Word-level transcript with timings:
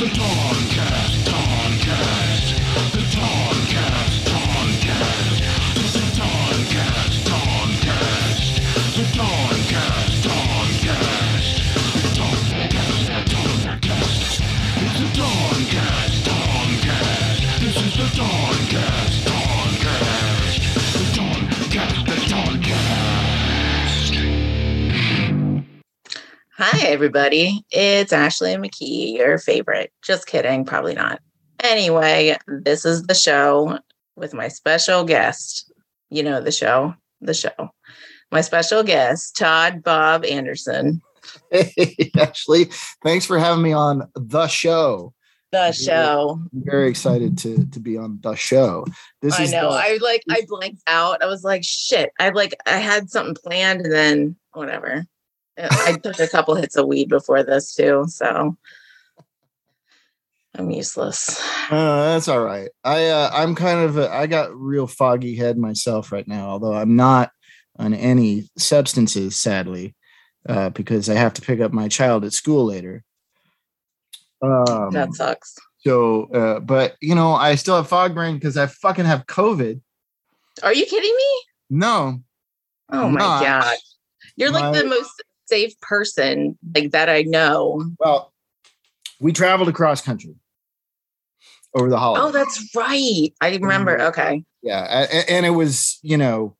the 0.00 0.06
door. 0.14 0.59
Hi, 26.80 26.86
everybody. 26.86 27.62
It's 27.70 28.10
Ashley 28.10 28.54
McKee, 28.54 29.18
your 29.18 29.36
favorite. 29.36 29.92
Just 30.02 30.26
kidding, 30.26 30.64
probably 30.64 30.94
not. 30.94 31.20
Anyway, 31.62 32.38
this 32.48 32.86
is 32.86 33.02
the 33.02 33.14
show 33.14 33.78
with 34.16 34.32
my 34.32 34.48
special 34.48 35.04
guest. 35.04 35.70
You 36.08 36.22
know 36.22 36.40
the 36.40 36.50
show, 36.50 36.94
the 37.20 37.34
show. 37.34 37.68
My 38.32 38.40
special 38.40 38.82
guest, 38.82 39.36
Todd 39.36 39.82
Bob 39.82 40.24
Anderson. 40.24 41.02
Hey, 41.50 42.10
Ashley, 42.18 42.70
thanks 43.04 43.26
for 43.26 43.38
having 43.38 43.62
me 43.62 43.74
on 43.74 44.08
the 44.14 44.46
show. 44.46 45.12
The 45.52 45.72
show. 45.72 46.40
I'm 46.50 46.64
very 46.64 46.88
excited 46.88 47.36
to 47.38 47.66
to 47.66 47.78
be 47.78 47.98
on 47.98 48.20
the 48.22 48.34
show. 48.36 48.86
This 49.20 49.38
is 49.38 49.52
I 49.52 49.60
know. 49.60 49.70
The, 49.70 49.76
I 49.76 49.98
like 50.00 50.22
I 50.30 50.46
blanked 50.48 50.82
out. 50.86 51.22
I 51.22 51.26
was 51.26 51.44
like, 51.44 51.62
shit. 51.62 52.10
I 52.18 52.30
like 52.30 52.54
I 52.64 52.78
had 52.78 53.10
something 53.10 53.36
planned 53.44 53.82
and 53.82 53.92
then 53.92 54.36
whatever. 54.54 55.04
I 55.70 55.98
took 56.02 56.18
a 56.18 56.28
couple 56.28 56.54
hits 56.54 56.76
of 56.76 56.86
weed 56.86 57.08
before 57.08 57.42
this 57.42 57.74
too, 57.74 58.04
so 58.08 58.56
I'm 60.54 60.70
useless. 60.70 61.40
Uh, 61.70 62.12
that's 62.12 62.28
all 62.28 62.42
right. 62.42 62.68
I 62.84 63.06
uh, 63.06 63.30
I'm 63.32 63.54
kind 63.54 63.80
of 63.80 63.98
a, 63.98 64.10
I 64.10 64.26
got 64.26 64.54
real 64.54 64.86
foggy 64.86 65.36
head 65.36 65.58
myself 65.58 66.12
right 66.12 66.26
now, 66.26 66.48
although 66.50 66.74
I'm 66.74 66.96
not 66.96 67.30
on 67.78 67.94
any 67.94 68.48
substances, 68.58 69.38
sadly, 69.38 69.94
uh, 70.48 70.70
because 70.70 71.08
I 71.08 71.14
have 71.14 71.34
to 71.34 71.42
pick 71.42 71.60
up 71.60 71.72
my 71.72 71.88
child 71.88 72.24
at 72.24 72.32
school 72.32 72.66
later. 72.66 73.04
Um, 74.42 74.90
that 74.90 75.14
sucks. 75.14 75.56
So, 75.78 76.24
uh, 76.32 76.60
but 76.60 76.96
you 77.00 77.14
know, 77.14 77.32
I 77.32 77.54
still 77.54 77.76
have 77.76 77.88
fog 77.88 78.14
brain 78.14 78.34
because 78.34 78.56
I 78.56 78.66
fucking 78.66 79.04
have 79.04 79.26
COVID. 79.26 79.80
Are 80.62 80.74
you 80.74 80.84
kidding 80.84 81.14
me? 81.16 81.42
No. 81.70 82.20
Oh 82.90 83.08
my 83.08 83.20
not. 83.20 83.42
god. 83.42 83.76
You're 84.36 84.50
like 84.50 84.72
my, 84.72 84.78
the 84.78 84.84
most 84.84 85.22
safe 85.50 85.78
person 85.80 86.56
like 86.74 86.92
that 86.92 87.08
I 87.08 87.22
know. 87.22 87.84
Well, 87.98 88.32
we 89.20 89.32
traveled 89.32 89.68
across 89.68 90.00
country 90.00 90.36
over 91.74 91.90
the 91.90 91.98
holiday. 91.98 92.24
Oh, 92.24 92.32
that's 92.32 92.74
right. 92.74 93.30
I 93.40 93.56
remember. 93.56 93.98
Mm-hmm. 93.98 94.06
Okay. 94.08 94.44
Yeah, 94.62 95.06
and 95.28 95.46
it 95.46 95.50
was 95.50 95.98
you 96.02 96.16
know 96.16 96.56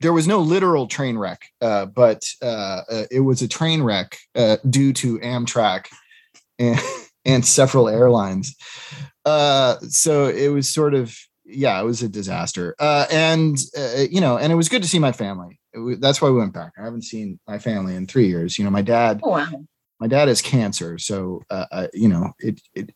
there 0.00 0.12
was 0.12 0.26
no 0.26 0.40
literal 0.40 0.86
train 0.86 1.16
wreck, 1.18 1.46
uh, 1.60 1.86
but 1.86 2.22
uh, 2.42 2.82
uh, 2.90 3.04
it 3.10 3.20
was 3.20 3.42
a 3.42 3.48
train 3.48 3.82
wreck 3.82 4.18
uh, 4.34 4.58
due 4.68 4.92
to 4.92 5.18
Amtrak 5.20 5.86
and, 6.58 6.78
and 7.24 7.44
several 7.44 7.88
airlines. 7.88 8.54
Uh, 9.24 9.78
so 9.88 10.26
it 10.26 10.48
was 10.48 10.72
sort 10.72 10.94
of 10.94 11.16
yeah, 11.46 11.78
it 11.80 11.84
was 11.84 12.02
a 12.02 12.08
disaster. 12.08 12.74
Uh, 12.78 13.06
and 13.10 13.58
you 14.10 14.20
know, 14.20 14.38
and 14.38 14.52
it 14.52 14.56
was 14.56 14.68
good 14.68 14.82
to 14.82 14.88
see 14.88 14.98
my 14.98 15.12
family 15.12 15.58
that's 15.98 16.20
why 16.20 16.30
we 16.30 16.38
went 16.38 16.52
back. 16.52 16.72
I 16.78 16.84
haven't 16.84 17.02
seen 17.02 17.38
my 17.46 17.58
family 17.58 17.94
in 17.94 18.06
three 18.06 18.28
years. 18.28 18.58
You 18.58 18.64
know, 18.64 18.70
my 18.70 18.82
dad. 18.82 19.20
Oh, 19.22 19.30
wow. 19.30 19.48
My 20.00 20.08
dad 20.08 20.28
has 20.28 20.42
cancer, 20.42 20.98
so 20.98 21.42
uh, 21.50 21.66
uh, 21.70 21.86
you 21.94 22.08
know 22.08 22.32
it. 22.40 22.60
It. 22.74 22.90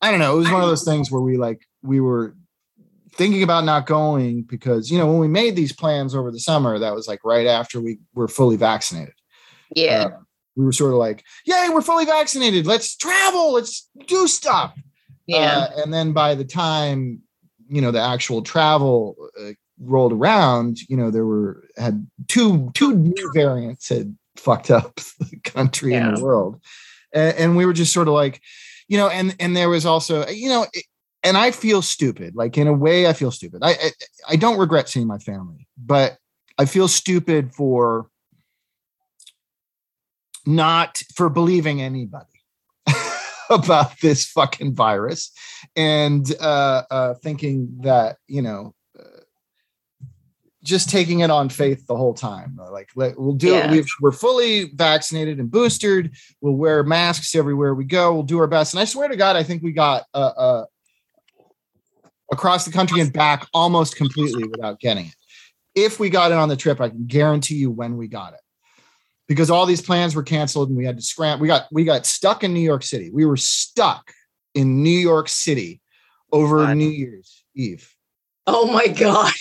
I 0.00 0.10
don't 0.10 0.18
know. 0.18 0.34
It 0.34 0.38
was 0.38 0.50
one 0.50 0.62
of 0.62 0.68
those 0.68 0.84
things 0.84 1.10
where 1.10 1.20
we 1.20 1.36
like 1.36 1.60
we 1.82 2.00
were 2.00 2.34
thinking 3.12 3.42
about 3.42 3.64
not 3.64 3.86
going 3.86 4.42
because 4.42 4.90
you 4.90 4.98
know 4.98 5.06
when 5.06 5.18
we 5.18 5.28
made 5.28 5.54
these 5.54 5.72
plans 5.72 6.14
over 6.14 6.30
the 6.30 6.40
summer, 6.40 6.78
that 6.78 6.94
was 6.94 7.06
like 7.06 7.20
right 7.24 7.46
after 7.46 7.80
we 7.80 7.98
were 8.14 8.28
fully 8.28 8.56
vaccinated. 8.56 9.14
Yeah. 9.74 10.04
Uh, 10.04 10.18
we 10.56 10.64
were 10.64 10.72
sort 10.72 10.92
of 10.92 10.98
like, 10.98 11.24
"Yay, 11.46 11.68
we're 11.72 11.82
fully 11.82 12.04
vaccinated! 12.06 12.66
Let's 12.66 12.96
travel! 12.96 13.52
Let's 13.52 13.88
do 14.06 14.26
stuff!" 14.26 14.74
Yeah. 15.26 15.68
Uh, 15.70 15.82
and 15.82 15.92
then 15.92 16.12
by 16.12 16.34
the 16.34 16.44
time 16.44 17.22
you 17.68 17.80
know 17.80 17.90
the 17.90 18.00
actual 18.00 18.42
travel 18.42 19.16
uh, 19.40 19.52
rolled 19.80 20.12
around, 20.12 20.78
you 20.88 20.96
know, 20.96 21.10
there 21.10 21.26
were 21.26 21.64
had 21.76 22.06
two 22.28 22.70
two 22.74 22.94
new 22.94 23.30
variants 23.34 23.88
had 23.88 24.16
fucked 24.36 24.70
up 24.70 24.96
the 25.18 25.38
country 25.44 25.92
yeah. 25.92 26.08
and 26.08 26.16
the 26.16 26.24
world, 26.24 26.60
and, 27.12 27.36
and, 27.36 27.56
we 27.56 27.66
were 27.66 27.72
just 27.72 27.92
sort 27.92 28.08
of 28.08 28.14
like, 28.14 28.40
you 28.88 28.96
know, 28.96 29.08
and 29.08 29.34
and 29.40 29.56
there 29.56 29.68
was 29.68 29.86
also, 29.86 30.26
you 30.28 30.48
know, 30.48 30.66
and 31.22 31.36
I 31.36 31.50
feel 31.50 31.82
stupid. 31.82 32.36
Like 32.36 32.56
in 32.58 32.66
a 32.66 32.72
way, 32.72 33.06
I 33.06 33.12
feel 33.12 33.30
stupid. 33.30 33.60
I, 33.62 33.70
I 33.70 33.90
I 34.30 34.36
don't 34.36 34.58
regret 34.58 34.88
seeing 34.88 35.06
my 35.06 35.18
family, 35.18 35.66
but 35.76 36.18
I 36.58 36.66
feel 36.66 36.88
stupid 36.88 37.54
for 37.54 38.08
not 40.46 41.02
for 41.14 41.28
believing 41.28 41.80
anybody 41.80 42.26
about 43.50 43.98
this 44.00 44.26
fucking 44.26 44.74
virus 44.74 45.32
and 45.74 46.34
uh, 46.40 46.82
uh, 46.90 47.14
thinking 47.14 47.78
that 47.80 48.18
you 48.26 48.42
know 48.42 48.74
just 50.64 50.88
taking 50.88 51.20
it 51.20 51.30
on 51.30 51.48
faith 51.48 51.86
the 51.86 51.96
whole 51.96 52.14
time. 52.14 52.58
Like 52.70 52.90
we'll 52.96 53.34
do 53.34 53.50
yeah. 53.50 53.70
it. 53.70 53.86
we 54.00 54.08
are 54.08 54.12
fully 54.12 54.70
vaccinated 54.74 55.38
and 55.38 55.50
boosted. 55.50 56.16
We'll 56.40 56.54
wear 56.54 56.82
masks 56.82 57.34
everywhere 57.34 57.74
we 57.74 57.84
go. 57.84 58.14
We'll 58.14 58.22
do 58.22 58.38
our 58.40 58.46
best. 58.46 58.74
And 58.74 58.80
I 58.80 58.86
swear 58.86 59.06
to 59.08 59.16
God, 59.16 59.36
I 59.36 59.42
think 59.42 59.62
we 59.62 59.72
got 59.72 60.04
uh, 60.14 60.32
uh, 60.36 60.64
across 62.32 62.64
the 62.64 62.72
country 62.72 63.00
and 63.00 63.12
back 63.12 63.46
almost 63.52 63.96
completely 63.96 64.44
without 64.48 64.80
getting 64.80 65.06
it. 65.06 65.14
If 65.74 66.00
we 66.00 66.08
got 66.08 66.32
it 66.32 66.38
on 66.38 66.48
the 66.48 66.56
trip, 66.56 66.80
I 66.80 66.88
can 66.88 67.06
guarantee 67.06 67.56
you 67.56 67.70
when 67.70 67.96
we 67.96 68.08
got 68.08 68.32
it. 68.32 68.40
Because 69.28 69.50
all 69.50 69.66
these 69.66 69.82
plans 69.82 70.14
were 70.14 70.22
canceled 70.22 70.68
and 70.68 70.76
we 70.76 70.84
had 70.84 70.96
to 70.96 71.02
scram. 71.02 71.40
We 71.40 71.46
got 71.46 71.66
we 71.70 71.84
got 71.84 72.06
stuck 72.06 72.42
in 72.42 72.52
New 72.52 72.60
York 72.60 72.82
City. 72.82 73.10
We 73.10 73.24
were 73.26 73.38
stuck 73.38 74.12
in 74.54 74.82
New 74.82 74.90
York 74.90 75.28
City 75.28 75.80
over 76.32 76.58
God. 76.58 76.76
New 76.76 76.88
Year's 76.88 77.44
Eve. 77.54 77.94
Oh 78.46 78.70
my 78.70 78.86
God. 78.88 79.32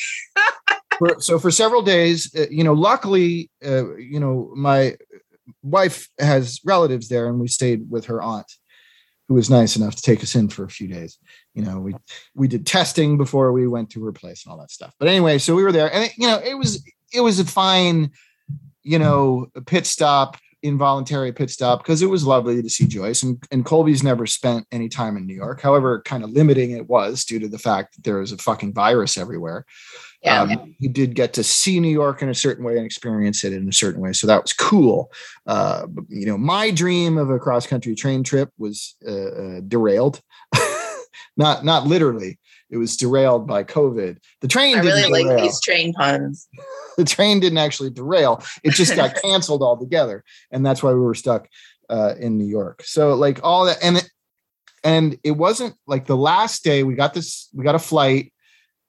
For, 1.03 1.21
so 1.21 1.39
for 1.39 1.51
several 1.51 1.81
days, 1.81 2.33
uh, 2.35 2.45
you 2.49 2.63
know, 2.63 2.73
luckily, 2.73 3.49
uh, 3.65 3.95
you 3.95 4.19
know, 4.19 4.51
my 4.55 4.95
wife 5.61 6.09
has 6.19 6.59
relatives 6.63 7.09
there, 7.09 7.27
and 7.27 7.39
we 7.39 7.47
stayed 7.47 7.89
with 7.89 8.05
her 8.05 8.21
aunt, 8.21 8.51
who 9.27 9.33
was 9.33 9.49
nice 9.49 9.75
enough 9.75 9.95
to 9.95 10.01
take 10.01 10.23
us 10.23 10.35
in 10.35 10.49
for 10.49 10.63
a 10.63 10.69
few 10.69 10.87
days. 10.87 11.17
You 11.53 11.63
know, 11.63 11.79
we 11.79 11.95
we 12.35 12.47
did 12.47 12.65
testing 12.65 13.17
before 13.17 13.51
we 13.51 13.67
went 13.67 13.89
to 13.91 14.03
her 14.05 14.11
place 14.11 14.45
and 14.45 14.51
all 14.51 14.59
that 14.59 14.71
stuff. 14.71 14.93
But 14.99 15.07
anyway, 15.07 15.37
so 15.37 15.55
we 15.55 15.63
were 15.63 15.71
there, 15.71 15.93
and 15.93 16.05
it, 16.05 16.17
you 16.17 16.27
know, 16.27 16.39
it 16.39 16.57
was 16.57 16.83
it 17.11 17.21
was 17.21 17.39
a 17.39 17.45
fine, 17.45 18.11
you 18.83 18.99
know, 18.99 19.47
pit 19.65 19.85
stop 19.85 20.37
involuntary 20.63 21.31
pit 21.31 21.49
stop 21.49 21.83
because 21.83 22.01
it 22.01 22.09
was 22.09 22.25
lovely 22.25 22.61
to 22.61 22.69
see 22.69 22.87
Joyce 22.87 23.21
and, 23.21 23.41
and 23.51 23.65
Colby's 23.65 24.01
never 24.01 24.25
spent 24.25 24.65
any 24.71 24.89
time 24.89 25.17
in 25.17 25.27
New 25.27 25.35
York. 25.35 25.61
However, 25.61 26.01
kind 26.01 26.23
of 26.23 26.31
limiting 26.31 26.71
it 26.71 26.87
was 26.87 27.25
due 27.25 27.39
to 27.39 27.47
the 27.47 27.59
fact 27.59 27.95
that 27.95 28.03
there 28.03 28.19
was 28.19 28.31
a 28.31 28.37
fucking 28.37 28.73
virus 28.73 29.17
everywhere. 29.17 29.65
Yeah. 30.23 30.43
Um, 30.43 30.75
he 30.79 30.87
did 30.87 31.15
get 31.15 31.33
to 31.33 31.43
see 31.43 31.81
New 31.81 31.89
York 31.89 32.21
in 32.21 32.29
a 32.29 32.33
certain 32.33 32.63
way 32.63 32.77
and 32.77 32.85
experience 32.85 33.43
it 33.43 33.51
in 33.51 33.67
a 33.67 33.73
certain 33.73 34.01
way. 34.01 34.13
So 34.13 34.25
that 34.27 34.41
was 34.41 34.53
cool. 34.53 35.11
Uh, 35.45 35.85
you 36.07 36.25
know, 36.25 36.37
my 36.37 36.71
dream 36.71 37.17
of 37.17 37.29
a 37.29 37.39
cross 37.39 37.67
country 37.67 37.93
train 37.93 38.23
trip 38.23 38.49
was 38.57 38.95
uh, 39.05 39.11
uh, 39.11 39.61
derailed. 39.67 40.21
not 41.37 41.65
not 41.65 41.87
literally. 41.87 42.39
It 42.73 42.77
was 42.77 42.97
derailed 42.97 43.45
by 43.45 43.63
COVID. 43.63 44.17
The 44.41 44.47
train. 44.47 44.77
I 44.77 44.79
really 44.79 45.23
like 45.23 45.37
these 45.39 45.61
train 45.61 45.93
puns. 45.93 46.47
the 46.97 47.05
train 47.05 47.39
didn't 47.39 47.59
actually 47.59 47.91
derail. 47.91 48.43
It 48.63 48.73
just 48.73 48.95
got 48.95 49.13
canceled 49.21 49.61
altogether, 49.61 50.23
and 50.49 50.65
that's 50.65 50.81
why 50.81 50.91
we 50.91 50.99
were 50.99 51.13
stuck 51.13 51.47
uh, 51.87 52.15
in 52.19 52.39
New 52.39 52.47
York. 52.47 52.81
So 52.83 53.13
like 53.13 53.39
all 53.43 53.65
that, 53.65 53.77
and 53.83 53.97
it, 53.97 54.09
and 54.83 55.19
it 55.23 55.31
wasn't 55.31 55.75
like 55.85 56.07
the 56.07 56.17
last 56.17 56.63
day 56.63 56.81
we 56.81 56.95
got 56.95 57.13
this. 57.13 57.47
We 57.53 57.63
got 57.63 57.75
a 57.75 57.79
flight 57.79 58.33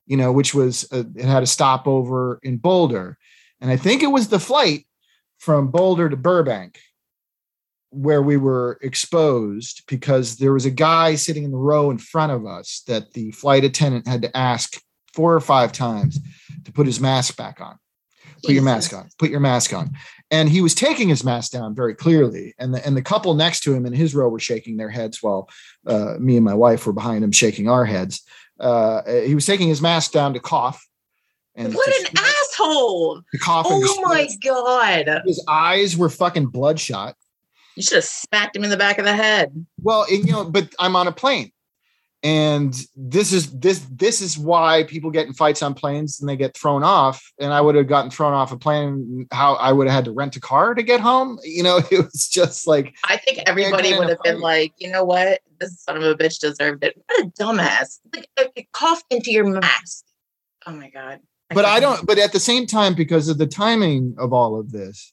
you 0.07 0.17
know, 0.17 0.33
which 0.33 0.55
was 0.55 0.87
a, 0.93 1.01
it 1.17 1.25
had 1.25 1.43
a 1.43 1.47
stopover 1.47 2.39
in 2.43 2.59
Boulder, 2.59 3.17
and 3.61 3.71
I 3.71 3.77
think 3.77 4.03
it 4.03 4.09
was 4.09 4.29
the 4.29 4.41
flight 4.41 4.87
from 5.39 5.71
Boulder 5.71 6.09
to 6.09 6.17
Burbank 6.17 6.79
where 7.95 8.23
we 8.23 8.37
were 8.37 8.79
exposed 8.83 9.83
because 9.89 10.37
there 10.37 10.53
was 10.53 10.67
a 10.67 10.71
guy 10.71 11.15
sitting 11.15 11.45
in 11.45 11.51
the 11.51 11.57
row 11.57 11.91
in 11.91 11.99
front 11.99 12.33
of 12.33 12.47
us 12.47 12.83
that 12.87 13.13
the 13.13 13.31
flight 13.33 13.65
attendant 13.65 14.07
had 14.07 14.23
to 14.23 14.37
ask 14.37 14.81
four 15.13 15.35
or 15.35 15.41
five 15.41 15.73
times 15.73 16.19
to 16.65 16.73
put 16.73 16.87
his 16.87 17.01
mask 17.01 17.37
back 17.37 17.61
on. 17.61 17.79
Put 18.45 18.53
your 18.53 18.63
mask 18.63 18.93
on. 18.93 19.09
Put 19.19 19.31
your 19.31 19.41
mask 19.41 19.73
on. 19.73 19.93
And 20.31 20.51
he 20.51 20.61
was 20.61 20.75
taking 20.75 21.09
his 21.09 21.25
mask 21.25 21.53
down 21.53 21.75
very 21.75 21.95
clearly. 21.95 22.55
And 22.59 22.75
the 22.75 22.87
and 22.87 22.95
the 22.95 23.03
couple 23.03 23.33
next 23.35 23.61
to 23.61 23.73
him 23.73 23.87
in 23.87 23.95
his 23.95 24.15
row 24.15 24.29
were 24.29 24.39
shaking 24.39 24.77
their 24.77 24.91
heads 24.91 25.23
while 25.23 25.49
uh, 25.87 26.17
me 26.19 26.37
and 26.37 26.45
my 26.45 26.53
wife 26.53 26.87
were 26.87 26.93
behind 26.93 27.25
him 27.25 27.33
shaking 27.33 27.71
our 27.71 27.87
heads 27.87 28.23
uh, 28.61 29.03
he 29.23 29.35
was 29.35 29.47
taking 29.47 29.69
his 29.69 29.83
mask 29.83 30.13
down 30.13 30.35
to 30.35 30.41
cough. 30.41 30.87
And 31.57 31.73
what 31.73 31.89
an 32.01 32.17
asshole! 32.17 33.23
To 33.31 33.39
cough. 33.39 33.67
Oh 33.69 34.03
my 34.03 34.29
god! 34.43 35.23
His 35.25 35.45
eyes 35.49 35.97
were 35.97 36.09
fucking 36.09 36.47
bloodshot. 36.47 37.17
You 37.77 37.83
should 37.83 37.97
have 37.97 38.05
smacked 38.05 38.57
him 38.57 38.65
in 38.65 38.71
the 38.71 38.77
back 38.77 38.99
of 38.99 39.05
the 39.05 39.15
head. 39.15 39.67
Well, 39.83 40.07
and, 40.11 40.25
you 40.27 40.33
know, 40.33 40.45
but 40.45 40.73
I'm 40.79 40.97
on 40.97 41.07
a 41.07 41.13
plane. 41.13 41.51
And 42.23 42.75
this 42.97 43.35
is 43.35 43.51
this 43.53 43.87
this 43.91 44.23
is 44.23 44.39
why 44.39 44.85
people 44.85 45.11
get 45.11 45.27
in 45.27 45.35
fights 45.35 45.63
on 45.63 45.75
planes 45.75 46.19
and 46.19 46.29
they 46.29 46.37
get 46.37 46.57
thrown 46.57 46.83
off. 46.83 47.23
And 47.39 47.53
I 47.53 47.61
would 47.61 47.75
have 47.75 47.87
gotten 47.87 48.11
thrown 48.11 48.33
off 48.33 48.51
a 48.51 48.57
plane. 48.57 49.29
How 49.31 49.57
I 49.57 49.73
would 49.73 49.89
have 49.89 49.95
had 49.95 50.05
to 50.07 50.13
rent 50.13 50.35
a 50.35 50.41
car 50.41 50.73
to 50.75 50.83
get 50.83 51.01
home. 51.01 51.39
You 51.45 51.63
know, 51.63 51.77
it 51.91 51.99
was 51.99 52.27
just 52.27 52.67
like 52.67 52.95
I 53.05 53.19
think 53.19 53.41
everybody 53.45 53.99
would 53.99 54.09
have 54.09 54.23
been 54.23 54.41
like, 54.41 54.73
you 54.79 54.91
know 54.91 55.05
what, 55.05 55.43
this 55.61 55.79
son 55.83 55.99
of 55.99 56.03
a 56.03 56.15
bitch 56.15 56.41
deserved 56.41 56.83
it. 56.83 56.95
What 57.07 57.27
a 57.27 57.31
dumbass! 57.33 57.99
Like, 58.15 58.27
uh, 58.39 58.45
uh, 58.45 58.49
it 58.57 58.73
coughed 58.73 59.05
into 59.11 59.31
your 59.31 59.45
mask. 59.45 60.05
Oh 60.67 60.73
my 60.73 60.89
god. 60.89 61.21
but 61.51 61.67
I 61.67 61.79
don't. 61.79 62.07
But 62.07 62.19
at 62.19 62.33
the 62.33 62.41
same 62.41 62.67
time, 62.67 62.95
because 62.95 63.29
of 63.29 63.37
the 63.37 63.47
timing 63.47 64.15
of 64.17 64.33
all 64.33 64.59
of 64.59 64.73
this, 64.73 65.13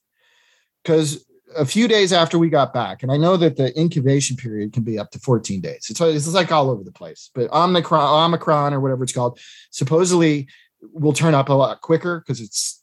because 0.81 1.25
a 1.55 1.65
few 1.65 1.87
days 1.87 2.13
after 2.13 2.37
we 2.37 2.49
got 2.49 2.73
back, 2.73 3.03
and 3.03 3.11
I 3.11 3.17
know 3.17 3.37
that 3.37 3.57
the 3.57 3.77
incubation 3.79 4.35
period 4.35 4.73
can 4.73 4.83
be 4.83 4.97
up 4.97 5.11
to 5.11 5.19
14 5.19 5.61
days. 5.61 5.87
It's, 5.89 5.99
it's 6.01 6.27
like 6.33 6.51
all 6.51 6.69
over 6.69 6.83
the 6.83 6.91
place, 6.91 7.29
but 7.33 7.51
Omicron, 7.51 8.25
Omicron 8.25 8.73
or 8.73 8.79
whatever 8.79 9.03
it's 9.03 9.13
called, 9.13 9.39
supposedly 9.71 10.47
will 10.81 11.13
turn 11.13 11.33
up 11.33 11.49
a 11.49 11.53
lot 11.53 11.81
quicker 11.81 12.19
because 12.19 12.41
it's 12.41 12.81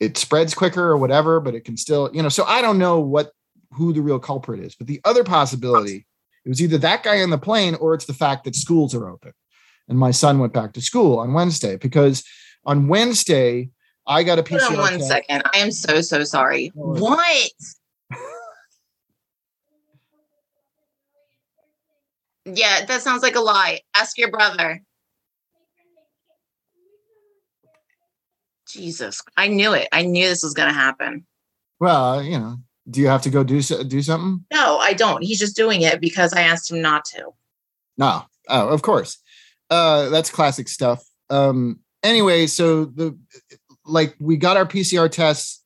it 0.00 0.18
spreads 0.18 0.54
quicker 0.54 0.82
or 0.82 0.96
whatever, 0.96 1.40
but 1.40 1.54
it 1.54 1.64
can 1.64 1.76
still, 1.76 2.10
you 2.12 2.22
know. 2.22 2.28
So 2.28 2.44
I 2.44 2.60
don't 2.60 2.78
know 2.78 3.00
what 3.00 3.32
who 3.72 3.92
the 3.92 4.02
real 4.02 4.18
culprit 4.18 4.60
is, 4.60 4.74
but 4.74 4.86
the 4.86 5.00
other 5.04 5.24
possibility 5.24 6.06
it 6.44 6.48
was 6.48 6.60
either 6.60 6.78
that 6.78 7.02
guy 7.02 7.22
on 7.22 7.30
the 7.30 7.38
plane 7.38 7.74
or 7.76 7.94
it's 7.94 8.04
the 8.04 8.14
fact 8.14 8.44
that 8.44 8.54
schools 8.54 8.94
are 8.94 9.08
open. 9.08 9.32
And 9.88 9.98
my 9.98 10.10
son 10.10 10.38
went 10.38 10.52
back 10.52 10.72
to 10.74 10.80
school 10.80 11.18
on 11.18 11.32
Wednesday 11.32 11.76
because 11.76 12.24
on 12.64 12.88
Wednesday 12.88 13.70
I 14.06 14.22
got 14.22 14.38
a 14.38 14.42
PCR. 14.42 14.60
Hold 14.60 14.74
on 14.74 14.78
one 14.78 15.02
second. 15.02 15.42
I 15.52 15.58
am 15.58 15.70
so 15.70 16.00
so 16.00 16.24
sorry. 16.24 16.72
Oh. 16.76 17.00
What? 17.00 17.50
Yeah, 22.44 22.84
that 22.84 23.02
sounds 23.02 23.22
like 23.22 23.36
a 23.36 23.40
lie. 23.40 23.80
Ask 23.94 24.18
your 24.18 24.30
brother. 24.30 24.82
Jesus, 28.68 29.22
I 29.36 29.48
knew 29.48 29.72
it. 29.72 29.88
I 29.92 30.02
knew 30.02 30.28
this 30.28 30.42
was 30.42 30.54
going 30.54 30.68
to 30.68 30.74
happen. 30.74 31.26
Well, 31.80 32.22
you 32.22 32.38
know, 32.38 32.58
do 32.90 33.00
you 33.00 33.08
have 33.08 33.22
to 33.22 33.30
go 33.30 33.44
do 33.44 33.60
do 33.62 34.02
something? 34.02 34.44
No, 34.52 34.78
I 34.78 34.92
don't. 34.94 35.22
He's 35.22 35.38
just 35.38 35.56
doing 35.56 35.82
it 35.82 36.00
because 36.00 36.32
I 36.32 36.42
asked 36.42 36.70
him 36.70 36.82
not 36.82 37.04
to. 37.06 37.30
No, 37.96 38.22
oh, 38.48 38.68
of 38.68 38.82
course. 38.82 39.18
Uh, 39.70 40.08
that's 40.08 40.30
classic 40.30 40.68
stuff. 40.68 41.04
Um, 41.30 41.80
anyway, 42.02 42.46
so 42.46 42.86
the 42.86 43.18
like 43.84 44.14
we 44.18 44.36
got 44.36 44.56
our 44.56 44.66
PCR 44.66 45.10
tests, 45.10 45.62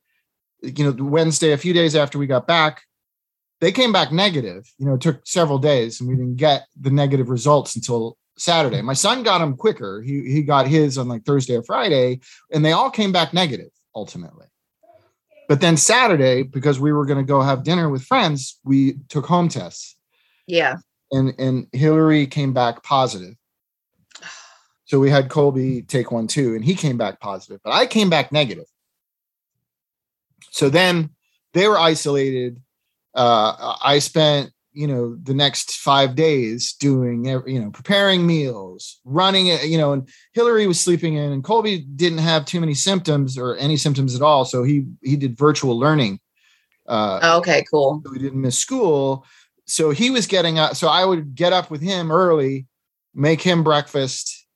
you 0.63 0.85
know, 0.85 1.05
Wednesday, 1.05 1.53
a 1.53 1.59
few 1.59 1.73
days 1.73 1.97
after 1.97 2.19
we 2.19 2.27
got 2.27 2.47
back 2.47 2.83
they 3.61 3.73
came 3.73 3.93
back 3.93 4.13
negative. 4.13 4.73
You 4.79 4.87
know, 4.87 4.95
it 4.95 5.01
took 5.01 5.27
several 5.27 5.59
days 5.59 6.01
and 6.01 6.09
we 6.09 6.17
didn't 6.17 6.37
get 6.37 6.67
the 6.81 6.91
negative 6.91 7.29
results 7.29 7.77
until 7.77 8.17
Saturday. 8.37 8.81
My 8.83 8.93
son 8.93 9.23
got 9.23 9.39
them 9.39 9.57
quicker. 9.57 10.01
He 10.01 10.31
he 10.31 10.43
got 10.43 10.69
his 10.69 10.97
on 10.97 11.09
like 11.09 11.25
Thursday 11.25 11.57
or 11.57 11.63
Friday, 11.63 12.21
and 12.53 12.65
they 12.65 12.73
all 12.73 12.91
came 12.91 13.13
back 13.13 13.35
negative 13.35 13.71
ultimately. 13.95 14.47
But 15.49 15.61
then 15.61 15.77
Saturday, 15.77 16.43
because 16.43 16.79
we 16.79 16.93
were 16.93 17.07
going 17.07 17.19
to 17.19 17.25
go 17.25 17.41
have 17.41 17.65
dinner 17.65 17.89
with 17.89 18.05
friends, 18.05 18.61
we 18.65 18.99
took 19.09 19.27
home 19.27 19.49
tests. 19.49 19.97
Yeah. 20.47 20.77
And 21.11 21.35
and 21.39 21.67
Hillary 21.73 22.27
came 22.27 22.53
back 22.53 22.83
positive. 22.83 23.35
So 24.85 24.99
we 24.99 25.11
had 25.11 25.29
Colby 25.29 25.83
take 25.83 26.13
one 26.13 26.27
too, 26.29 26.55
and 26.55 26.65
he 26.65 26.75
came 26.75 26.97
back 26.97 27.21
positive, 27.21 27.61
but 27.63 27.73
I 27.73 27.87
came 27.87 28.09
back 28.09 28.33
negative. 28.33 28.65
So 30.51 30.71
then 30.71 31.11
they 31.53 31.69
were 31.69 31.79
isolated 31.79 32.63
uh, 33.15 33.77
I 33.83 33.99
spent 33.99 34.53
you 34.79 34.87
know 34.87 35.17
the 35.25 35.35
next 35.35 35.77
five 35.79 36.15
days 36.15 36.75
doing 36.75 37.25
you 37.25 37.61
know 37.61 37.71
preparing 37.71 38.25
meals 38.25 39.01
running 39.05 39.49
it 39.49 39.65
you 39.65 39.77
know 39.77 39.93
and 39.93 40.09
hillary 40.35 40.69
was 40.69 40.79
sleeping 40.79 41.15
in 41.15 41.33
and 41.33 41.43
colby 41.43 41.79
didn't 41.97 42.19
have 42.19 42.45
too 42.45 42.61
many 42.61 42.75
symptoms 42.75 43.37
or 43.37 43.57
any 43.57 43.77
symptoms 43.77 44.15
at 44.15 44.23
all 44.23 44.45
so 44.45 44.63
he 44.63 44.87
he 45.03 45.17
did 45.17 45.37
virtual 45.37 45.77
learning 45.77 46.21
uh 46.87 47.19
oh, 47.23 47.39
okay 47.39 47.65
cool. 47.69 48.01
so 48.05 48.13
we 48.13 48.19
didn't 48.19 48.41
miss 48.41 48.59
school. 48.59 49.27
So 49.67 49.91
he 49.91 50.11
was 50.11 50.27
getting 50.27 50.59
up 50.59 50.77
so 50.77 50.87
i 50.87 51.05
would 51.05 51.35
get 51.35 51.53
up 51.53 51.71
with 51.71 51.83
him 51.83 52.13
early 52.13 52.67
make 53.15 53.43
him 53.43 53.65
breakfast 53.65 54.47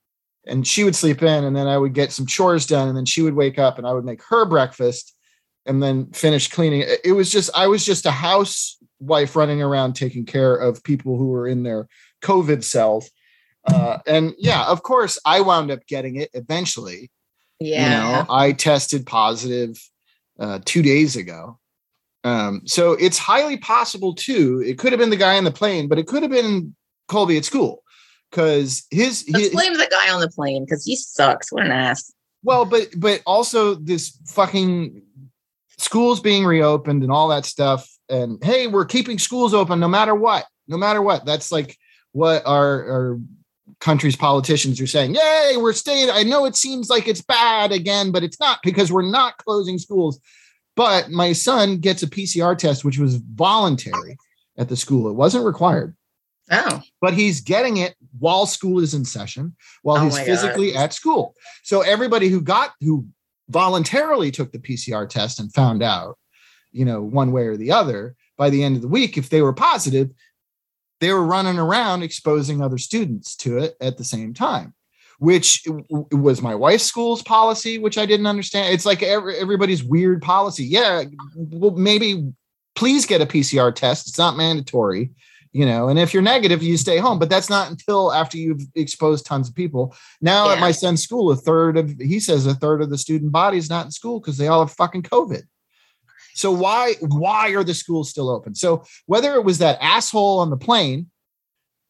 and 0.47 0.67
she 0.67 0.85
would 0.85 0.97
sleep 0.97 1.23
in 1.23 1.45
and 1.45 1.57
then 1.57 1.67
i 1.67 1.77
would 1.77 1.95
get 1.95 2.13
some 2.13 2.27
chores 2.27 2.65
done 2.65 2.89
and 2.89 2.97
then 2.97 3.07
she 3.07 3.23
would 3.23 3.35
wake 3.35 3.59
up 3.59 3.77
and 3.77 3.87
i 3.87 3.93
would 3.93 4.05
make 4.05 4.23
her 4.23 4.45
breakfast 4.45 5.15
and 5.67 5.83
then 5.83 6.11
finish 6.13 6.49
cleaning. 6.49 6.85
It 7.05 7.13
was 7.13 7.31
just 7.31 7.51
I 7.55 7.67
was 7.67 7.85
just 7.85 8.07
a 8.07 8.11
housewife 8.11 9.37
running 9.37 9.63
around 9.63 9.95
taking 9.95 10.25
care 10.25 10.55
of 10.55 10.83
people 10.83 11.17
who 11.17 11.29
were 11.29 11.47
in 11.47 11.63
their 11.63 11.89
COVID 12.23 12.65
cells. 12.65 13.11
Uh, 13.67 13.99
and 14.07 14.35
yeah, 14.39 14.65
of 14.65 14.83
course, 14.83 15.19
I 15.25 15.41
wound 15.41 15.71
up 15.71 15.87
getting 15.87 16.17
it 16.17 16.31
eventually. 16.35 17.11
Yeah, 17.61 17.85
you 17.85 17.91
know, 17.91 18.27
I 18.29 18.53
tested 18.53 19.07
positive 19.07 19.79
uh, 20.39 20.59
two 20.65 20.83
days 20.83 21.15
ago. 21.15 21.59
Um, 22.25 22.63
so 22.67 22.93
it's 22.93 23.19
highly 23.19 23.57
possible 23.57 24.15
too. 24.15 24.63
It 24.65 24.79
could 24.79 24.93
have 24.93 24.99
been 24.99 25.11
the 25.11 25.17
guy 25.17 25.37
on 25.37 25.45
the 25.45 25.53
plane, 25.53 25.89
but 25.89 25.99
it 25.99 26.07
could 26.07 26.23
have 26.23 26.31
been 26.31 26.75
Colby 27.09 27.37
at 27.37 27.45
school 27.45 27.83
because 28.31 28.85
his. 28.91 29.25
Let's 29.29 29.47
his, 29.47 29.53
blame 29.53 29.75
the 29.75 29.89
guy 29.91 30.13
on 30.13 30.21
the 30.21 30.31
plane 30.31 30.65
because 30.65 30.85
he 30.85 30.97
sucks. 30.97 31.53
What 31.53 31.65
an 31.65 31.73
ass. 31.73 32.13
Well, 32.43 32.65
but 32.65 32.89
but 32.97 33.23
also 33.27 33.75
this 33.75 34.19
fucking 34.27 35.03
schools 35.93 36.21
being 36.21 36.47
reopened 36.47 37.03
and 37.03 37.13
all 37.13 37.29
that 37.29 37.45
stuff. 37.45 37.87
And 38.09 38.43
hey, 38.43 38.67
we're 38.67 38.87
keeping 38.87 39.19
schools 39.19 39.53
open 39.53 39.79
no 39.79 39.89
matter 39.89 40.15
what, 40.15 40.47
no 40.67 40.79
matter 40.79 41.03
what. 41.03 41.27
That's 41.27 41.53
like 41.53 41.77
what 42.13 42.47
our, 42.47 42.91
our 42.91 43.21
country's 43.79 44.17
politicians 44.17 44.81
are 44.81 44.87
saying. 44.87 45.15
Yay, 45.15 45.59
we're 45.59 45.75
staying. 45.75 46.09
I 46.09 46.23
know 46.23 46.47
it 46.47 46.57
seems 46.57 46.89
like 46.89 47.09
it's 47.09 47.21
bad 47.21 47.73
again, 47.73 48.11
but 48.11 48.23
it's 48.23 48.41
not 48.41 48.61
because 48.65 48.91
we're 48.91 49.03
not 49.11 49.37
closing 49.37 49.77
schools. 49.77 50.19
But 50.77 51.11
my 51.11 51.35
son 51.35 51.77
gets 51.77 52.03
a 52.03 52.07
PCR 52.07 52.57
test, 52.57 52.87
which 52.87 52.99
was 52.99 53.17
voluntary 53.17 54.17
at 54.57 54.71
the 54.71 54.79
school. 54.79 55.11
It 55.11 55.15
wasn't 55.15 55.45
required. 55.45 55.95
Oh. 56.51 56.81
But 57.03 57.13
he's 57.13 57.43
getting 57.43 57.77
it 57.77 57.97
while 58.19 58.47
school 58.47 58.79
is 58.79 58.95
in 58.95 59.05
session, 59.05 59.57
while 59.83 59.99
oh 59.99 60.05
he's 60.05 60.19
physically 60.21 60.73
God. 60.73 60.85
at 60.85 60.95
school. 60.95 61.35
So 61.65 61.83
everybody 61.83 62.31
who 62.31 62.41
got 62.41 62.71
who 62.81 63.09
voluntarily 63.53 64.31
took 64.31 64.53
the 64.53 64.59
PCR 64.59 65.09
test 65.09 65.39
and 65.39 65.53
found 65.53 65.83
out, 65.83 66.19
you 66.73 66.85
know, 66.85 67.03
one 67.03 67.33
way 67.33 67.47
or 67.47 67.57
the 67.57 67.71
other, 67.71 68.17
by 68.37 68.51
the 68.51 68.65
end 68.65 68.77
of 68.77 68.83
the 68.83 68.89
week, 68.89 69.17
if 69.17 69.29
they 69.29 69.43
were 69.43 69.53
positive, 69.53 70.11
they 71.01 71.13
were 71.13 71.25
running 71.25 71.59
around 71.59 72.03
exposing 72.03 72.63
other 72.63 72.79
students 72.79 73.37
to 73.37 73.59
it 73.59 73.77
at 73.81 73.99
the 73.99 74.05
same 74.05 74.33
time, 74.33 74.73
which 75.19 75.65
was 76.11 76.41
my 76.41 76.55
wife's 76.55 76.85
school's 76.85 77.23
policy, 77.23 77.79
which 77.79 77.99
I 77.99 78.07
didn't 78.07 78.27
understand. 78.27 78.73
It's 78.73 78.87
like 78.87 79.03
every, 79.03 79.37
everybody's 79.37 79.85
weird 79.85 80.23
policy. 80.23 80.65
Yeah, 80.65 81.03
well, 81.37 81.73
maybe 81.73 82.33
please 82.75 83.05
get 83.05 83.21
a 83.21 83.27
PCR 83.27 83.75
test. 83.75 84.09
It's 84.09 84.19
not 84.19 84.37
mandatory 84.37 85.11
you 85.53 85.67
know 85.67 85.89
and 85.89 85.99
if 85.99 86.13
you're 86.13 86.23
negative 86.23 86.63
you 86.63 86.77
stay 86.77 86.99
home 86.99 87.19
but 87.19 87.29
that's 87.29 87.51
not 87.51 87.71
until 87.71 88.13
after 88.13 88.37
you've 88.37 88.63
exposed 88.75 89.27
tons 89.27 89.49
of 89.49 89.55
people 89.55 89.95
now 90.21 90.47
yeah. 90.47 90.55
at 90.55 90.61
my 90.61 90.71
son's 90.71 91.03
school 91.03 91.31
a 91.31 91.37
third 91.37 91.77
of 91.77 91.91
he 91.99 92.19
says 92.19 92.47
a 92.47 92.55
third 92.55 92.83
of 92.83 92.91
the 92.91 92.99
student 92.99 93.31
body 93.31 93.59
is 93.59 93.71
not 93.71 93.85
in 93.85 93.91
school 93.91 94.21
because 94.21 94.39
they 94.39 94.49
all 94.49 94.65
have 94.65 94.75
fucking 94.75 95.03
covid 95.03 95.43
so 96.35 96.51
why 96.51 96.95
why 97.01 97.51
are 97.51 97.65
the 97.65 97.75
schools 97.75 98.11
still 98.11 98.31
open 98.31 98.55
so 98.55 98.83
whether 99.07 99.35
it 99.35 99.45
was 99.45 99.59
that 99.59 99.79
asshole 99.81 100.39
on 100.39 100.51
the 100.51 100.57
plane 100.57 101.11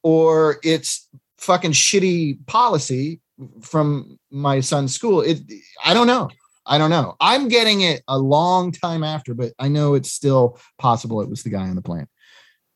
or 0.03 0.59
it's 0.65 1.09
fucking 1.39 1.73
shitty 1.73 2.45
policy 2.47 3.21
from 3.61 4.19
my 4.31 4.61
son's 4.61 4.95
school 4.95 5.21
it 5.21 5.41
i 5.85 5.95
don't 5.95 6.07
know 6.07 6.29
I 6.65 6.79
don't 6.79 6.91
know. 6.91 7.17
I'm 7.21 7.49
getting 7.49 7.81
it 7.81 8.03
a 8.07 8.17
long 8.17 8.71
time 8.71 9.03
after, 9.03 9.35
but 9.35 9.53
I 9.59 9.67
know 9.69 9.95
it's 9.95 10.13
still 10.13 10.61
possible 10.79 11.21
it 11.21 11.29
was 11.29 11.43
the 11.43 11.51
guy 11.51 11.69
on 11.69 11.75
the 11.75 11.83
plane. 11.83 12.07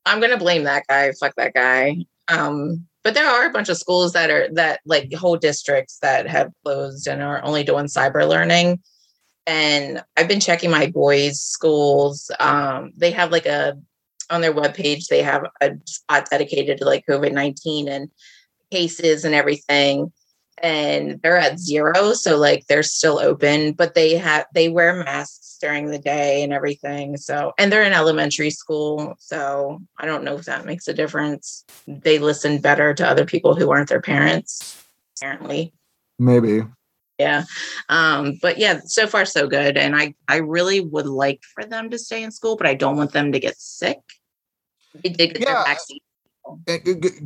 I'm 0.07 0.21
gonna 0.21 0.39
blame 0.39 0.65
that 0.65 0.87
guy. 0.89 1.13
Fuck 1.13 1.35
that 1.37 1.53
guy. 1.53 1.99
Um, 2.29 2.87
but 3.05 3.15
there 3.15 3.29
are 3.29 3.47
a 3.47 3.53
bunch 3.53 3.69
of 3.69 3.77
schools 3.77 4.13
that 4.15 4.31
are 4.31 4.49
that 4.55 4.81
like 4.87 5.13
whole 5.13 5.37
districts 5.37 5.99
that 6.03 6.27
have 6.29 6.51
closed 6.65 7.07
and 7.07 7.23
are 7.23 7.45
only 7.45 7.65
doing 7.65 7.87
cyber 7.87 8.27
learning. 8.27 8.81
And 9.47 10.03
I've 10.17 10.27
been 10.29 10.41
checking 10.41 10.71
my 10.71 10.87
boys' 10.87 11.41
schools. 11.41 12.31
Um, 12.41 12.93
they 12.97 13.11
have 13.11 13.31
like 13.31 13.47
a 13.47 13.79
on 14.31 14.41
their 14.41 14.55
webpage, 14.55 15.07
they 15.07 15.23
have 15.23 15.45
a 15.61 15.73
spot 15.85 16.29
dedicated 16.31 16.79
to 16.79 16.85
like 16.85 17.05
COVID 17.09 17.33
19 17.33 17.89
and 17.89 18.11
cases 18.71 19.25
and 19.25 19.35
everything. 19.35 20.13
And 20.63 21.21
they're 21.23 21.37
at 21.37 21.59
zero. 21.59 22.13
So 22.15 22.39
like 22.39 22.67
they're 22.67 22.83
still 22.83 23.19
open, 23.19 23.73
but 23.73 23.95
they 23.95 24.17
have 24.17 24.47
they 24.55 24.69
wear 24.69 24.95
masks 25.05 25.59
during 25.61 25.91
the 25.91 25.99
day 25.99 26.43
and 26.43 26.53
everything. 26.53 27.17
So, 27.17 27.53
and 27.59 27.71
they're 27.71 27.83
in 27.83 27.93
elementary 27.93 28.51
school. 28.51 29.17
So 29.19 29.81
I 29.99 30.07
don't 30.07 30.25
know 30.25 30.37
if 30.37 30.47
that 30.47 30.65
makes 30.65 30.89
a 30.89 30.95
difference. 30.95 31.65
They 31.87 32.19
listen 32.19 32.59
better 32.61 32.95
to 32.95 33.07
other 33.07 33.25
people 33.27 33.55
who 33.55 33.71
aren't 33.71 33.89
their 33.89 34.01
parents, 34.01 34.83
apparently. 35.19 35.73
Maybe. 36.19 36.63
Yeah. 37.19 37.45
Um, 37.89 38.39
but 38.43 38.59
yeah, 38.59 38.81
so 38.85 39.07
far 39.07 39.25
so 39.25 39.47
good. 39.49 39.77
And 39.77 39.97
I 39.97 40.15
I 40.29 40.37
really 40.37 40.81
would 40.81 41.07
like 41.07 41.41
for 41.55 41.65
them 41.65 41.91
to 41.91 41.99
stay 41.99 42.23
in 42.23 42.31
school, 42.31 42.57
but 42.57 42.67
I 42.67 42.75
don't 42.75 42.97
want 42.97 43.13
them 43.13 43.33
to 43.33 43.41
get 43.41 43.59
sick. 43.59 43.99
They 45.03 45.11
did 45.11 45.35
get 45.35 45.41
Yeah. 45.41 45.55
their 45.55 45.65
vaccine. 45.65 46.01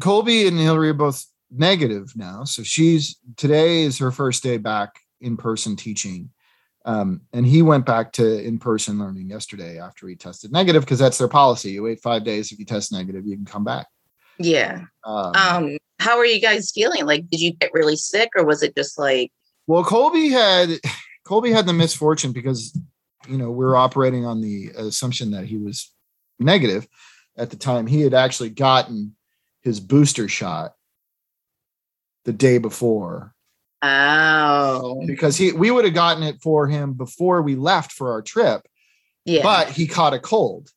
Colby 0.00 0.46
and 0.46 0.58
Hillary 0.58 0.90
are 0.90 0.94
both 0.94 1.26
negative 1.50 2.12
now. 2.16 2.44
So 2.44 2.62
she's 2.62 3.16
today 3.36 3.82
is 3.82 3.98
her 3.98 4.10
first 4.10 4.42
day 4.42 4.58
back 4.58 5.00
in 5.20 5.36
person 5.36 5.76
teaching. 5.76 6.30
Um, 6.86 7.22
and 7.32 7.46
he 7.46 7.60
went 7.60 7.84
back 7.84 8.12
to 8.12 8.42
in 8.42 8.58
person 8.58 8.98
learning 8.98 9.28
yesterday 9.28 9.78
after 9.78 10.08
he 10.08 10.16
tested 10.16 10.50
negative 10.50 10.82
because 10.82 10.98
that's 10.98 11.18
their 11.18 11.28
policy. 11.28 11.72
You 11.72 11.82
wait 11.82 12.00
five 12.00 12.24
days. 12.24 12.52
If 12.52 12.58
you 12.58 12.64
test 12.64 12.92
negative, 12.92 13.26
you 13.26 13.36
can 13.36 13.44
come 13.44 13.64
back. 13.64 13.86
Yeah. 14.38 14.84
Um, 15.04 15.32
Um, 15.34 15.78
how 15.98 16.16
are 16.16 16.24
you 16.24 16.40
guys 16.40 16.70
feeling? 16.70 17.04
Like, 17.04 17.28
did 17.28 17.40
you 17.40 17.52
get 17.52 17.74
really 17.74 17.96
sick 17.96 18.30
or 18.34 18.44
was 18.44 18.62
it 18.62 18.74
just 18.74 18.98
like 18.98 19.30
well, 19.70 19.84
Colby 19.84 20.30
had 20.30 20.80
Colby 21.24 21.52
had 21.52 21.64
the 21.64 21.72
misfortune 21.72 22.32
because 22.32 22.76
you 23.28 23.38
know 23.38 23.52
we 23.52 23.64
were 23.64 23.76
operating 23.76 24.26
on 24.26 24.40
the 24.40 24.72
assumption 24.76 25.30
that 25.30 25.44
he 25.44 25.58
was 25.58 25.92
negative 26.40 26.88
at 27.36 27.50
the 27.50 27.56
time. 27.56 27.86
He 27.86 28.00
had 28.00 28.12
actually 28.12 28.50
gotten 28.50 29.14
his 29.62 29.78
booster 29.78 30.26
shot 30.26 30.72
the 32.24 32.32
day 32.32 32.58
before 32.58 33.34
oh 33.82 35.02
because 35.06 35.36
he 35.36 35.52
we 35.52 35.70
would 35.70 35.84
have 35.84 35.94
gotten 35.94 36.22
it 36.22 36.40
for 36.42 36.66
him 36.66 36.92
before 36.92 37.40
we 37.42 37.54
left 37.56 37.92
for 37.92 38.12
our 38.12 38.20
trip, 38.22 38.62
yeah. 39.24 39.42
but 39.42 39.70
he 39.70 39.86
caught 39.86 40.12
a 40.14 40.18
cold. 40.18 40.68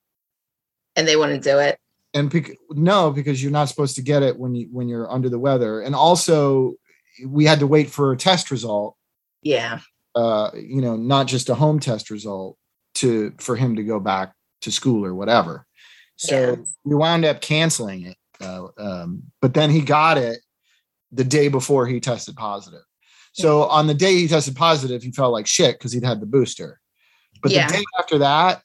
and 0.95 1.07
they 1.07 1.15
wouldn't 1.15 1.43
do 1.43 1.59
it. 1.59 1.77
And 2.13 2.29
bec- 2.29 2.55
no, 2.69 3.09
because 3.11 3.41
you're 3.41 3.51
not 3.51 3.67
supposed 3.69 3.95
to 3.95 4.01
get 4.03 4.23
it 4.23 4.37
when 4.37 4.53
you 4.55 4.67
when 4.71 4.87
you're 4.87 5.11
under 5.11 5.27
the 5.29 5.39
weather. 5.39 5.81
And 5.81 5.95
also, 5.95 6.75
we 7.25 7.43
had 7.45 7.59
to 7.59 7.67
wait 7.67 7.89
for 7.89 8.11
a 8.11 8.17
test 8.17 8.51
result. 8.51 8.95
Yeah. 9.41 9.79
Uh, 10.15 10.51
you 10.53 10.79
know, 10.81 10.95
not 10.95 11.25
just 11.27 11.49
a 11.49 11.55
home 11.55 11.79
test 11.79 12.09
result 12.11 12.55
to 12.95 13.33
for 13.39 13.55
him 13.55 13.75
to 13.77 13.83
go 13.83 13.99
back 13.99 14.33
to 14.61 14.71
school 14.71 15.03
or 15.03 15.15
whatever. 15.15 15.65
So 16.15 16.39
Yeah. 16.39 16.55
we 16.85 16.95
wound 16.95 17.25
up 17.25 17.41
canceling 17.41 18.05
it. 18.05 18.17
Uh, 18.39 18.67
um, 18.77 19.23
but 19.41 19.55
then 19.55 19.71
he 19.71 19.81
got 19.81 20.17
it 20.19 20.39
the 21.13 21.23
day 21.23 21.47
before 21.47 21.85
he 21.85 21.99
tested 21.99 22.35
positive. 22.35 22.81
So 23.33 23.63
on 23.63 23.87
the 23.87 23.93
day 23.93 24.15
he 24.15 24.27
tested 24.27 24.55
positive, 24.55 25.01
he 25.01 25.11
felt 25.11 25.33
like 25.33 25.47
shit 25.47 25.77
because 25.77 25.91
he'd 25.91 26.05
had 26.05 26.21
the 26.21 26.25
booster. 26.27 26.79
But 27.41 27.51
Yeah. 27.51 27.67
the 27.67 27.73
day 27.73 27.83
after 27.99 28.19
that, 28.19 28.61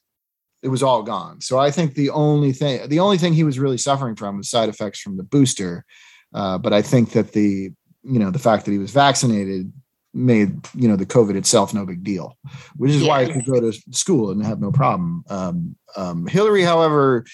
it 0.61 0.67
was 0.67 0.83
all 0.83 1.03
gone. 1.03 1.41
So 1.41 1.57
I 1.57 1.71
think 1.71 1.95
the 1.95 2.09
only 2.11 2.51
thing, 2.51 2.87
the 2.87 2.99
only 2.99 3.17
thing 3.17 3.33
he 3.33 3.43
was 3.43 3.57
really 3.57 3.77
suffering 3.77 4.15
from 4.15 4.37
was 4.37 4.49
side 4.49 4.69
effects 4.69 4.99
from 4.99 5.17
the 5.17 5.23
booster. 5.23 5.85
Uh, 6.33 6.57
but 6.57 6.73
I 6.73 6.81
think 6.81 7.11
that 7.13 7.31
the, 7.31 7.71
you 8.03 8.19
know, 8.19 8.29
the 8.29 8.39
fact 8.39 8.65
that 8.65 8.71
he 8.71 8.77
was 8.77 8.91
vaccinated 8.91 9.71
made, 10.13 10.67
you 10.75 10.87
know, 10.87 10.95
the 10.95 11.05
COVID 11.05 11.35
itself 11.35 11.73
no 11.73 11.85
big 11.85 12.03
deal, 12.03 12.37
which 12.75 12.91
is 12.91 13.03
why 13.03 13.25
he 13.25 13.31
could 13.31 13.45
go 13.45 13.59
to 13.59 13.71
school 13.91 14.31
and 14.31 14.45
have 14.45 14.59
no 14.59 14.71
problem. 14.71 15.23
Um, 15.29 15.75
um, 15.95 16.27
Hillary, 16.27 16.63
however, 16.63 17.25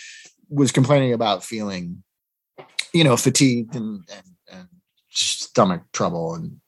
was 0.50 0.72
complaining 0.72 1.14
about 1.14 1.44
feeling, 1.44 2.04
you 2.94 3.04
know, 3.04 3.18
fatigued 3.18 3.76
and, 3.76 4.04
and 4.10 4.35
stomach 5.18 5.82
trouble 5.94 6.36
and 6.36 6.60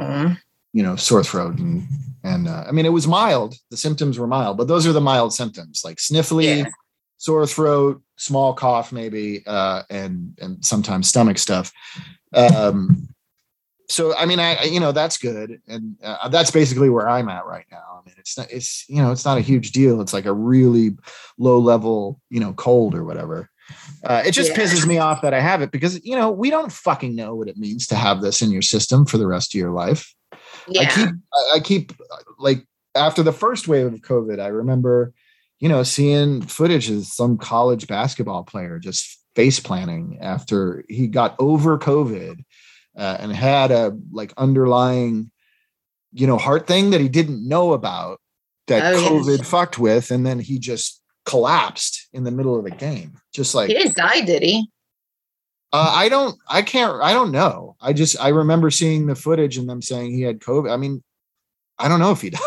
Mhm. 0.00 0.38
you 0.72 0.82
know 0.82 0.96
sore 0.96 1.22
throat 1.22 1.58
and 1.58 1.86
and 2.24 2.48
uh, 2.48 2.64
i 2.66 2.72
mean 2.72 2.86
it 2.86 2.90
was 2.92 3.06
mild. 3.06 3.54
The 3.70 3.76
symptoms 3.76 4.18
were 4.18 4.26
mild 4.26 4.56
but 4.56 4.68
those 4.68 4.86
are 4.86 4.92
the 4.92 5.00
mild 5.00 5.32
symptoms 5.34 5.82
like 5.84 5.98
sniffly 5.98 6.58
Yeah. 6.58 6.70
sore 7.18 7.46
throat 7.46 8.00
small 8.16 8.54
cough 8.54 8.92
maybe 8.92 9.42
uh 9.46 9.82
and 9.90 10.38
and 10.40 10.64
sometimes 10.64 11.08
stomach 11.08 11.38
stuff. 11.38 11.72
Um 12.34 13.08
so 13.88 14.14
i 14.16 14.24
mean 14.24 14.38
i 14.38 14.54
I- 14.54 14.62
you 14.64 14.80
know 14.80 14.92
that's 14.92 15.18
good. 15.18 15.60
And 15.68 15.96
uh, 16.02 16.28
that's 16.28 16.50
basically 16.50 16.88
where 16.90 17.08
i'm 17.08 17.28
at 17.28 17.44
right 17.46 17.66
now. 17.70 18.00
I 18.00 18.06
mean 18.06 18.14
it's 18.18 18.38
not 18.38 18.50
it's 18.50 18.84
you 18.88 19.02
know 19.02 19.10
it's 19.12 19.24
not 19.24 19.38
a 19.38 19.42
huge 19.42 19.72
deal. 19.72 20.00
It's 20.00 20.12
like 20.12 20.26
a 20.26 20.32
really 20.32 20.96
low 21.38 21.58
level 21.58 22.20
you 22.30 22.40
know 22.40 22.52
cold 22.54 22.94
or 22.94 23.04
whatever 23.04 23.50
uh, 24.04 24.22
it 24.24 24.32
just 24.32 24.50
Yeah. 24.50 24.56
pisses 24.56 24.86
me 24.86 24.98
off 24.98 25.22
that 25.22 25.34
I 25.34 25.40
have 25.40 25.62
it 25.62 25.70
because 25.70 26.02
you 26.04 26.16
know 26.16 26.30
we 26.30 26.50
don't 26.50 26.72
fucking 26.72 27.14
know 27.14 27.34
what 27.34 27.48
it 27.48 27.56
means 27.56 27.86
to 27.88 27.94
have 27.96 28.22
this 28.22 28.42
in 28.42 28.50
your 28.50 28.62
system 28.62 29.04
for 29.06 29.18
the 29.18 29.26
rest 29.26 29.54
of 29.54 29.58
your 29.58 29.70
life. 29.72 30.14
Yeah. 30.68 30.82
I 30.82 30.84
keep 30.86 31.08
I- 31.34 31.50
I 31.56 31.60
keep 31.60 31.92
like 32.38 32.66
after 32.94 33.22
the 33.22 33.32
first 33.32 33.68
wave 33.68 33.86
of 33.86 34.00
COVID, 34.00 34.40
I 34.40 34.48
remember, 34.48 35.12
you 35.60 35.68
know, 35.68 35.82
seeing 35.82 36.42
footage 36.42 36.90
of 36.90 37.04
some 37.06 37.38
college 37.38 37.86
basketball 37.86 38.42
player 38.44 38.78
just 38.78 39.18
face 39.36 39.60
planting 39.60 40.18
after 40.20 40.84
he 40.88 41.06
got 41.06 41.36
over 41.38 41.78
COVID 41.78 42.44
uh, 42.96 43.16
and 43.20 43.32
had 43.32 43.70
a 43.70 43.96
like 44.10 44.32
underlying, 44.36 45.30
you 46.12 46.26
know, 46.26 46.36
heart 46.36 46.66
thing 46.66 46.90
that 46.90 47.00
he 47.00 47.08
didn't 47.08 47.46
know 47.46 47.72
about 47.72 48.20
that 48.66 48.94
Oh. 48.94 48.98
COVID 49.10 49.44
fucked 49.46 49.78
with, 49.78 50.10
and 50.10 50.26
then 50.26 50.40
he 50.40 50.58
just 50.58 50.99
collapsed 51.26 52.08
in 52.12 52.24
the 52.24 52.30
middle 52.30 52.56
of 52.58 52.64
the 52.64 52.70
game, 52.70 53.18
just 53.32 53.54
like 53.54 53.68
he 53.68 53.74
didn't 53.74 53.96
die, 53.96 54.20
did 54.22 54.42
he? 54.42 54.68
uh, 55.72 55.92
I 55.94 56.08
don't, 56.08 56.36
I 56.48 56.62
can't, 56.62 57.00
I 57.02 57.12
don't 57.12 57.30
know. 57.30 57.76
I 57.80 57.92
just, 57.92 58.18
I 58.20 58.28
remember 58.28 58.70
seeing 58.70 59.06
the 59.06 59.14
footage 59.14 59.56
and 59.56 59.68
them 59.68 59.80
saying 59.82 60.12
he 60.12 60.22
had 60.22 60.40
COVID. 60.40 60.70
I 60.72 60.76
mean, 60.76 61.02
I 61.78 61.86
don't 61.88 62.00
know 62.00 62.10
if 62.10 62.20
he 62.22 62.30
died. 62.30 62.40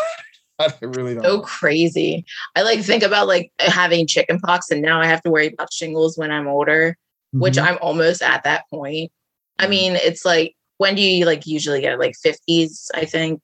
I 0.58 0.72
really 0.82 1.14
don't. 1.14 1.24
So 1.24 1.36
know. 1.36 1.40
crazy. 1.42 2.24
I 2.54 2.62
like 2.62 2.80
think 2.80 3.02
about 3.02 3.26
like 3.26 3.50
having 3.58 4.06
chicken 4.06 4.38
pox 4.38 4.70
and 4.70 4.82
now 4.82 5.00
I 5.00 5.06
have 5.06 5.22
to 5.22 5.30
worry 5.30 5.46
about 5.48 5.72
shingles 5.72 6.16
when 6.18 6.30
I'm 6.30 6.46
older, 6.46 6.96
which 7.32 7.54
Mhm. 7.54 7.62
I'm 7.66 7.78
almost 7.80 8.22
at 8.22 8.44
that 8.44 8.64
point. 8.70 9.10
I 9.58 9.66
mean, 9.68 9.94
it's 9.96 10.24
like 10.24 10.54
when 10.78 10.94
do 10.94 11.02
you 11.02 11.24
like 11.26 11.46
usually 11.46 11.80
get 11.80 11.92
it? 11.94 11.98
like 11.98 12.14
50s, 12.24 12.88
I 12.94 13.04
think. 13.04 13.40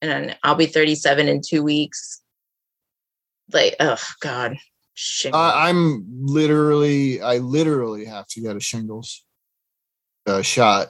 And 0.00 0.10
then 0.10 0.36
I'll 0.44 0.54
be 0.54 0.66
37 0.66 1.28
in 1.28 1.40
two 1.46 1.62
weeks. 1.62 2.17
Like, 3.52 3.76
oh 3.80 4.02
God. 4.20 4.56
Uh, 5.26 5.52
I'm 5.54 6.04
literally, 6.08 7.20
I 7.20 7.38
literally 7.38 8.04
have 8.06 8.26
to 8.28 8.40
get 8.40 8.56
a 8.56 8.60
shingles 8.60 9.24
uh, 10.26 10.42
shot 10.42 10.88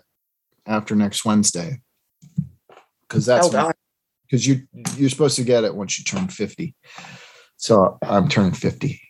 after 0.66 0.96
next 0.96 1.24
Wednesday 1.24 1.80
because 3.02 3.26
that's 3.26 3.52
oh 3.54 3.72
because 4.24 4.46
you 4.46 4.62
you're 4.96 5.10
supposed 5.10 5.36
to 5.36 5.44
get 5.44 5.64
it 5.64 5.74
once 5.74 5.98
you 5.98 6.04
turn 6.04 6.28
50. 6.28 6.74
So 7.56 7.98
I'm 8.02 8.28
turning 8.28 8.52
50. 8.52 9.00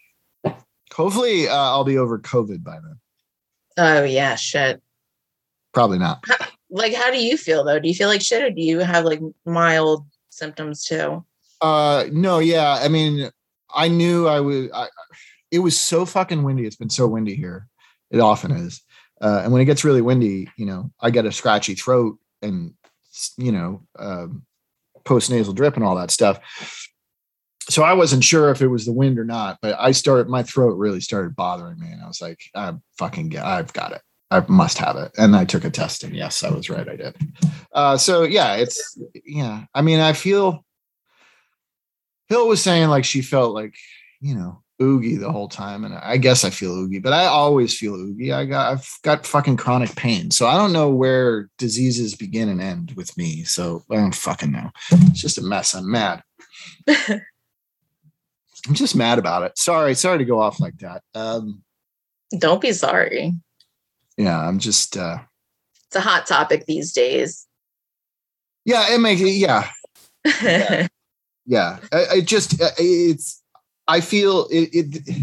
Hopefully, 0.94 1.48
uh, 1.48 1.54
I'll 1.54 1.84
be 1.84 1.98
over 1.98 2.18
COVID 2.18 2.64
by 2.64 2.78
then. 2.80 2.98
Oh 3.76 4.04
yeah, 4.04 4.34
shit. 4.36 4.82
Probably 5.72 5.98
not. 5.98 6.24
Like, 6.70 6.94
how 6.94 7.10
do 7.10 7.22
you 7.22 7.36
feel 7.36 7.64
though? 7.64 7.78
Do 7.78 7.88
you 7.88 7.94
feel 7.94 8.08
like 8.08 8.20
shit 8.20 8.42
or 8.42 8.50
do 8.50 8.60
you 8.60 8.80
have 8.80 9.04
like 9.04 9.20
mild 9.46 10.06
symptoms 10.28 10.84
too? 10.84 11.24
Uh, 11.60 12.04
no, 12.12 12.40
yeah. 12.40 12.78
I 12.80 12.88
mean, 12.88 13.30
I 13.74 13.88
knew 13.88 14.26
I 14.26 14.40
would. 14.40 14.70
I, 14.72 14.88
it 15.50 15.60
was 15.60 15.78
so 15.78 16.04
fucking 16.04 16.42
windy. 16.42 16.66
It's 16.66 16.76
been 16.76 16.90
so 16.90 17.06
windy 17.06 17.34
here. 17.34 17.66
It 18.10 18.20
often 18.20 18.52
is. 18.52 18.82
Uh, 19.20 19.42
and 19.44 19.52
when 19.52 19.60
it 19.60 19.66
gets 19.66 19.84
really 19.84 20.02
windy, 20.02 20.48
you 20.56 20.66
know, 20.66 20.90
I 21.00 21.10
get 21.10 21.26
a 21.26 21.32
scratchy 21.32 21.74
throat 21.74 22.18
and 22.42 22.74
you 23.36 23.52
know, 23.52 23.82
um, 23.98 24.44
post 25.04 25.30
nasal 25.30 25.54
drip 25.54 25.76
and 25.76 25.84
all 25.84 25.96
that 25.96 26.10
stuff. 26.10 26.38
So 27.68 27.82
I 27.82 27.92
wasn't 27.92 28.24
sure 28.24 28.50
if 28.50 28.62
it 28.62 28.68
was 28.68 28.86
the 28.86 28.92
wind 28.92 29.18
or 29.18 29.24
not, 29.24 29.58
but 29.60 29.76
I 29.78 29.92
started. 29.92 30.28
My 30.28 30.42
throat 30.42 30.78
really 30.78 31.00
started 31.00 31.36
bothering 31.36 31.78
me, 31.78 31.90
and 31.90 32.02
I 32.02 32.06
was 32.06 32.22
like, 32.22 32.40
"I 32.54 32.72
fucking 32.96 33.28
get. 33.28 33.44
I've 33.44 33.72
got 33.74 33.92
it. 33.92 34.00
I 34.30 34.42
must 34.48 34.78
have 34.78 34.96
it." 34.96 35.12
And 35.18 35.36
I 35.36 35.44
took 35.44 35.64
a 35.64 35.70
test, 35.70 36.02
and 36.02 36.16
yes, 36.16 36.42
I 36.42 36.50
was 36.50 36.70
right. 36.70 36.88
I 36.88 36.96
did. 36.96 37.16
Uh, 37.72 37.96
so 37.98 38.22
yeah, 38.22 38.54
it's 38.54 38.98
yeah. 39.26 39.64
I 39.74 39.82
mean, 39.82 40.00
I 40.00 40.14
feel 40.14 40.64
Hill 42.28 42.48
was 42.48 42.62
saying 42.62 42.88
like 42.88 43.04
she 43.04 43.22
felt 43.22 43.54
like, 43.54 43.74
you 44.20 44.34
know, 44.34 44.62
oogie 44.80 45.16
the 45.16 45.32
whole 45.32 45.48
time. 45.48 45.84
And 45.84 45.94
I 45.94 46.16
guess 46.18 46.44
I 46.44 46.50
feel 46.50 46.72
oogie, 46.72 46.98
but 47.00 47.12
I 47.12 47.24
always 47.26 47.76
feel 47.76 47.94
oogie. 47.94 48.32
I 48.32 48.44
got 48.44 48.72
I've 48.72 48.88
got 49.02 49.26
fucking 49.26 49.56
chronic 49.56 49.94
pain. 49.96 50.30
So 50.30 50.46
I 50.46 50.56
don't 50.56 50.72
know 50.72 50.90
where 50.90 51.48
diseases 51.58 52.14
begin 52.14 52.48
and 52.48 52.60
end 52.60 52.92
with 52.96 53.16
me. 53.16 53.44
So 53.44 53.82
I 53.90 53.96
don't 53.96 54.14
fucking 54.14 54.52
know. 54.52 54.70
It's 54.90 55.20
just 55.20 55.38
a 55.38 55.42
mess. 55.42 55.74
I'm 55.74 55.90
mad. 55.90 56.22
I'm 56.88 58.74
just 58.74 58.94
mad 58.96 59.18
about 59.18 59.44
it. 59.44 59.56
Sorry, 59.56 59.94
sorry 59.94 60.18
to 60.18 60.24
go 60.24 60.40
off 60.40 60.60
like 60.60 60.76
that. 60.78 61.02
Um, 61.14 61.62
Don't 62.38 62.60
be 62.60 62.72
sorry. 62.72 63.32
yeah, 64.16 64.38
I'm 64.38 64.58
just 64.58 64.96
uh 64.96 65.18
It's 65.86 65.96
a 65.96 66.00
hot 66.00 66.26
topic 66.26 66.66
these 66.66 66.92
days. 66.92 67.46
yeah, 68.64 68.92
it 68.94 68.98
makes 69.00 69.20
yeah, 69.22 69.70
yeah 70.42 70.88
I, 71.92 72.06
I 72.12 72.20
just 72.20 72.54
it's 72.78 73.42
i 73.88 74.00
feel 74.00 74.46
it, 74.50 74.68
it 74.72 75.16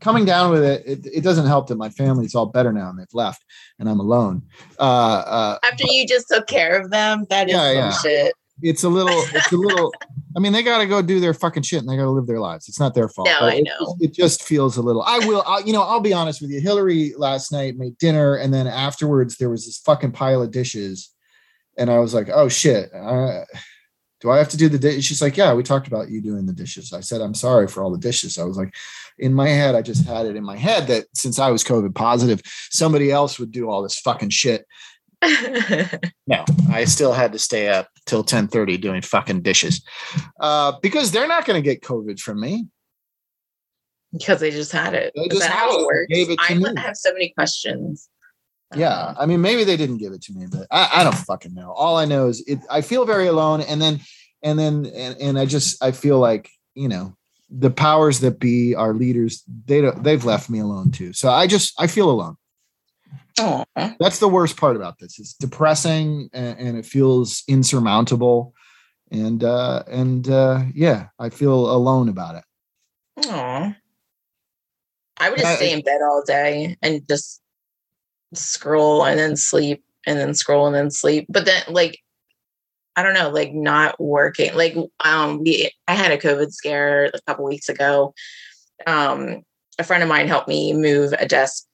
coming 0.00 0.24
down 0.24 0.50
with 0.52 0.62
it, 0.64 0.82
it 0.86 1.06
it 1.12 1.20
doesn't 1.24 1.46
help 1.46 1.66
that 1.68 1.76
my 1.76 1.88
family's 1.90 2.34
all 2.34 2.46
better 2.46 2.72
now 2.72 2.88
and 2.90 2.98
they've 2.98 3.06
left 3.12 3.42
and 3.78 3.88
i'm 3.88 3.98
alone 3.98 4.42
uh 4.78 4.82
uh 4.82 5.58
After 5.64 5.84
you 5.88 6.06
just 6.06 6.28
took 6.28 6.46
care 6.46 6.80
of 6.80 6.90
them, 6.90 7.26
that 7.30 7.48
is 7.48 7.54
Yeah, 7.54 7.68
some 7.68 7.76
yeah. 7.76 7.90
shit. 7.98 8.32
it's 8.62 8.84
a 8.84 8.88
little 8.88 9.18
it's 9.34 9.50
a 9.52 9.56
little 9.56 9.92
i 10.36 10.38
mean 10.38 10.52
they 10.52 10.62
got 10.62 10.78
to 10.78 10.86
go 10.86 11.02
do 11.02 11.18
their 11.18 11.34
fucking 11.34 11.62
shit 11.64 11.80
and 11.80 11.88
they 11.88 11.96
got 11.96 12.04
to 12.04 12.10
live 12.10 12.26
their 12.28 12.40
lives 12.40 12.68
it's 12.68 12.78
not 12.80 12.94
their 12.94 13.08
fault 13.08 13.28
No, 13.40 13.46
I 13.48 13.54
it, 13.54 13.64
know. 13.64 13.96
it 14.00 14.14
just 14.14 14.42
feels 14.44 14.76
a 14.76 14.82
little 14.82 15.02
i 15.02 15.18
will 15.26 15.42
i 15.46 15.58
you 15.66 15.72
know 15.72 15.82
i'll 15.82 16.00
be 16.00 16.12
honest 16.12 16.40
with 16.40 16.50
you 16.50 16.60
hillary 16.60 17.12
last 17.18 17.50
night 17.50 17.76
made 17.76 17.98
dinner 17.98 18.36
and 18.36 18.54
then 18.54 18.66
afterwards 18.68 19.36
there 19.38 19.50
was 19.50 19.66
this 19.66 19.78
fucking 19.78 20.12
pile 20.12 20.42
of 20.42 20.50
dishes 20.52 21.10
and 21.78 21.90
I 21.90 21.98
was 21.98 22.14
like, 22.14 22.30
oh 22.32 22.48
shit. 22.48 22.88
Uh, 22.94 23.42
do 24.20 24.30
I 24.30 24.38
have 24.38 24.48
to 24.50 24.56
do 24.56 24.68
the 24.68 24.78
dish? 24.78 25.04
She's 25.04 25.20
like, 25.20 25.36
yeah, 25.36 25.52
we 25.52 25.62
talked 25.62 25.86
about 25.86 26.10
you 26.10 26.20
doing 26.20 26.46
the 26.46 26.52
dishes. 26.52 26.92
I 26.92 27.00
said, 27.00 27.20
I'm 27.20 27.34
sorry 27.34 27.68
for 27.68 27.82
all 27.82 27.90
the 27.90 27.98
dishes. 27.98 28.38
I 28.38 28.44
was 28.44 28.56
like, 28.56 28.74
in 29.18 29.34
my 29.34 29.48
head, 29.48 29.74
I 29.74 29.82
just 29.82 30.06
had 30.06 30.26
it 30.26 30.36
in 30.36 30.44
my 30.44 30.56
head 30.56 30.86
that 30.88 31.06
since 31.14 31.38
I 31.38 31.50
was 31.50 31.64
COVID 31.64 31.94
positive, 31.94 32.40
somebody 32.70 33.10
else 33.10 33.38
would 33.38 33.52
do 33.52 33.68
all 33.68 33.82
this 33.82 33.98
fucking 33.98 34.30
shit. 34.30 34.66
no, 36.26 36.44
I 36.70 36.84
still 36.84 37.12
had 37.12 37.32
to 37.32 37.38
stay 37.38 37.68
up 37.68 37.88
till 38.04 38.22
10 38.22 38.48
30 38.48 38.76
doing 38.78 39.02
fucking 39.02 39.42
dishes 39.42 39.82
uh, 40.40 40.72
because 40.82 41.10
they're 41.10 41.26
not 41.26 41.46
going 41.46 41.60
to 41.60 41.64
get 41.64 41.82
COVID 41.82 42.20
from 42.20 42.40
me. 42.40 42.66
Because 44.12 44.40
they 44.40 44.50
just 44.50 44.72
had 44.72 44.94
it. 44.94 45.12
They 45.14 45.28
just 45.28 45.40
that 45.40 45.50
had 45.50 45.58
how 45.58 45.78
it. 45.78 45.80
it 45.80 45.86
works? 45.86 46.06
Gave 46.10 46.30
it 46.30 46.38
to 46.38 46.52
I 46.52 46.54
me. 46.54 46.80
have 46.80 46.96
so 46.96 47.12
many 47.12 47.30
questions. 47.30 48.08
Yeah, 48.74 49.14
I 49.18 49.26
mean, 49.26 49.40
maybe 49.40 49.64
they 49.64 49.76
didn't 49.76 49.98
give 49.98 50.12
it 50.12 50.22
to 50.22 50.32
me, 50.32 50.46
but 50.50 50.66
I, 50.70 50.90
I 51.00 51.04
don't 51.04 51.14
fucking 51.14 51.54
know. 51.54 51.70
All 51.72 51.96
I 51.96 52.04
know 52.04 52.26
is 52.28 52.42
it. 52.46 52.58
I 52.68 52.80
feel 52.80 53.04
very 53.04 53.28
alone, 53.28 53.60
and 53.60 53.80
then, 53.80 54.00
and 54.42 54.58
then, 54.58 54.86
and, 54.86 55.16
and 55.20 55.38
I 55.38 55.46
just 55.46 55.82
I 55.82 55.92
feel 55.92 56.18
like 56.18 56.50
you 56.74 56.88
know 56.88 57.16
the 57.48 57.70
powers 57.70 58.20
that 58.20 58.40
be, 58.40 58.74
our 58.74 58.92
leaders, 58.92 59.44
they 59.66 59.80
don't. 59.82 60.02
They've 60.02 60.24
left 60.24 60.50
me 60.50 60.58
alone 60.58 60.90
too. 60.90 61.12
So 61.12 61.30
I 61.30 61.46
just 61.46 61.80
I 61.80 61.86
feel 61.86 62.10
alone. 62.10 62.36
Oh, 63.38 63.64
That's 64.00 64.18
the 64.18 64.28
worst 64.28 64.56
part 64.56 64.76
about 64.76 64.98
this. 64.98 65.18
It's 65.20 65.34
depressing, 65.34 66.28
and, 66.32 66.58
and 66.58 66.76
it 66.76 66.86
feels 66.86 67.44
insurmountable, 67.46 68.52
and 69.12 69.44
uh 69.44 69.84
and 69.86 70.28
uh 70.28 70.62
yeah, 70.74 71.08
I 71.18 71.28
feel 71.28 71.70
alone 71.70 72.08
about 72.08 72.34
it. 72.36 72.44
oh. 73.26 73.74
I 75.18 75.30
would 75.30 75.38
just 75.38 75.50
Yeah, 75.50 75.56
stay 75.56 75.72
in 75.72 75.80
bed 75.82 76.00
all 76.02 76.22
day 76.26 76.76
and 76.82 77.06
just 77.08 77.40
scroll 78.36 79.04
and 79.04 79.18
then 79.18 79.36
sleep 79.36 79.82
and 80.06 80.18
then 80.18 80.34
scroll 80.34 80.66
and 80.66 80.74
then 80.74 80.90
sleep. 80.90 81.26
But 81.28 81.44
then, 81.44 81.62
like, 81.68 82.00
I 82.96 83.02
don't 83.02 83.14
know, 83.14 83.30
like 83.30 83.52
not 83.52 84.00
working. 84.00 84.54
Like, 84.54 84.76
um, 85.04 85.42
we 85.42 85.70
I 85.86 85.94
had 85.94 86.12
a 86.12 86.18
COVID 86.18 86.52
scare 86.52 87.06
a 87.06 87.20
couple 87.26 87.44
weeks 87.44 87.68
ago. 87.68 88.14
Um, 88.86 89.42
a 89.78 89.84
friend 89.84 90.02
of 90.02 90.08
mine 90.08 90.28
helped 90.28 90.48
me 90.48 90.72
move 90.72 91.12
a 91.18 91.26
desk 91.26 91.66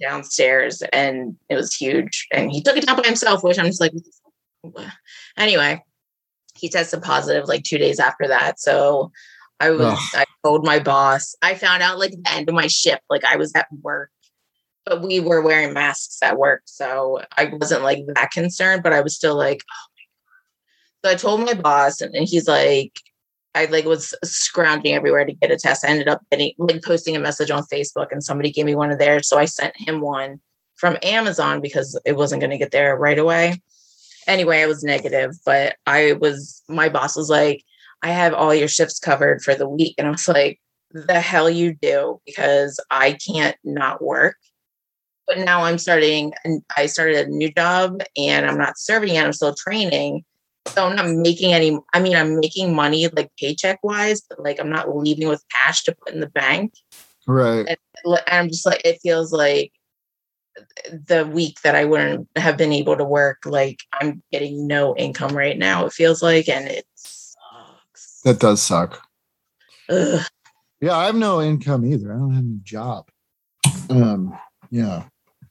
downstairs, 0.00 0.82
and 0.92 1.36
it 1.48 1.56
was 1.56 1.74
huge. 1.74 2.26
And 2.32 2.52
he 2.52 2.62
took 2.62 2.76
it 2.76 2.86
down 2.86 2.96
by 2.96 3.06
himself, 3.06 3.42
which 3.42 3.58
I'm 3.58 3.66
just 3.66 3.80
like, 3.80 3.92
what 3.92 4.74
the 4.74 4.82
fuck? 4.82 4.92
anyway. 5.36 5.82
He 6.56 6.68
tested 6.68 7.02
positive 7.02 7.48
like 7.48 7.62
two 7.62 7.78
days 7.78 7.98
after 7.98 8.28
that, 8.28 8.60
so 8.60 9.12
I 9.60 9.70
was. 9.70 9.98
I 10.14 10.24
told 10.44 10.64
my 10.64 10.78
boss. 10.78 11.34
I 11.42 11.54
found 11.54 11.82
out 11.82 11.98
like 11.98 12.12
the 12.12 12.32
end 12.32 12.48
of 12.48 12.54
my 12.54 12.66
shift, 12.66 13.02
like 13.08 13.24
I 13.24 13.36
was 13.36 13.54
at 13.54 13.66
work, 13.82 14.10
but 14.90 15.02
we 15.02 15.20
were 15.20 15.40
wearing 15.40 15.72
masks 15.72 16.18
at 16.20 16.36
work, 16.36 16.62
so 16.64 17.22
I 17.38 17.44
wasn't 17.44 17.84
like 17.84 18.04
that 18.08 18.32
concerned. 18.32 18.82
But 18.82 18.92
I 18.92 19.00
was 19.00 19.14
still 19.14 19.36
like, 19.36 19.62
oh. 19.70 19.86
So 21.04 21.12
I 21.12 21.14
told 21.14 21.46
my 21.46 21.54
boss, 21.54 22.00
and, 22.00 22.12
and 22.14 22.28
he's 22.28 22.48
like, 22.48 22.92
I 23.54 23.66
like 23.66 23.84
was 23.84 24.12
scrounging 24.24 24.94
everywhere 24.94 25.24
to 25.24 25.32
get 25.32 25.52
a 25.52 25.56
test. 25.56 25.84
I 25.84 25.90
ended 25.90 26.08
up 26.08 26.22
getting 26.32 26.54
like 26.58 26.82
posting 26.82 27.14
a 27.14 27.20
message 27.20 27.52
on 27.52 27.62
Facebook, 27.72 28.08
and 28.10 28.22
somebody 28.22 28.50
gave 28.50 28.66
me 28.66 28.74
one 28.74 28.90
of 28.90 28.98
theirs, 28.98 29.28
so 29.28 29.38
I 29.38 29.44
sent 29.44 29.74
him 29.76 30.00
one 30.00 30.40
from 30.74 30.98
Amazon 31.04 31.60
because 31.60 31.98
it 32.04 32.16
wasn't 32.16 32.40
going 32.40 32.50
to 32.50 32.58
get 32.58 32.72
there 32.72 32.96
right 32.96 33.18
away. 33.18 33.62
Anyway, 34.26 34.60
I 34.60 34.66
was 34.66 34.82
negative, 34.82 35.36
but 35.46 35.76
I 35.86 36.14
was 36.14 36.64
my 36.68 36.88
boss 36.88 37.16
was 37.16 37.30
like, 37.30 37.62
I 38.02 38.08
have 38.10 38.34
all 38.34 38.52
your 38.52 38.68
shifts 38.68 38.98
covered 38.98 39.40
for 39.42 39.54
the 39.54 39.68
week. 39.68 39.94
And 39.98 40.08
I 40.08 40.10
was 40.10 40.26
like, 40.26 40.60
the 40.90 41.20
hell 41.20 41.48
you 41.48 41.74
do 41.74 42.20
because 42.26 42.80
I 42.90 43.12
can't 43.12 43.56
not 43.62 44.02
work. 44.02 44.36
But 45.30 45.44
now 45.44 45.62
I'm 45.62 45.78
starting 45.78 46.32
and 46.44 46.60
I 46.76 46.86
started 46.86 47.28
a 47.28 47.30
new 47.30 47.52
job 47.52 48.02
and 48.16 48.44
I'm 48.46 48.58
not 48.58 48.76
serving 48.76 49.14
yet. 49.14 49.24
I'm 49.24 49.32
still 49.32 49.54
training. 49.54 50.24
So 50.66 50.84
I'm 50.84 50.96
not 50.96 51.08
making 51.08 51.52
any, 51.52 51.78
I 51.94 52.00
mean, 52.00 52.16
I'm 52.16 52.40
making 52.40 52.74
money 52.74 53.06
like 53.06 53.30
paycheck 53.38 53.78
wise, 53.84 54.22
but 54.28 54.42
like 54.42 54.58
I'm 54.58 54.70
not 54.70 54.94
leaving 54.96 55.28
with 55.28 55.44
cash 55.52 55.84
to 55.84 55.94
put 55.94 56.12
in 56.12 56.18
the 56.18 56.28
bank. 56.28 56.74
Right. 57.28 57.64
And 57.68 57.78
and 58.04 58.20
I'm 58.26 58.48
just 58.48 58.66
like, 58.66 58.82
it 58.84 58.98
feels 59.02 59.32
like 59.32 59.72
the 60.90 61.24
week 61.26 61.60
that 61.62 61.76
I 61.76 61.84
wouldn't 61.84 62.28
have 62.34 62.56
been 62.56 62.72
able 62.72 62.96
to 62.96 63.04
work, 63.04 63.46
like 63.46 63.78
I'm 63.92 64.24
getting 64.32 64.66
no 64.66 64.96
income 64.96 65.36
right 65.36 65.56
now, 65.56 65.86
it 65.86 65.92
feels 65.92 66.24
like, 66.24 66.48
and 66.48 66.66
it 66.66 66.86
sucks. 66.96 68.20
That 68.24 68.40
does 68.40 68.60
suck. 68.60 69.00
Ugh. 69.88 70.26
Yeah, 70.80 70.96
I 70.96 71.06
have 71.06 71.14
no 71.14 71.40
income 71.40 71.86
either. 71.86 72.12
I 72.12 72.16
don't 72.16 72.34
have 72.34 72.44
a 72.44 72.64
job. 72.64 73.08
Um, 73.90 74.36
yeah, 74.70 75.04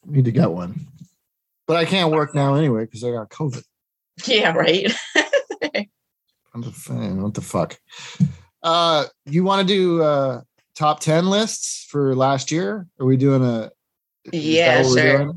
need 0.10 0.26
to 0.26 0.32
get 0.32 0.52
one. 0.52 0.88
But 1.68 1.78
I 1.78 1.86
can't 1.86 2.12
work 2.12 2.34
now 2.34 2.56
anyway 2.56 2.86
because 2.86 3.04
I 3.04 3.12
got 3.12 3.30
COVID. 3.30 3.64
Yeah, 4.26 4.54
right. 4.54 4.92
I'm 6.54 6.62
the 6.62 6.72
fan. 6.72 7.22
What 7.22 7.36
the 7.36 7.42
fuck? 7.42 7.80
Uh, 8.64 9.06
you 9.26 9.44
want 9.44 9.68
to 9.68 9.74
do 9.74 10.02
uh 10.02 10.42
top 10.76 11.00
ten 11.00 11.30
lists 11.30 11.86
for 11.90 12.16
last 12.16 12.52
year? 12.52 12.88
Are 13.00 13.06
we 13.06 13.18
doing 13.18 13.44
a? 13.44 13.72
Yeah, 14.32 14.84
sure. 14.84 15.30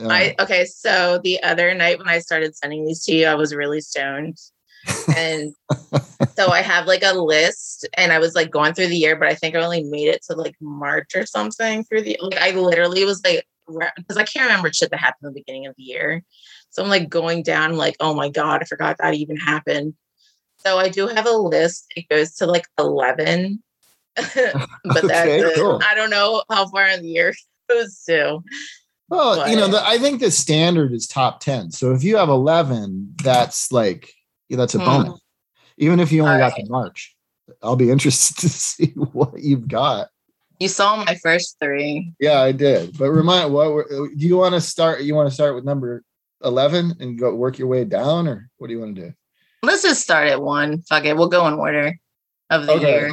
Uh, 0.00 0.08
I 0.08 0.34
okay, 0.38 0.64
so 0.64 1.20
the 1.24 1.42
other 1.42 1.74
night 1.74 1.98
when 1.98 2.08
I 2.08 2.18
started 2.18 2.56
sending 2.56 2.86
these 2.86 3.04
to 3.04 3.12
you, 3.12 3.26
I 3.26 3.34
was 3.34 3.54
really 3.54 3.80
stoned. 3.80 4.38
And 5.16 5.54
so 6.36 6.50
I 6.50 6.62
have 6.62 6.86
like 6.86 7.02
a 7.02 7.12
list 7.12 7.88
and 7.96 8.12
I 8.12 8.18
was 8.18 8.34
like 8.34 8.50
going 8.50 8.74
through 8.74 8.88
the 8.88 8.96
year, 8.96 9.16
but 9.16 9.28
I 9.28 9.34
think 9.34 9.54
I 9.54 9.60
only 9.60 9.82
made 9.84 10.08
it 10.08 10.22
to 10.24 10.34
like 10.34 10.54
March 10.60 11.14
or 11.14 11.26
something 11.26 11.84
through 11.84 12.02
the 12.02 12.18
like 12.20 12.38
I 12.38 12.50
literally 12.52 13.04
was 13.04 13.22
like 13.24 13.46
because 13.96 14.16
I 14.16 14.24
can't 14.24 14.46
remember 14.46 14.72
shit 14.72 14.90
that 14.90 15.00
happened 15.00 15.28
at 15.28 15.34
the 15.34 15.40
beginning 15.40 15.66
of 15.66 15.74
the 15.76 15.82
year. 15.82 16.22
So 16.70 16.82
I'm 16.82 16.88
like 16.88 17.08
going 17.08 17.42
down, 17.42 17.76
like, 17.76 17.96
oh 18.00 18.14
my 18.14 18.28
God, 18.28 18.62
I 18.62 18.64
forgot 18.64 18.96
that 18.98 19.14
even 19.14 19.36
happened. 19.36 19.94
So 20.58 20.78
I 20.78 20.88
do 20.88 21.06
have 21.06 21.26
a 21.26 21.32
list. 21.32 21.86
It 21.96 22.08
goes 22.08 22.34
to 22.36 22.46
like 22.46 22.66
11. 22.78 23.62
but 24.16 25.06
that's 25.06 25.10
Okay, 25.10 25.40
it. 25.40 25.56
cool. 25.56 25.80
I 25.88 25.94
don't 25.94 26.10
know 26.10 26.42
how 26.50 26.66
far 26.68 26.86
in 26.86 27.02
the 27.02 27.08
year 27.08 27.28
it 27.28 27.36
goes 27.68 28.02
to. 28.04 28.40
well, 29.08 29.48
you 29.48 29.56
know, 29.56 29.68
the, 29.68 29.86
I 29.86 29.98
think 29.98 30.20
the 30.20 30.30
standard 30.30 30.92
is 30.92 31.06
top 31.06 31.40
ten. 31.40 31.70
So 31.70 31.92
if 31.92 32.02
you 32.02 32.16
have 32.16 32.28
eleven, 32.28 33.14
that's 33.22 33.70
like 33.70 34.12
that's 34.50 34.74
a 34.74 34.78
bonus. 34.78 35.10
Mm. 35.10 35.18
Even 35.78 36.00
if 36.00 36.10
you 36.10 36.22
only 36.22 36.38
got 36.38 36.52
Alright. 36.52 36.64
to 36.64 36.70
March, 36.70 37.16
I'll 37.62 37.76
be 37.76 37.90
interested 37.90 38.36
to 38.40 38.48
see 38.48 38.92
what 38.96 39.38
you've 39.38 39.68
got. 39.68 40.08
You 40.58 40.68
saw 40.68 40.96
my 41.04 41.14
first 41.16 41.56
three. 41.62 42.12
Yeah, 42.18 42.40
I 42.40 42.52
did. 42.52 42.98
But 42.98 43.10
remind 43.10 43.52
what 43.52 43.72
were- 43.72 44.08
do 44.16 44.26
you 44.26 44.36
want 44.36 44.54
to 44.54 44.60
start? 44.60 45.02
You 45.02 45.14
want 45.14 45.28
to 45.28 45.34
start 45.34 45.54
with 45.54 45.64
number 45.64 46.02
eleven 46.42 46.94
and 47.00 47.18
go 47.18 47.34
work 47.34 47.58
your 47.58 47.68
way 47.68 47.84
down, 47.84 48.26
or 48.26 48.50
what 48.58 48.66
do 48.66 48.72
you 48.74 48.80
want 48.80 48.96
to 48.96 49.02
do? 49.02 49.12
Let's 49.62 49.82
just 49.82 50.02
start 50.02 50.28
at 50.28 50.42
one. 50.42 50.82
Fuck 50.82 51.04
it. 51.04 51.16
We'll 51.16 51.28
go 51.28 51.46
in 51.48 51.54
order 51.54 51.98
of 52.50 52.66
the 52.66 52.72
Okay. 52.72 52.90
year. 52.90 53.12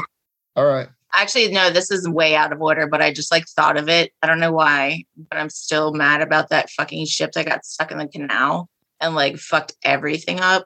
All 0.56 0.66
right. 0.66 0.88
Actually, 1.14 1.50
no, 1.52 1.70
this 1.70 1.92
is 1.92 2.08
way 2.10 2.36
out 2.36 2.52
of 2.52 2.62
order, 2.62 2.88
but 2.88 3.02
I 3.02 3.14
just 3.14 3.32
like 3.32 3.48
thought 3.48 3.78
of 3.78 3.90
it. 3.90 4.12
I 4.22 4.28
don't 4.28 4.40
know 4.40 4.52
why, 4.52 5.06
but 5.16 5.38
I'm 5.40 5.50
still 5.50 5.94
mad 5.94 6.22
about 6.22 6.50
that 6.50 6.70
fucking 6.72 7.06
ship 7.06 7.32
that 7.34 7.46
got 7.46 7.66
stuck 7.66 7.92
in 7.92 7.98
the 8.00 8.08
canal 8.08 8.70
and 9.00 9.16
like 9.16 9.38
fucked 9.38 9.74
everything 9.84 10.40
up. 10.40 10.66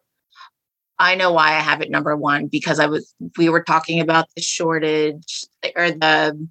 I 0.98 1.16
know 1.16 1.32
why 1.32 1.50
I 1.50 1.60
have 1.60 1.82
it 1.82 1.92
number 1.92 2.16
one 2.18 2.48
because 2.48 2.80
I 2.80 2.88
was 2.88 3.14
we 3.38 3.48
were 3.48 3.64
talking 3.64 4.00
about 4.02 4.28
the 4.36 4.42
shortage 4.42 5.46
or 5.76 5.92
the 5.92 6.48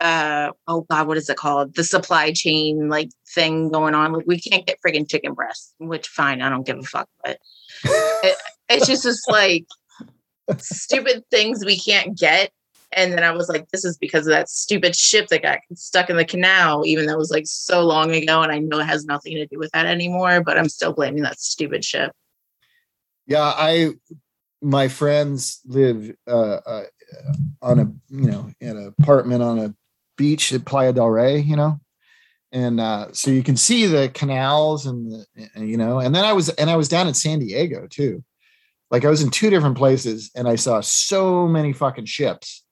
uh 0.00 0.52
oh 0.66 0.86
god, 0.90 1.08
what 1.08 1.16
is 1.16 1.28
it 1.28 1.36
called? 1.36 1.74
The 1.74 1.84
supply 1.84 2.32
chain 2.32 2.88
like 2.88 3.10
thing 3.34 3.70
going 3.70 3.94
on. 3.94 4.12
Like 4.12 4.26
we 4.26 4.40
can't 4.40 4.66
get 4.66 4.78
friggin' 4.84 5.08
chicken 5.08 5.34
breasts, 5.34 5.74
which 5.78 6.06
fine, 6.06 6.40
I 6.40 6.48
don't 6.48 6.66
give 6.66 6.78
a 6.78 6.82
fuck, 6.82 7.08
but 7.24 7.38
it's 8.68 8.86
just 8.86 9.02
just 9.02 9.30
like 9.30 9.66
stupid 10.58 11.24
things 11.30 11.64
we 11.64 11.78
can't 11.78 12.16
get. 12.18 12.52
And 12.92 13.12
then 13.12 13.22
I 13.22 13.32
was 13.32 13.50
like, 13.50 13.68
this 13.68 13.84
is 13.84 13.98
because 13.98 14.26
of 14.26 14.30
that 14.30 14.48
stupid 14.48 14.96
ship 14.96 15.28
that 15.28 15.42
got 15.42 15.58
stuck 15.74 16.08
in 16.08 16.16
the 16.16 16.24
canal, 16.24 16.86
even 16.86 17.06
though 17.06 17.12
it 17.12 17.18
was 17.18 17.30
like 17.30 17.46
so 17.46 17.84
long 17.84 18.14
ago. 18.14 18.40
And 18.40 18.50
I 18.50 18.60
know 18.60 18.78
it 18.78 18.86
has 18.86 19.04
nothing 19.04 19.34
to 19.34 19.46
do 19.46 19.58
with 19.58 19.70
that 19.72 19.84
anymore, 19.84 20.42
but 20.42 20.56
I'm 20.56 20.70
still 20.70 20.94
blaming 20.94 21.22
that 21.24 21.38
stupid 21.38 21.84
ship. 21.84 22.12
Yeah, 23.26 23.52
I 23.54 23.90
my 24.62 24.88
friends 24.88 25.60
live 25.66 26.14
uh, 26.26 26.58
uh, 26.66 26.84
on 27.60 27.78
a 27.78 27.92
you 28.08 28.30
know 28.30 28.50
in 28.60 28.76
an 28.76 28.94
apartment 28.98 29.42
on 29.42 29.58
a 29.58 29.74
beach 30.18 30.52
at 30.52 30.66
Playa 30.66 30.92
del 30.92 31.08
Rey, 31.08 31.38
you 31.38 31.56
know, 31.56 31.80
and 32.52 32.80
uh, 32.80 33.08
so 33.12 33.30
you 33.30 33.42
can 33.42 33.56
see 33.56 33.86
the 33.86 34.10
canals 34.10 34.84
and 34.84 35.10
the 35.12 35.26
you 35.56 35.78
know. 35.78 36.00
And 36.00 36.14
then 36.14 36.26
I 36.26 36.34
was 36.34 36.50
and 36.50 36.68
I 36.68 36.76
was 36.76 36.88
down 36.88 37.08
in 37.08 37.14
San 37.14 37.38
Diego 37.38 37.86
too. 37.88 38.22
Like 38.90 39.06
I 39.06 39.10
was 39.10 39.22
in 39.22 39.30
two 39.30 39.48
different 39.48 39.78
places, 39.78 40.30
and 40.34 40.46
I 40.46 40.56
saw 40.56 40.80
so 40.82 41.48
many 41.48 41.72
fucking 41.72 42.06
ships 42.06 42.62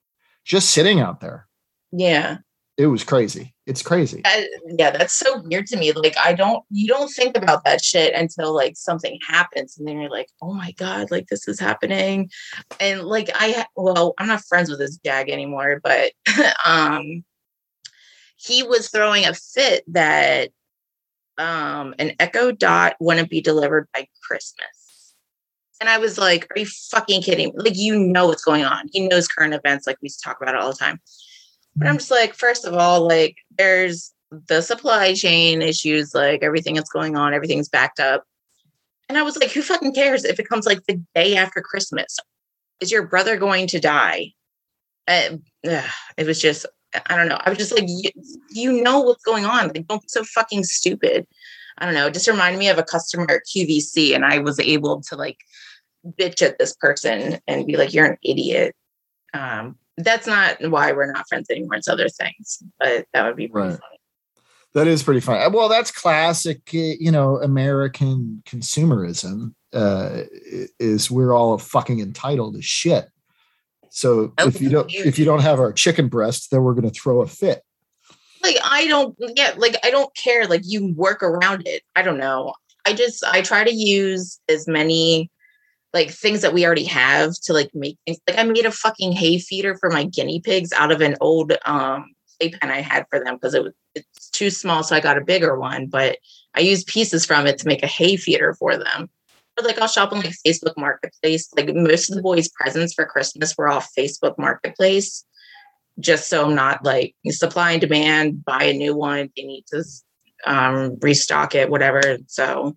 just 0.44 0.70
sitting 0.70 1.00
out 1.00 1.20
there. 1.20 1.46
Yeah. 1.92 2.38
It 2.76 2.86
was 2.88 3.04
crazy. 3.04 3.54
It's 3.66 3.82
crazy. 3.82 4.20
I- 4.24 4.48
yeah, 4.78 4.90
that's 4.90 5.14
so 5.14 5.40
weird 5.42 5.66
to 5.68 5.78
me. 5.78 5.92
Like, 5.92 6.16
I 6.22 6.34
don't, 6.34 6.62
you 6.70 6.86
don't 6.86 7.08
think 7.08 7.36
about 7.36 7.64
that 7.64 7.82
shit 7.82 8.12
until 8.14 8.54
like 8.54 8.76
something 8.76 9.18
happens. 9.26 9.78
And 9.78 9.88
then 9.88 9.98
you're 9.98 10.10
like, 10.10 10.28
oh 10.42 10.52
my 10.52 10.72
God, 10.72 11.10
like 11.10 11.26
this 11.28 11.48
is 11.48 11.58
happening. 11.58 12.30
And 12.78 13.02
like, 13.02 13.30
I, 13.34 13.64
well, 13.76 14.12
I'm 14.18 14.28
not 14.28 14.44
friends 14.44 14.68
with 14.68 14.78
this 14.78 14.98
jag 14.98 15.30
anymore, 15.30 15.80
but 15.82 16.12
um, 16.66 17.24
he 18.36 18.62
was 18.62 18.88
throwing 18.88 19.24
a 19.24 19.34
fit 19.34 19.84
that 19.88 20.50
um, 21.38 21.94
an 21.98 22.12
Echo 22.20 22.52
Dot 22.52 22.94
wouldn't 23.00 23.30
be 23.30 23.40
delivered 23.40 23.88
by 23.92 24.06
Christmas. 24.22 25.14
And 25.80 25.90
I 25.90 25.98
was 25.98 26.16
like, 26.16 26.46
are 26.50 26.58
you 26.58 26.66
fucking 26.66 27.22
kidding? 27.22 27.48
Me? 27.48 27.54
Like, 27.56 27.76
you 27.76 27.98
know 27.98 28.26
what's 28.26 28.44
going 28.44 28.64
on. 28.64 28.88
He 28.92 29.06
knows 29.08 29.28
current 29.28 29.52
events, 29.52 29.86
like 29.86 29.98
we 30.00 30.10
talk 30.22 30.40
about 30.40 30.54
it 30.54 30.60
all 30.60 30.70
the 30.70 30.78
time. 30.78 31.00
But 31.74 31.88
I'm 31.88 31.98
just 31.98 32.10
like, 32.10 32.32
first 32.32 32.64
of 32.64 32.72
all, 32.72 33.06
like, 33.06 33.36
there's 33.58 34.14
the 34.48 34.62
supply 34.62 35.12
chain 35.12 35.60
issues, 35.60 36.14
like 36.14 36.42
everything 36.42 36.74
that's 36.74 36.90
going 36.90 37.16
on, 37.16 37.34
everything's 37.34 37.68
backed 37.68 38.00
up. 38.00 38.24
And 39.08 39.18
I 39.18 39.22
was 39.22 39.36
like, 39.36 39.52
who 39.52 39.60
fucking 39.60 39.94
cares 39.94 40.24
if 40.24 40.40
it 40.40 40.48
comes 40.48 40.64
like 40.64 40.84
the 40.86 41.02
day 41.14 41.36
after 41.36 41.60
Christmas? 41.60 42.16
Is 42.80 42.90
your 42.90 43.06
brother 43.06 43.36
going 43.36 43.66
to 43.68 43.78
die? 43.78 44.32
Uh, 45.06 45.36
it 45.62 46.26
was 46.26 46.40
just, 46.40 46.64
I 47.06 47.16
don't 47.16 47.28
know. 47.28 47.38
I 47.44 47.50
was 47.50 47.58
just 47.58 47.72
like, 47.72 47.84
you, 47.86 48.10
you 48.50 48.82
know 48.82 49.00
what's 49.00 49.24
going 49.24 49.44
on. 49.44 49.68
Like, 49.68 49.86
don't 49.86 50.02
be 50.02 50.08
so 50.08 50.24
fucking 50.24 50.64
stupid. 50.64 51.26
I 51.78 51.84
don't 51.84 51.94
know. 51.94 52.06
It 52.06 52.14
just 52.14 52.28
reminded 52.28 52.58
me 52.58 52.68
of 52.68 52.78
a 52.78 52.82
customer 52.82 53.26
at 53.30 53.42
QVC, 53.46 54.14
and 54.14 54.24
I 54.24 54.38
was 54.38 54.58
able 54.58 55.02
to 55.02 55.16
like 55.16 55.38
bitch 56.18 56.42
at 56.42 56.58
this 56.58 56.74
person 56.74 57.38
and 57.46 57.66
be 57.66 57.76
like, 57.76 57.92
you're 57.92 58.06
an 58.06 58.18
idiot. 58.22 58.74
Um, 59.34 59.76
that's 59.98 60.26
not 60.26 60.56
why 60.70 60.92
we're 60.92 61.12
not 61.12 61.28
friends 61.28 61.50
anymore. 61.50 61.74
It's 61.74 61.88
other 61.88 62.08
things, 62.08 62.62
but 62.78 63.06
that 63.12 63.26
would 63.26 63.36
be 63.36 63.48
right. 63.48 63.70
funny. 63.70 63.80
That 64.74 64.86
is 64.86 65.02
pretty 65.02 65.20
funny. 65.20 65.54
Well, 65.54 65.68
that's 65.68 65.90
classic, 65.90 66.60
you 66.72 67.10
know, 67.10 67.38
American 67.38 68.42
consumerism. 68.46 69.54
Uh, 69.72 70.22
is 70.78 71.10
we're 71.10 71.34
all 71.34 71.58
fucking 71.58 72.00
entitled 72.00 72.54
to 72.54 72.62
shit. 72.62 73.08
So 73.96 74.34
if 74.38 74.60
you 74.60 74.68
don't 74.68 74.92
if 74.92 75.18
you 75.18 75.24
don't 75.24 75.40
have 75.40 75.58
our 75.58 75.72
chicken 75.72 76.08
breast, 76.08 76.50
then 76.50 76.62
we're 76.62 76.74
going 76.74 76.84
to 76.84 76.90
throw 76.90 77.22
a 77.22 77.26
fit. 77.26 77.62
Like 78.42 78.58
I 78.62 78.86
don't 78.88 79.16
yeah, 79.18 79.54
like 79.56 79.78
I 79.82 79.90
don't 79.90 80.14
care. 80.14 80.46
Like 80.46 80.60
you 80.64 80.92
work 80.92 81.22
around 81.22 81.62
it. 81.66 81.82
I 81.96 82.02
don't 82.02 82.18
know. 82.18 82.52
I 82.86 82.92
just 82.92 83.24
I 83.24 83.40
try 83.40 83.64
to 83.64 83.72
use 83.72 84.38
as 84.50 84.68
many 84.68 85.30
like 85.94 86.10
things 86.10 86.42
that 86.42 86.52
we 86.52 86.66
already 86.66 86.84
have 86.84 87.32
to 87.44 87.54
like 87.54 87.70
make 87.72 87.96
things. 88.04 88.18
Like 88.28 88.38
I 88.38 88.42
made 88.42 88.66
a 88.66 88.70
fucking 88.70 89.12
hay 89.12 89.38
feeder 89.38 89.78
for 89.78 89.88
my 89.88 90.04
guinea 90.04 90.42
pigs 90.42 90.74
out 90.74 90.92
of 90.92 91.00
an 91.00 91.16
old 91.22 91.54
um 91.64 92.04
playpen 92.38 92.70
I 92.70 92.82
had 92.82 93.06
for 93.08 93.24
them 93.24 93.36
because 93.36 93.54
it 93.54 93.64
was 93.64 93.72
it's 93.94 94.28
too 94.28 94.50
small, 94.50 94.82
so 94.82 94.94
I 94.94 95.00
got 95.00 95.16
a 95.16 95.24
bigger 95.24 95.58
one. 95.58 95.86
But 95.86 96.18
I 96.54 96.60
used 96.60 96.86
pieces 96.86 97.24
from 97.24 97.46
it 97.46 97.56
to 97.60 97.66
make 97.66 97.82
a 97.82 97.86
hay 97.86 98.16
feeder 98.16 98.52
for 98.52 98.76
them. 98.76 99.08
Or 99.58 99.64
like 99.64 99.78
I'll 99.78 99.88
shop 99.88 100.12
on 100.12 100.20
like 100.20 100.34
Facebook 100.46 100.76
Marketplace. 100.76 101.48
Like 101.56 101.74
most 101.74 102.10
of 102.10 102.16
the 102.16 102.22
boys' 102.22 102.48
presents 102.48 102.94
for 102.94 103.06
Christmas 103.06 103.56
were 103.56 103.68
off 103.68 103.90
Facebook 103.96 104.38
Marketplace, 104.38 105.24
just 105.98 106.28
so 106.28 106.46
I'm 106.46 106.54
not 106.54 106.84
like 106.84 107.14
supply 107.30 107.72
and 107.72 107.80
demand. 107.80 108.44
Buy 108.44 108.64
a 108.64 108.72
new 108.72 108.94
one. 108.94 109.30
They 109.36 109.44
need 109.44 109.64
to 109.68 109.84
um, 110.46 110.98
restock 111.00 111.54
it, 111.54 111.70
whatever. 111.70 112.18
So 112.26 112.76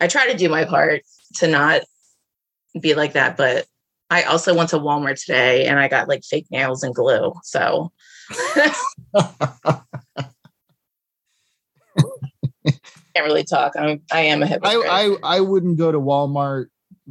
I 0.00 0.08
try 0.08 0.30
to 0.30 0.36
do 0.36 0.48
my 0.48 0.64
part 0.64 1.02
to 1.36 1.46
not 1.46 1.82
be 2.80 2.94
like 2.94 3.12
that, 3.12 3.36
but 3.36 3.66
I 4.10 4.24
also 4.24 4.54
went 4.54 4.70
to 4.70 4.78
Walmart 4.78 5.20
today 5.20 5.66
and 5.66 5.78
I 5.78 5.88
got 5.88 6.08
like 6.08 6.24
fake 6.24 6.46
nails 6.50 6.82
and 6.82 6.94
glue. 6.94 7.32
So 7.44 7.92
can't 13.14 13.26
really 13.26 13.44
talk. 13.44 13.72
I'm 13.76 14.02
I 14.12 14.20
am 14.22 14.42
a 14.42 14.46
hypocrite. 14.46 14.86
I, 14.88 15.16
I 15.22 15.36
I 15.36 15.40
wouldn't 15.40 15.78
go 15.78 15.92
to 15.92 15.98
Walmart 15.98 16.66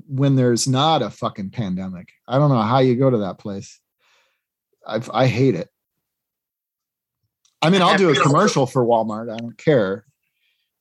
when 0.07 0.35
there's 0.35 0.67
not 0.67 1.01
a 1.01 1.09
fucking 1.09 1.51
pandemic. 1.51 2.09
I 2.27 2.37
don't 2.37 2.49
know 2.49 2.61
how 2.61 2.79
you 2.79 2.95
go 2.95 3.09
to 3.09 3.19
that 3.19 3.37
place. 3.37 3.79
I 4.87 5.01
I 5.13 5.27
hate 5.27 5.55
it. 5.55 5.69
I 7.61 7.69
mean, 7.69 7.81
I'll 7.81 7.97
do 7.97 8.09
a 8.09 8.15
commercial 8.15 8.65
for 8.65 8.83
Walmart. 8.83 9.31
I 9.31 9.37
don't 9.37 9.57
care. 9.57 10.05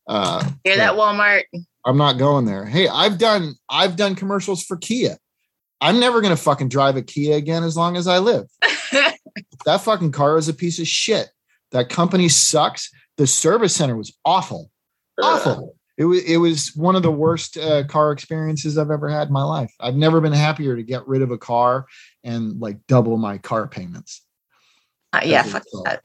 Uh, 0.06 0.42
Hear 0.64 0.78
that, 0.78 0.94
Walmart? 0.94 1.42
I'm 1.84 1.98
not 1.98 2.18
going 2.18 2.46
there. 2.46 2.64
Hey, 2.64 2.88
I've 2.88 3.18
done 3.18 3.54
I've 3.68 3.96
done 3.96 4.14
commercials 4.14 4.62
for 4.62 4.76
Kia. 4.76 5.18
I'm 5.80 6.00
never 6.00 6.20
gonna 6.20 6.36
fucking 6.36 6.68
drive 6.68 6.96
a 6.96 7.02
Kia 7.02 7.36
again 7.36 7.64
as 7.64 7.76
long 7.76 7.96
as 7.96 8.06
I 8.06 8.18
live. 8.18 8.46
that 9.64 9.80
fucking 9.82 10.12
car 10.12 10.36
is 10.36 10.48
a 10.48 10.54
piece 10.54 10.78
of 10.78 10.86
shit. 10.86 11.28
That 11.72 11.88
company 11.88 12.28
sucks. 12.28 12.90
The 13.16 13.26
service 13.26 13.74
center 13.74 13.96
was 13.96 14.16
awful 14.24 14.70
awful. 15.22 15.76
It 15.96 16.04
was 16.04 16.22
it 16.24 16.38
was 16.38 16.74
one 16.74 16.96
of 16.96 17.02
the 17.02 17.10
worst 17.10 17.58
uh, 17.58 17.84
car 17.84 18.12
experiences 18.12 18.78
I've 18.78 18.90
ever 18.90 19.08
had 19.08 19.28
in 19.28 19.34
my 19.34 19.42
life. 19.42 19.72
I've 19.80 19.96
never 19.96 20.20
been 20.20 20.32
happier 20.32 20.74
to 20.74 20.82
get 20.82 21.06
rid 21.06 21.20
of 21.20 21.30
a 21.30 21.38
car 21.38 21.86
and 22.24 22.58
like 22.58 22.78
double 22.86 23.18
my 23.18 23.38
car 23.38 23.68
payments. 23.68 24.22
Uh, 25.12 25.20
yeah, 25.24 25.42
fuck 25.42 25.64
that. 25.84 26.02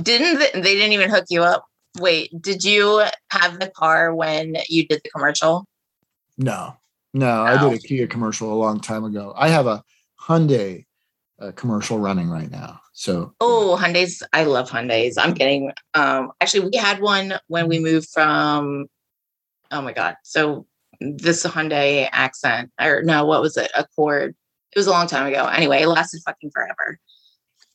Didn't 0.00 0.38
they, 0.38 0.60
they 0.60 0.74
didn't 0.74 0.92
even 0.92 1.10
hook 1.10 1.24
you 1.30 1.42
up? 1.42 1.64
Wait, 1.98 2.30
did 2.40 2.62
you 2.62 3.02
have 3.30 3.58
the 3.58 3.70
car 3.70 4.14
when 4.14 4.56
you 4.68 4.86
did 4.86 5.00
the 5.02 5.10
commercial? 5.10 5.66
No, 6.38 6.76
no, 7.14 7.42
I 7.42 7.60
did 7.60 7.72
a 7.72 7.78
Kia 7.78 8.06
commercial 8.06 8.52
a 8.52 8.54
long 8.54 8.78
time 8.78 9.04
ago. 9.04 9.32
I 9.34 9.48
have 9.48 9.66
a 9.66 9.82
Hyundai 10.20 10.84
uh, 11.40 11.52
commercial 11.52 11.98
running 11.98 12.28
right 12.28 12.50
now. 12.50 12.80
So 12.96 13.32
oh, 13.40 13.78
Hyundai's 13.78 14.22
I 14.32 14.44
love 14.44 14.70
Hyundai's. 14.70 15.18
I'm 15.18 15.34
getting 15.34 15.70
um 15.92 16.32
actually 16.40 16.70
we 16.70 16.78
had 16.78 16.98
one 16.98 17.34
when 17.46 17.68
we 17.68 17.78
moved 17.78 18.08
from 18.08 18.86
oh 19.70 19.82
my 19.82 19.92
god. 19.92 20.16
So 20.24 20.66
this 20.98 21.44
Hyundai 21.44 22.08
accent 22.10 22.70
or 22.80 23.02
no, 23.02 23.26
what 23.26 23.42
was 23.42 23.58
it? 23.58 23.70
Accord. 23.76 24.34
It 24.74 24.78
was 24.78 24.86
a 24.86 24.92
long 24.92 25.08
time 25.08 25.26
ago. 25.26 25.44
Anyway, 25.44 25.82
it 25.82 25.88
lasted 25.88 26.22
fucking 26.24 26.52
forever. 26.52 26.98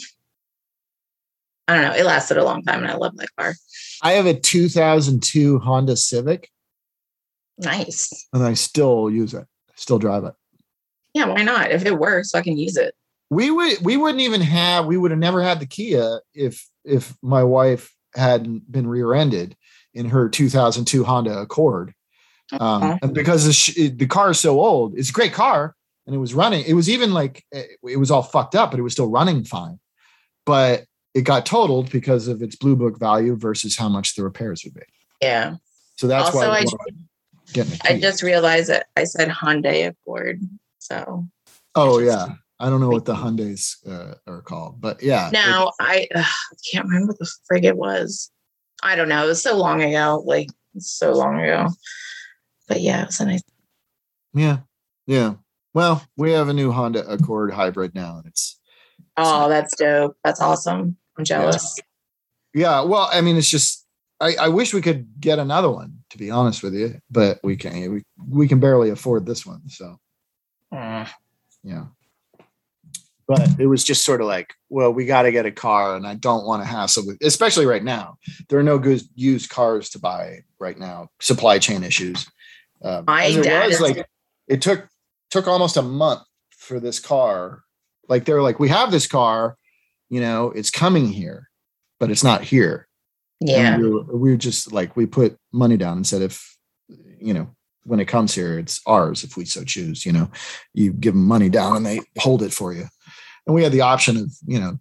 I 1.67 1.75
don't 1.75 1.83
know. 1.83 1.95
It 1.97 2.05
lasted 2.05 2.37
a 2.37 2.45
long 2.45 2.63
time 2.63 2.83
and 2.83 2.93
I 2.93 2.97
love 2.97 3.17
that 3.17 3.35
car. 3.39 3.55
I 4.03 4.13
have 4.13 4.27
a 4.27 4.39
2002 4.39 5.61
Honda 5.61 5.97
Civic 5.97 6.51
Nice. 7.59 8.29
And 8.33 8.43
I 8.43 8.55
still 8.55 9.11
use 9.11 9.35
it, 9.35 9.47
still 9.75 9.99
drive 9.99 10.25
it. 10.25 10.35
Yeah, 11.15 11.27
why 11.27 11.43
not? 11.43 11.71
If 11.71 11.87
it 11.87 11.99
works, 11.99 12.35
I 12.35 12.43
can 12.43 12.59
use 12.59 12.77
it. 12.77 12.95
We 13.31 13.51
would 13.51 13.79
we 13.83 13.97
wouldn't 13.97 14.21
even 14.21 14.41
have 14.43 14.87
we 14.87 14.97
would 14.97 15.11
have 15.11 15.19
never 15.19 15.43
had 15.43 15.59
the 15.59 15.67
Kia 15.67 16.21
if 16.35 16.69
if 16.85 17.17
my 17.23 17.43
wife 17.43 17.93
hadn't 18.15 18.71
been 18.71 18.87
rear-ended 18.87 19.57
in 19.95 20.11
her 20.11 20.29
2002 20.29 21.05
Honda 21.05 21.39
Accord. 21.39 21.95
Um, 22.53 22.99
and 23.03 23.13
because 23.13 23.45
the, 23.45 23.53
sh- 23.53 23.91
the 23.95 24.07
car 24.07 24.31
is 24.31 24.39
so 24.39 24.61
old, 24.61 24.97
it's 24.97 25.11
a 25.11 25.13
great 25.13 25.33
car 25.33 25.75
and 26.07 26.15
it 26.15 26.19
was 26.19 26.35
running. 26.35 26.65
It 26.65 26.75
was 26.75 26.89
even 26.89 27.13
like 27.13 27.45
eh, 27.53 27.65
it 27.83 27.99
was 27.99 28.11
all 28.11 28.23
fucked 28.23 28.55
up, 28.55 28.71
but 28.71 28.79
it 28.79 28.85
was 28.85 28.93
still 28.93 29.11
running 29.11 29.45
fine. 29.45 29.81
But 30.45 30.85
it 31.15 31.23
got 31.23 31.47
totaled 31.47 31.91
because 31.91 32.29
of 32.29 32.43
its 32.43 32.57
blue 32.57 32.77
book 32.77 32.99
value 32.99 33.37
versus 33.37 33.77
how 33.77 33.89
much 33.89 34.15
the 34.15 34.23
repairs 34.23 34.63
would 34.65 34.75
be. 34.75 34.83
Yeah. 35.21 35.57
So 35.97 36.07
that's 36.07 36.27
also, 36.27 36.47
why 36.47 36.59
I, 36.59 36.65
I 37.85 37.99
just 38.01 38.23
realized 38.23 38.71
that 38.71 38.87
I 38.97 39.05
said 39.05 39.29
Hyundai 39.29 39.89
Accord. 39.89 40.41
So. 40.79 41.27
Oh 41.75 41.99
yeah, 41.99 42.29
I 42.59 42.71
don't 42.71 42.81
know 42.81 42.89
what 42.89 43.05
the 43.05 43.15
Hyundai's 43.15 43.77
uh, 43.87 44.15
are 44.27 44.43
called, 44.43 44.81
but 44.81 45.03
yeah. 45.03 45.31
Now 45.33 45.73
I 45.81 46.09
uh, 46.15 46.25
can't 46.73 46.87
remember 46.87 47.09
what 47.09 47.19
the 47.19 47.31
frig 47.51 47.65
it 47.65 47.77
was. 47.77 48.31
I 48.83 48.97
don't 48.97 49.09
know. 49.09 49.25
It 49.25 49.29
was 49.29 49.43
so 49.43 49.57
long 49.57 49.83
ago, 49.83 50.23
like 50.25 50.49
so 50.79 51.13
long 51.13 51.41
ago. 51.41 51.69
But 52.69 52.81
yeah, 52.81 53.03
it 53.03 53.07
was 53.07 53.21
a 53.21 53.27
nice. 53.27 53.43
Yeah, 54.35 54.59
yeah. 55.07 55.35
Well, 55.75 56.07
we 56.17 56.33
have 56.33 56.49
a 56.49 56.55
new 56.55 56.73
Honda 56.73 57.07
Accord 57.07 57.53
hybrid 57.53 57.95
now, 57.95 58.19
and 58.19 58.27
it's. 58.27 58.59
Oh, 59.17 59.49
that's 59.49 59.75
dope! 59.77 60.17
That's 60.25 60.41
awesome. 60.41 60.97
I'm 61.17 61.25
jealous. 61.25 61.79
Yeah. 62.53 62.61
yeah. 62.61 62.81
Well, 62.83 63.09
I 63.13 63.21
mean, 63.21 63.37
it's 63.37 63.51
just 63.51 63.86
I, 64.21 64.37
I 64.37 64.49
wish 64.49 64.73
we 64.73 64.81
could 64.81 65.21
get 65.21 65.39
another 65.39 65.71
one, 65.71 65.99
to 66.11 66.19
be 66.19 66.31
honest 66.31 66.63
with 66.63 66.75
you, 66.75 67.01
but 67.11 67.39
we 67.43 67.57
can't. 67.57 67.93
We, 67.93 68.03
we 68.29 68.49
can 68.49 68.61
barely 68.61 68.91
afford 68.91 69.27
this 69.27 69.45
one. 69.45 69.69
So, 69.69 69.99
uh. 70.73 71.07
yeah. 71.63 71.87
But 73.29 73.59
it 73.59 73.67
was 73.67 73.83
just 73.83 74.05
sort 74.05 74.21
of 74.21 74.29
like, 74.29 74.55
well, 74.69 74.93
we 74.93 75.05
got 75.05 75.23
to 75.23 75.33
get 75.33 75.47
a 75.47 75.51
car, 75.51 75.97
and 75.97 76.07
I 76.07 76.15
don't 76.15 76.47
want 76.47 76.63
to 76.63 76.67
hassle 76.67 77.05
with, 77.07 77.19
especially 77.23 77.67
right 77.67 77.83
now. 77.83 78.19
There 78.49 78.59
are 78.59 78.65
no 78.65 78.79
good 78.79 79.03
used 79.17 79.51
cars 79.51 79.91
to 79.91 79.99
buy 79.99 80.45
right 80.61 80.79
now. 80.79 81.09
Supply 81.21 81.59
chain 81.59 81.83
issues. 81.83 82.27
Um, 82.83 83.05
My 83.07 83.33
dad 83.33 83.69
was, 83.69 83.81
like 83.81 84.07
it 84.47 84.63
took 84.63 84.87
took 85.31 85.49
almost 85.49 85.77
a 85.77 85.83
month 85.83 86.23
for 86.51 86.79
this 86.79 87.01
car. 87.01 87.65
Like 88.09 88.25
they're 88.25 88.43
like, 88.43 88.61
we 88.61 88.69
have 88.69 88.93
this 88.93 89.09
car, 89.09 89.57
you 90.09 90.21
know, 90.21 90.53
it's 90.53 90.71
coming 90.71 91.09
here, 91.09 91.51
but 91.99 92.13
it's 92.13 92.23
not 92.23 92.45
here 92.45 92.86
yeah. 93.41 93.79
We 93.79 93.91
were, 93.91 94.03
we 94.03 94.31
were 94.31 94.37
just 94.37 94.73
like, 94.73 94.97
we 94.97 95.07
put 95.07 95.37
money 95.53 95.77
down 95.77 95.97
and 95.97 96.07
said, 96.07 96.23
if, 96.23 96.57
you 97.21 97.35
know, 97.35 97.51
when 97.85 98.01
it 98.01 98.07
comes 98.07 98.35
here, 98.35 98.59
it's 98.59 98.81
ours 98.87 99.25
if 99.25 99.37
we 99.37 99.45
so 99.45 99.65
choose. 99.65 100.05
You 100.05 100.13
know, 100.13 100.31
you 100.75 100.93
give 100.93 101.15
them 101.15 101.25
money 101.25 101.49
down 101.49 101.77
and 101.77 101.87
they 101.87 102.01
hold 102.19 102.43
it 102.43 102.53
for 102.53 102.73
you. 102.73 102.87
And 103.47 103.55
we 103.55 103.63
had 103.63 103.73
the 103.73 103.83
option 103.83 104.17
of, 104.17 104.33
you 104.47 104.59
know, 104.59 104.79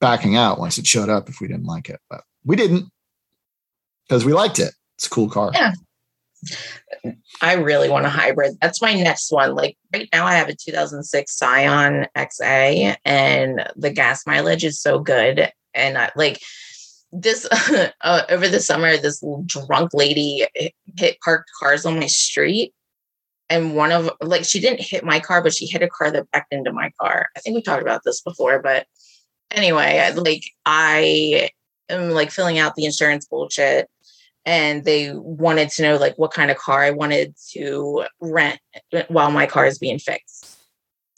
backing 0.00 0.36
out 0.36 0.58
once 0.58 0.78
it 0.78 0.86
showed 0.86 1.08
up 1.08 1.28
if 1.28 1.40
we 1.40 1.48
didn't 1.48 1.66
like 1.66 1.88
it, 1.88 2.00
but 2.10 2.22
we 2.44 2.56
didn't 2.56 2.90
because 4.08 4.24
we 4.24 4.32
liked 4.32 4.58
it. 4.58 4.72
It's 4.96 5.06
a 5.06 5.10
cool 5.10 5.28
car. 5.28 5.50
Yeah. 5.54 5.72
I 7.40 7.54
really 7.54 7.88
want 7.88 8.06
a 8.06 8.10
hybrid. 8.10 8.56
That's 8.60 8.82
my 8.82 8.94
next 8.94 9.30
one. 9.30 9.54
Like 9.54 9.76
right 9.92 10.08
now, 10.12 10.26
I 10.26 10.34
have 10.34 10.48
a 10.48 10.54
2006 10.54 11.36
Scion 11.36 12.06
XA, 12.16 12.96
and 13.04 13.68
the 13.76 13.90
gas 13.90 14.26
mileage 14.26 14.64
is 14.64 14.80
so 14.80 14.98
good. 14.98 15.50
And 15.74 15.96
I, 15.96 16.10
like 16.16 16.40
this 17.12 17.46
uh, 18.00 18.22
over 18.28 18.48
the 18.48 18.60
summer, 18.60 18.96
this 18.96 19.22
drunk 19.46 19.90
lady 19.94 20.46
hit 20.96 21.20
parked 21.20 21.50
cars 21.60 21.84
on 21.86 21.98
my 21.98 22.06
street, 22.06 22.72
and 23.50 23.76
one 23.76 23.92
of 23.92 24.10
like 24.20 24.44
she 24.44 24.60
didn't 24.60 24.80
hit 24.80 25.04
my 25.04 25.20
car, 25.20 25.42
but 25.42 25.54
she 25.54 25.66
hit 25.66 25.82
a 25.82 25.88
car 25.88 26.10
that 26.10 26.30
backed 26.30 26.52
into 26.52 26.72
my 26.72 26.90
car. 27.00 27.28
I 27.36 27.40
think 27.40 27.54
we 27.54 27.62
talked 27.62 27.82
about 27.82 28.02
this 28.04 28.22
before, 28.22 28.60
but 28.60 28.86
anyway, 29.50 30.12
like 30.16 30.44
I 30.64 31.50
am 31.88 32.10
like 32.10 32.30
filling 32.30 32.58
out 32.58 32.74
the 32.74 32.86
insurance 32.86 33.26
bullshit 33.26 33.88
and 34.44 34.84
they 34.84 35.12
wanted 35.14 35.68
to 35.70 35.82
know 35.82 35.96
like 35.96 36.16
what 36.18 36.32
kind 36.32 36.50
of 36.50 36.56
car 36.56 36.82
I 36.82 36.90
wanted 36.90 37.34
to 37.52 38.04
rent 38.20 38.58
while 39.08 39.30
my 39.30 39.46
car 39.46 39.66
is 39.66 39.78
being 39.78 39.98
fixed. 39.98 40.58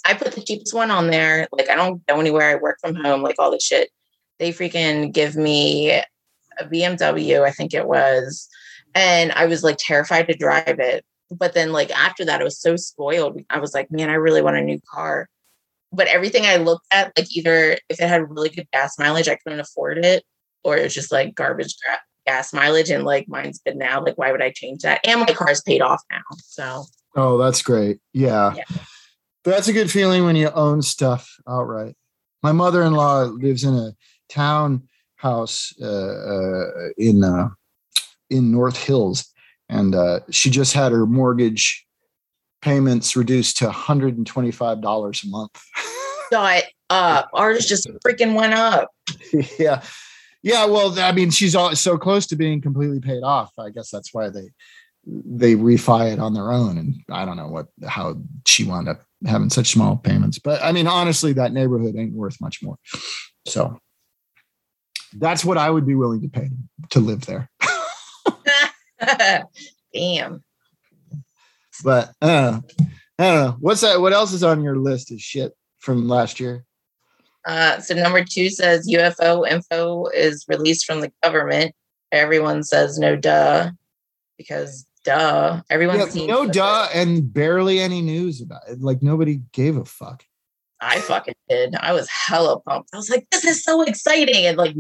I 0.05 0.15
put 0.15 0.33
the 0.33 0.43
cheapest 0.43 0.75
one 0.75 0.91
on 0.91 1.11
there. 1.11 1.49
Like 1.51 1.71
I 1.71 1.77
don't 1.77 2.05
go 2.07 2.21
anywhere. 2.21 2.51
I 2.51 2.57
work 2.57 2.79
from 2.81 2.95
home, 2.95 3.23
like 3.23 3.37
all 3.39 3.51
this 3.51 3.65
shit. 3.65 3.91
They 4.39 4.53
freaking 4.53 5.13
give 5.13 5.37
me 5.37 5.91
a 5.93 6.05
BMW, 6.63 7.43
I 7.43 7.51
think 7.51 7.75
it 7.75 7.87
was. 7.87 8.49
And 8.95 9.33
I 9.33 9.47
was 9.47 9.65
like 9.65 9.77
terrified 9.79 10.29
to 10.29 10.35
drive 10.35 10.79
it. 10.79 11.05
But 11.31 11.55
then 11.55 11.73
like 11.73 11.91
after 11.91 12.25
that, 12.25 12.41
I 12.41 12.45
was 12.45 12.61
so 12.61 12.77
spoiled. 12.77 13.41
I 13.51 13.59
was 13.59 13.75
like, 13.75 13.91
man, 13.91 14.11
I 14.11 14.15
really 14.15 14.43
want 14.43 14.57
a 14.57 14.61
new 14.61 14.81
car. 14.93 15.29
But 15.93 16.09
everything 16.09 16.45
I 16.45 16.57
looked 16.57 16.87
at, 16.93 17.13
like 17.17 17.35
either 17.37 17.79
if 17.89 18.01
it 18.01 18.09
had 18.09 18.29
really 18.31 18.49
good 18.49 18.69
gas 18.73 18.99
mileage, 18.99 19.29
I 19.29 19.37
couldn't 19.37 19.61
afford 19.61 20.05
it, 20.05 20.25
or 20.63 20.77
it 20.77 20.83
was 20.83 20.95
just 20.95 21.13
like 21.13 21.35
garbage 21.35 21.77
gas 22.27 22.53
mileage 22.53 22.91
and 22.91 23.05
like 23.05 23.29
mine's 23.29 23.61
good 23.65 23.77
now. 23.77 24.03
Like, 24.03 24.19
why 24.19 24.33
would 24.33 24.43
I 24.43 24.51
change 24.51 24.83
that? 24.83 25.01
And 25.07 25.21
my 25.21 25.27
car's 25.27 25.63
paid 25.63 25.83
off 25.83 26.03
now. 26.11 26.23
So, 26.39 26.85
oh, 27.17 27.39
that's 27.39 27.63
great. 27.63 27.99
Yeah. 28.13 28.55
yeah. 28.57 28.65
That's 29.45 29.69
a 29.69 29.73
good 29.73 29.91
feeling 29.91 30.25
when 30.25 30.37
you 30.37 30.51
own 30.51 30.83
stuff 30.83 31.37
outright. 31.47 31.95
My 32.43 32.53
mother 32.53 32.83
in 32.83 32.93
law 32.93 33.23
lives 33.23 33.65
in 33.65 33.75
a 33.75 33.93
townhouse 34.29 35.75
uh, 35.81 35.87
uh, 35.87 36.71
in 36.97 37.25
uh, 37.25 37.49
in 38.31 38.53
North 38.53 38.83
Hills, 38.83 39.33
and 39.69 39.95
uh, 39.95 40.21
she 40.31 40.51
just 40.51 40.73
had 40.73 40.93
her 40.93 41.07
mortgage 41.07 41.85
payments 42.65 43.15
reduced 43.15 43.59
to 43.59 43.67
$125 43.67 45.25
a 45.25 45.29
month. 45.29 45.63
Shut 46.33 46.65
up. 46.89 47.31
Ours 47.35 47.67
just 47.69 47.89
freaking 48.05 48.35
went 48.35 48.55
up. 48.55 48.91
yeah. 49.59 49.83
Yeah, 50.43 50.67
well, 50.67 50.99
I 50.99 51.13
mean, 51.13 51.31
she's 51.31 51.55
all, 51.55 51.75
so 51.75 51.97
close 51.97 52.27
to 52.27 52.37
being 52.37 52.61
completely 52.61 53.01
paid 53.01 53.23
off. 53.23 53.53
I 53.59 53.71
guess 53.71 53.91
that's 53.91 54.13
why 54.13 54.29
they 54.29 54.51
they 55.07 55.55
refi 55.55 56.13
it 56.13 56.19
on 56.19 56.35
their 56.35 56.53
own, 56.53 56.77
and 56.77 56.97
I 57.11 57.25
don't 57.25 57.39
know 57.39 57.49
what 57.49 57.69
how 57.87 58.17
she 58.47 58.65
wound 58.65 58.89
up 58.89 59.03
having 59.27 59.49
such 59.49 59.73
small 59.73 59.97
payments. 59.97 60.39
But 60.39 60.63
I 60.63 60.73
mean, 60.73 60.87
honestly, 60.87 61.33
that 61.35 61.53
neighborhood 61.53 61.97
ain't 61.97 62.13
worth 62.13 62.41
much 62.43 62.63
more. 62.63 62.77
So 63.47 63.79
that's 65.19 65.45
what 65.45 65.59
I 65.59 65.71
would 65.71 65.87
be 65.87 65.95
willing 65.95 66.23
to 66.23 66.29
pay 66.29 66.51
to 66.91 67.01
live 67.01 67.27
there. 67.27 67.51
Damn. 69.95 70.43
But 71.83 72.13
uh, 72.23 72.61
I 73.19 73.25
don't 73.25 73.45
know 73.45 73.57
what's 73.61 73.81
that. 73.83 74.01
What 74.01 74.13
else 74.13 74.33
is 74.33 74.45
on 74.45 74.63
your 74.63 74.77
list 74.77 75.11
of 75.13 75.21
shit 75.21 75.53
from 75.79 76.09
last 76.09 76.41
year? 76.41 76.65
Uh, 77.47 77.79
so 77.81 77.95
number 77.95 78.25
two 78.25 78.49
says 78.49 78.89
UFO 78.89 79.49
info 79.49 80.07
is 80.07 80.45
released 80.49 80.87
from 80.87 81.01
the 81.01 81.13
government. 81.23 81.75
Everyone 82.11 82.63
says 82.63 82.99
no 82.99 83.17
duh 83.17 83.71
because 84.39 84.87
duh. 85.05 85.61
Everyone 85.69 85.99
yeah, 85.99 86.27
no 86.27 86.47
duh 86.47 86.89
it. 86.91 86.97
and 86.97 87.33
barely 87.33 87.81
any 87.81 88.01
news 88.01 88.41
about 88.41 88.63
it. 88.69 88.81
Like 88.81 89.03
nobody 89.03 89.41
gave 89.53 89.77
a 89.77 89.85
fuck. 89.85 90.25
I 90.81 91.01
fucking 91.01 91.35
did. 91.49 91.75
I 91.77 91.93
was 91.93 92.09
hella 92.09 92.61
pumped. 92.61 92.91
I 92.93 92.97
was 92.97 93.11
like, 93.11 93.27
this 93.31 93.45
is 93.45 93.63
so 93.63 93.83
exciting. 93.83 94.47
And 94.47 94.57
like 94.57 94.75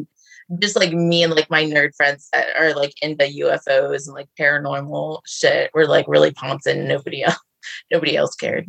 just 0.60 0.76
like 0.76 0.92
me 0.92 1.22
and 1.22 1.34
like 1.34 1.50
my 1.50 1.64
nerd 1.64 1.94
friends 1.96 2.28
that 2.32 2.48
are 2.58 2.74
like 2.74 2.94
into 3.02 3.24
UFOs 3.24 4.06
and 4.06 4.14
like 4.14 4.28
paranormal 4.38 5.20
shit 5.26 5.70
were 5.74 5.86
like 5.86 6.06
really 6.08 6.32
pumped 6.32 6.66
and 6.66 6.88
nobody 6.88 7.22
else 7.22 7.38
nobody 7.90 8.16
else 8.16 8.34
cared. 8.34 8.66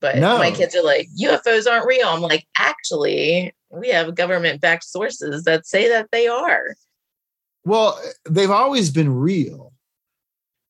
But 0.00 0.18
no. 0.18 0.36
my 0.36 0.50
kids 0.50 0.74
are 0.74 0.82
like, 0.82 1.06
UFOs 1.22 1.70
aren't 1.70 1.86
real. 1.86 2.08
I'm 2.08 2.20
like, 2.20 2.46
actually, 2.58 3.54
we 3.70 3.88
have 3.90 4.16
government 4.16 4.60
backed 4.60 4.84
sources 4.84 5.44
that 5.44 5.64
say 5.64 5.88
that 5.88 6.08
they 6.10 6.26
are. 6.26 6.74
Well, 7.64 8.00
they've 8.28 8.50
always 8.50 8.90
been 8.90 9.14
real. 9.14 9.72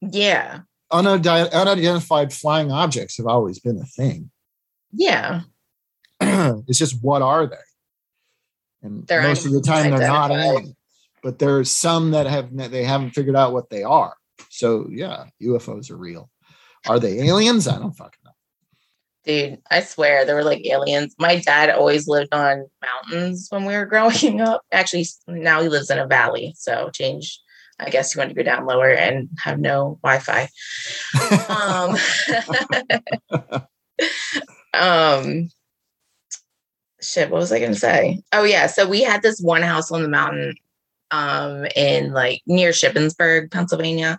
Yeah. 0.02 0.60
unidentified 0.90 2.32
flying 2.34 2.70
objects 2.70 3.16
have 3.16 3.26
always 3.26 3.58
been 3.58 3.78
a 3.78 3.86
thing. 3.86 4.30
Yeah. 4.92 5.40
it's 6.20 6.78
just 6.78 7.02
what 7.02 7.22
are 7.22 7.46
they? 7.46 7.56
And 8.82 9.06
they're 9.06 9.22
most 9.22 9.46
of 9.46 9.52
the 9.52 9.60
time 9.60 9.90
they're 9.90 10.08
not 10.08 10.30
aliens. 10.30 10.74
But 11.22 11.38
there's 11.38 11.70
some 11.70 12.10
that 12.10 12.26
have 12.26 12.54
they 12.56 12.84
haven't 12.84 13.10
figured 13.10 13.36
out 13.36 13.52
what 13.52 13.70
they 13.70 13.84
are. 13.84 14.16
So 14.50 14.88
yeah, 14.90 15.26
UFOs 15.40 15.90
are 15.90 15.96
real. 15.96 16.30
Are 16.88 16.98
they 16.98 17.20
aliens? 17.28 17.68
I 17.68 17.78
don't 17.78 17.92
fucking 17.92 18.18
know 18.24 18.32
Dude, 19.24 19.60
I 19.70 19.80
swear 19.82 20.24
there 20.24 20.34
were 20.34 20.42
like 20.42 20.66
aliens. 20.66 21.14
My 21.18 21.36
dad 21.36 21.70
always 21.70 22.08
lived 22.08 22.34
on 22.34 22.66
mountains 22.82 23.46
when 23.50 23.64
we 23.64 23.76
were 23.76 23.86
growing 23.92 24.40
up. 24.40 24.62
Actually, 24.72 25.06
now 25.28 25.62
he 25.62 25.68
lives 25.68 25.90
in 25.90 25.98
a 25.98 26.06
valley. 26.06 26.54
So 26.56 26.90
change. 26.92 27.38
I 27.78 27.88
guess 27.88 28.14
you 28.14 28.18
want 28.18 28.30
to 28.30 28.34
go 28.34 28.42
down 28.42 28.66
lower 28.66 28.90
and 28.90 29.28
have 29.38 29.58
no 29.58 29.98
Wi-Fi. 30.02 30.48
um, 31.48 31.96
um, 34.74 35.50
shit. 37.02 37.30
What 37.30 37.38
was 37.38 37.52
I 37.52 37.58
going 37.58 37.72
to 37.72 37.78
say? 37.78 38.22
Oh 38.32 38.44
yeah. 38.44 38.66
So 38.66 38.88
we 38.88 39.02
had 39.02 39.22
this 39.22 39.40
one 39.40 39.62
house 39.62 39.90
on 39.90 40.02
the 40.02 40.08
mountain, 40.08 40.54
um, 41.10 41.66
in 41.76 42.12
like 42.12 42.40
near 42.46 42.70
Shippensburg, 42.70 43.50
Pennsylvania, 43.50 44.18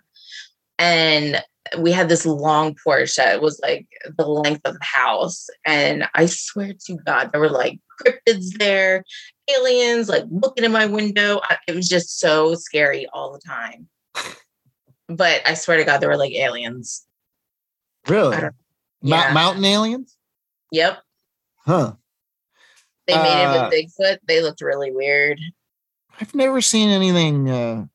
and 0.78 1.42
we 1.78 1.92
had 1.92 2.08
this 2.08 2.26
long 2.26 2.76
porch 2.82 3.16
that 3.16 3.40
was 3.40 3.58
like 3.62 3.86
the 4.16 4.26
length 4.26 4.62
of 4.64 4.74
the 4.74 4.84
house. 4.84 5.48
And 5.64 6.08
I 6.14 6.26
swear 6.26 6.72
to 6.86 6.96
God, 7.04 7.32
there 7.32 7.40
were 7.40 7.48
like 7.48 7.80
cryptids 8.00 8.58
there, 8.58 9.04
aliens 9.54 10.08
like 10.08 10.24
looking 10.30 10.64
in 10.64 10.72
my 10.72 10.86
window. 10.86 11.40
It 11.66 11.74
was 11.74 11.88
just 11.88 12.20
so 12.20 12.54
scary 12.54 13.06
all 13.12 13.32
the 13.32 13.40
time. 13.40 13.88
But 15.06 15.42
I 15.44 15.52
swear 15.52 15.76
to 15.76 15.84
God, 15.84 15.98
there 15.98 16.08
were 16.08 16.16
like 16.16 16.32
aliens. 16.32 17.04
Really? 18.08 18.38
Yeah. 19.02 19.34
mountain 19.34 19.66
aliens? 19.66 20.16
Yep. 20.72 20.98
Huh. 21.56 21.92
They 23.06 23.16
made 23.16 23.44
uh, 23.44 23.48
it 23.48 23.52
with 23.52 23.60
uh, 23.60 23.70
Bigfoot. 23.70 24.18
They 24.26 24.42
looked 24.42 24.60
really 24.60 24.92
weird. 24.92 25.40
I've 26.20 26.34
never 26.34 26.60
seen 26.60 26.88
anything 26.88 27.50
uh, 27.50 27.86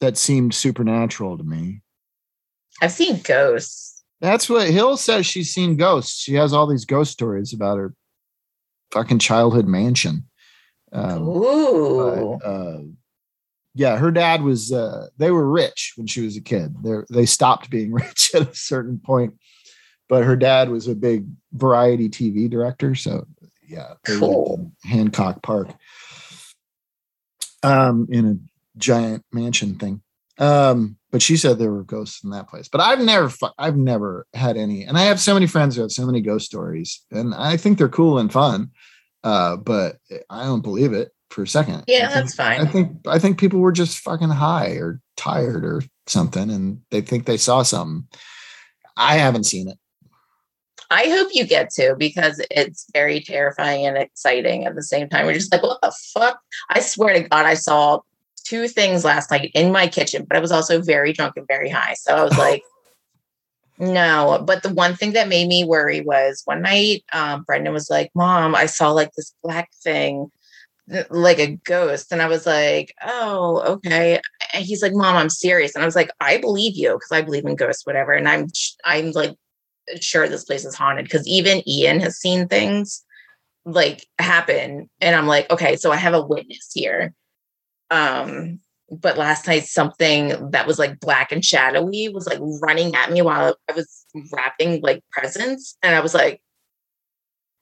that 0.00 0.16
seemed 0.16 0.54
supernatural 0.54 1.38
to 1.38 1.44
me. 1.44 1.82
I've 2.80 2.92
seen 2.92 3.20
ghosts. 3.22 4.04
That's 4.20 4.48
what 4.48 4.68
Hill 4.68 4.96
says. 4.96 5.26
She's 5.26 5.52
seen 5.52 5.76
ghosts. 5.76 6.18
She 6.18 6.34
has 6.34 6.52
all 6.52 6.66
these 6.66 6.84
ghost 6.84 7.12
stories 7.12 7.52
about 7.52 7.78
her 7.78 7.94
fucking 8.92 9.18
childhood 9.18 9.66
mansion. 9.66 10.24
Um, 10.92 11.28
Ooh. 11.28 12.38
But, 12.40 12.46
uh, 12.46 12.78
yeah, 13.74 13.98
her 13.98 14.10
dad 14.10 14.42
was. 14.42 14.72
Uh, 14.72 15.08
they 15.18 15.30
were 15.30 15.48
rich 15.48 15.92
when 15.96 16.06
she 16.06 16.22
was 16.22 16.36
a 16.36 16.40
kid. 16.40 16.74
They 16.82 16.94
they 17.10 17.26
stopped 17.26 17.68
being 17.68 17.92
rich 17.92 18.30
at 18.34 18.50
a 18.50 18.54
certain 18.54 18.98
point, 18.98 19.34
but 20.08 20.24
her 20.24 20.36
dad 20.36 20.70
was 20.70 20.88
a 20.88 20.94
big 20.94 21.26
variety 21.52 22.08
TV 22.08 22.48
director. 22.48 22.94
So 22.94 23.26
yeah, 23.66 23.94
cool. 24.06 24.72
Hancock 24.84 25.42
Park, 25.42 25.68
um, 27.62 28.06
in 28.10 28.26
a 28.26 28.78
giant 28.78 29.24
mansion 29.32 29.76
thing. 29.76 30.02
Um, 30.38 30.98
but 31.10 31.22
she 31.22 31.36
said 31.36 31.58
there 31.58 31.72
were 31.72 31.82
ghosts 31.82 32.22
in 32.22 32.30
that 32.30 32.48
place. 32.48 32.68
But 32.68 32.82
I've 32.82 33.00
never, 33.00 33.32
I've 33.58 33.76
never 33.76 34.26
had 34.34 34.56
any, 34.56 34.84
and 34.84 34.98
I 34.98 35.02
have 35.02 35.18
so 35.18 35.34
many 35.34 35.46
friends 35.46 35.76
who 35.76 35.82
have 35.82 35.92
so 35.92 36.04
many 36.06 36.20
ghost 36.20 36.46
stories, 36.46 37.04
and 37.10 37.34
I 37.34 37.56
think 37.56 37.78
they're 37.78 37.88
cool 37.88 38.18
and 38.18 38.32
fun. 38.32 38.70
Uh, 39.24 39.56
but 39.56 39.96
I 40.30 40.44
don't 40.44 40.62
believe 40.62 40.92
it 40.92 41.10
for 41.30 41.42
a 41.42 41.48
second. 41.48 41.84
Yeah, 41.86 42.08
think, 42.08 42.12
that's 42.12 42.34
fine. 42.34 42.60
I 42.60 42.66
think 42.66 42.98
I 43.06 43.18
think 43.18 43.38
people 43.40 43.60
were 43.60 43.72
just 43.72 43.98
fucking 43.98 44.28
high 44.28 44.72
or 44.72 45.00
tired 45.16 45.64
or 45.64 45.82
something, 46.06 46.50
and 46.50 46.82
they 46.90 47.00
think 47.00 47.24
they 47.24 47.36
saw 47.36 47.62
something. 47.62 48.06
I 48.96 49.16
haven't 49.16 49.44
seen 49.44 49.68
it. 49.68 49.78
I 50.90 51.04
hope 51.08 51.28
you 51.32 51.46
get 51.46 51.70
to 51.70 51.94
because 51.98 52.44
it's 52.50 52.86
very 52.92 53.20
terrifying 53.20 53.86
and 53.86 53.96
exciting 53.96 54.66
at 54.66 54.74
the 54.74 54.82
same 54.82 55.08
time. 55.08 55.26
We're 55.26 55.34
just 55.34 55.52
like, 55.52 55.62
what 55.62 55.80
the 55.82 55.94
fuck? 56.14 56.40
I 56.70 56.80
swear 56.80 57.14
to 57.14 57.28
God, 57.28 57.46
I 57.46 57.54
saw 57.54 58.00
two 58.44 58.68
things 58.68 59.04
last 59.04 59.30
night 59.30 59.50
in 59.54 59.72
my 59.72 59.88
kitchen, 59.88 60.24
but 60.26 60.36
I 60.36 60.40
was 60.40 60.52
also 60.52 60.80
very 60.80 61.12
drunk 61.12 61.34
and 61.36 61.46
very 61.46 61.68
high. 61.68 61.94
So 61.94 62.14
I 62.14 62.24
was 62.24 62.38
like, 62.38 62.62
no. 63.78 64.42
But 64.46 64.62
the 64.62 64.72
one 64.72 64.94
thing 64.94 65.12
that 65.12 65.28
made 65.28 65.48
me 65.48 65.64
worry 65.64 66.00
was 66.00 66.42
one 66.44 66.62
night, 66.62 67.04
um, 67.12 67.42
Brendan 67.42 67.72
was 67.72 67.90
like, 67.90 68.10
Mom, 68.14 68.54
I 68.54 68.66
saw 68.66 68.92
like 68.92 69.12
this 69.16 69.34
black 69.42 69.70
thing 69.82 70.30
like 71.10 71.38
a 71.38 71.56
ghost. 71.64 72.12
And 72.12 72.22
I 72.22 72.28
was 72.28 72.46
like, 72.46 72.94
oh, 73.04 73.62
okay. 73.66 74.20
And 74.52 74.64
he's 74.64 74.82
like, 74.82 74.92
mom, 74.92 75.16
I'm 75.16 75.30
serious. 75.30 75.74
And 75.74 75.82
I 75.82 75.86
was 75.86 75.96
like, 75.96 76.10
I 76.20 76.38
believe 76.38 76.76
you 76.76 76.92
because 76.92 77.12
I 77.12 77.22
believe 77.22 77.44
in 77.44 77.56
ghosts, 77.56 77.86
whatever. 77.86 78.12
And 78.12 78.28
I'm, 78.28 78.46
I'm 78.84 79.10
like, 79.12 79.36
sure 80.00 80.28
this 80.28 80.44
place 80.44 80.64
is 80.64 80.74
haunted 80.74 81.04
because 81.04 81.26
even 81.26 81.66
Ian 81.68 82.00
has 82.00 82.18
seen 82.18 82.48
things 82.48 83.04
like 83.64 84.06
happen. 84.18 84.88
And 85.00 85.16
I'm 85.16 85.26
like, 85.26 85.50
okay, 85.50 85.76
so 85.76 85.92
I 85.92 85.96
have 85.96 86.14
a 86.14 86.24
witness 86.24 86.70
here. 86.72 87.12
Um, 87.90 88.60
but 88.90 89.18
last 89.18 89.46
night 89.46 89.64
something 89.64 90.50
that 90.50 90.66
was 90.66 90.78
like 90.78 91.00
black 91.00 91.32
and 91.32 91.44
shadowy 91.44 92.08
was 92.08 92.26
like 92.26 92.38
running 92.62 92.94
at 92.94 93.10
me 93.10 93.20
while 93.22 93.56
I 93.68 93.72
was 93.72 94.06
wrapping 94.32 94.80
like 94.80 95.02
presents. 95.10 95.76
And 95.82 95.94
I 95.94 96.00
was 96.00 96.14
like, 96.14 96.40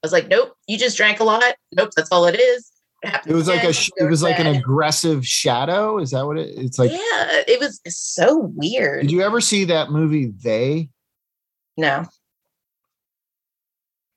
I 0.02 0.06
was 0.06 0.12
like, 0.12 0.28
nope, 0.28 0.54
you 0.68 0.76
just 0.76 0.98
drank 0.98 1.20
a 1.20 1.24
lot. 1.24 1.54
Nope, 1.72 1.90
that's 1.96 2.12
all 2.12 2.26
it 2.26 2.38
is. 2.38 2.70
It, 3.02 3.20
it 3.26 3.34
was 3.34 3.48
like 3.48 3.64
a 3.64 3.74
it 3.98 4.08
was 4.08 4.22
like 4.22 4.38
an 4.38 4.46
aggressive 4.46 5.26
shadow. 5.26 5.98
Is 5.98 6.10
that 6.12 6.24
what 6.24 6.38
it, 6.38 6.50
it's 6.56 6.78
like? 6.78 6.90
Yeah, 6.90 7.42
it 7.46 7.60
was 7.60 7.80
so 7.86 8.52
weird. 8.54 9.02
Did 9.02 9.10
you 9.10 9.22
ever 9.22 9.40
see 9.40 9.64
that 9.64 9.90
movie 9.90 10.32
They? 10.42 10.88
No. 11.76 12.04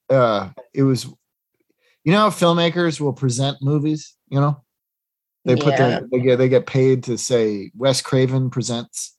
Uh 0.09 0.49
it 0.73 0.83
was 0.83 1.05
you 2.03 2.13
know 2.13 2.27
filmmakers 2.27 2.99
will 2.99 3.13
present 3.13 3.57
movies, 3.61 4.15
you 4.29 4.39
know? 4.39 4.63
They 5.47 5.55
put 5.55 5.73
yeah. 5.73 5.77
their 5.77 6.07
they 6.11 6.19
get 6.19 6.35
they 6.37 6.49
get 6.49 6.65
paid 6.65 7.03
to 7.05 7.17
say 7.17 7.71
Wes 7.75 8.01
Craven 8.01 8.49
presents. 8.49 9.17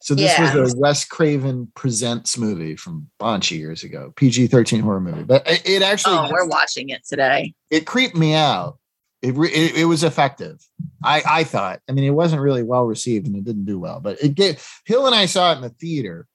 So 0.00 0.14
this 0.14 0.36
yeah. 0.36 0.60
was 0.60 0.74
a 0.74 0.76
Wes 0.76 1.04
Craven 1.04 1.70
presents 1.74 2.36
movie 2.36 2.74
from 2.74 3.08
a 3.20 3.24
bunch 3.24 3.52
of 3.52 3.58
years 3.58 3.84
ago, 3.84 4.12
PG 4.16 4.48
thirteen 4.48 4.80
horror 4.80 5.00
movie. 5.00 5.22
But 5.22 5.44
it, 5.46 5.82
actually, 5.82 6.16
oh, 6.16 6.28
we're 6.32 6.48
watching 6.48 6.88
it 6.88 7.06
today. 7.06 7.54
It 7.70 7.86
creeped 7.86 8.16
me 8.16 8.34
out. 8.34 8.78
It, 9.22 9.36
it, 9.36 9.76
it 9.76 9.84
was 9.84 10.02
effective. 10.02 10.58
I 11.02 11.22
I 11.24 11.44
thought. 11.44 11.80
I 11.88 11.92
mean, 11.92 12.04
it 12.04 12.10
wasn't 12.10 12.42
really 12.42 12.64
well 12.64 12.84
received 12.84 13.28
and 13.28 13.36
it 13.36 13.44
didn't 13.44 13.64
do 13.64 13.78
well, 13.78 14.00
but 14.00 14.20
it 14.22 14.34
get 14.34 14.64
Hill 14.84 15.06
and 15.06 15.14
I 15.14 15.26
saw 15.26 15.52
it 15.52 15.56
in 15.56 15.62
the 15.62 15.70
theater. 15.70 16.26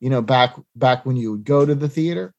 You 0.00 0.10
know, 0.10 0.22
back 0.22 0.54
back 0.76 1.04
when 1.04 1.16
you 1.16 1.32
would 1.32 1.44
go 1.44 1.66
to 1.66 1.74
the 1.74 1.88
theater. 1.88 2.34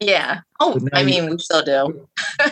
Yeah. 0.00 0.40
Oh, 0.60 0.78
I 0.92 1.02
mean, 1.02 1.24
you, 1.24 1.30
we 1.30 1.38
still 1.38 1.62
do. 1.62 2.08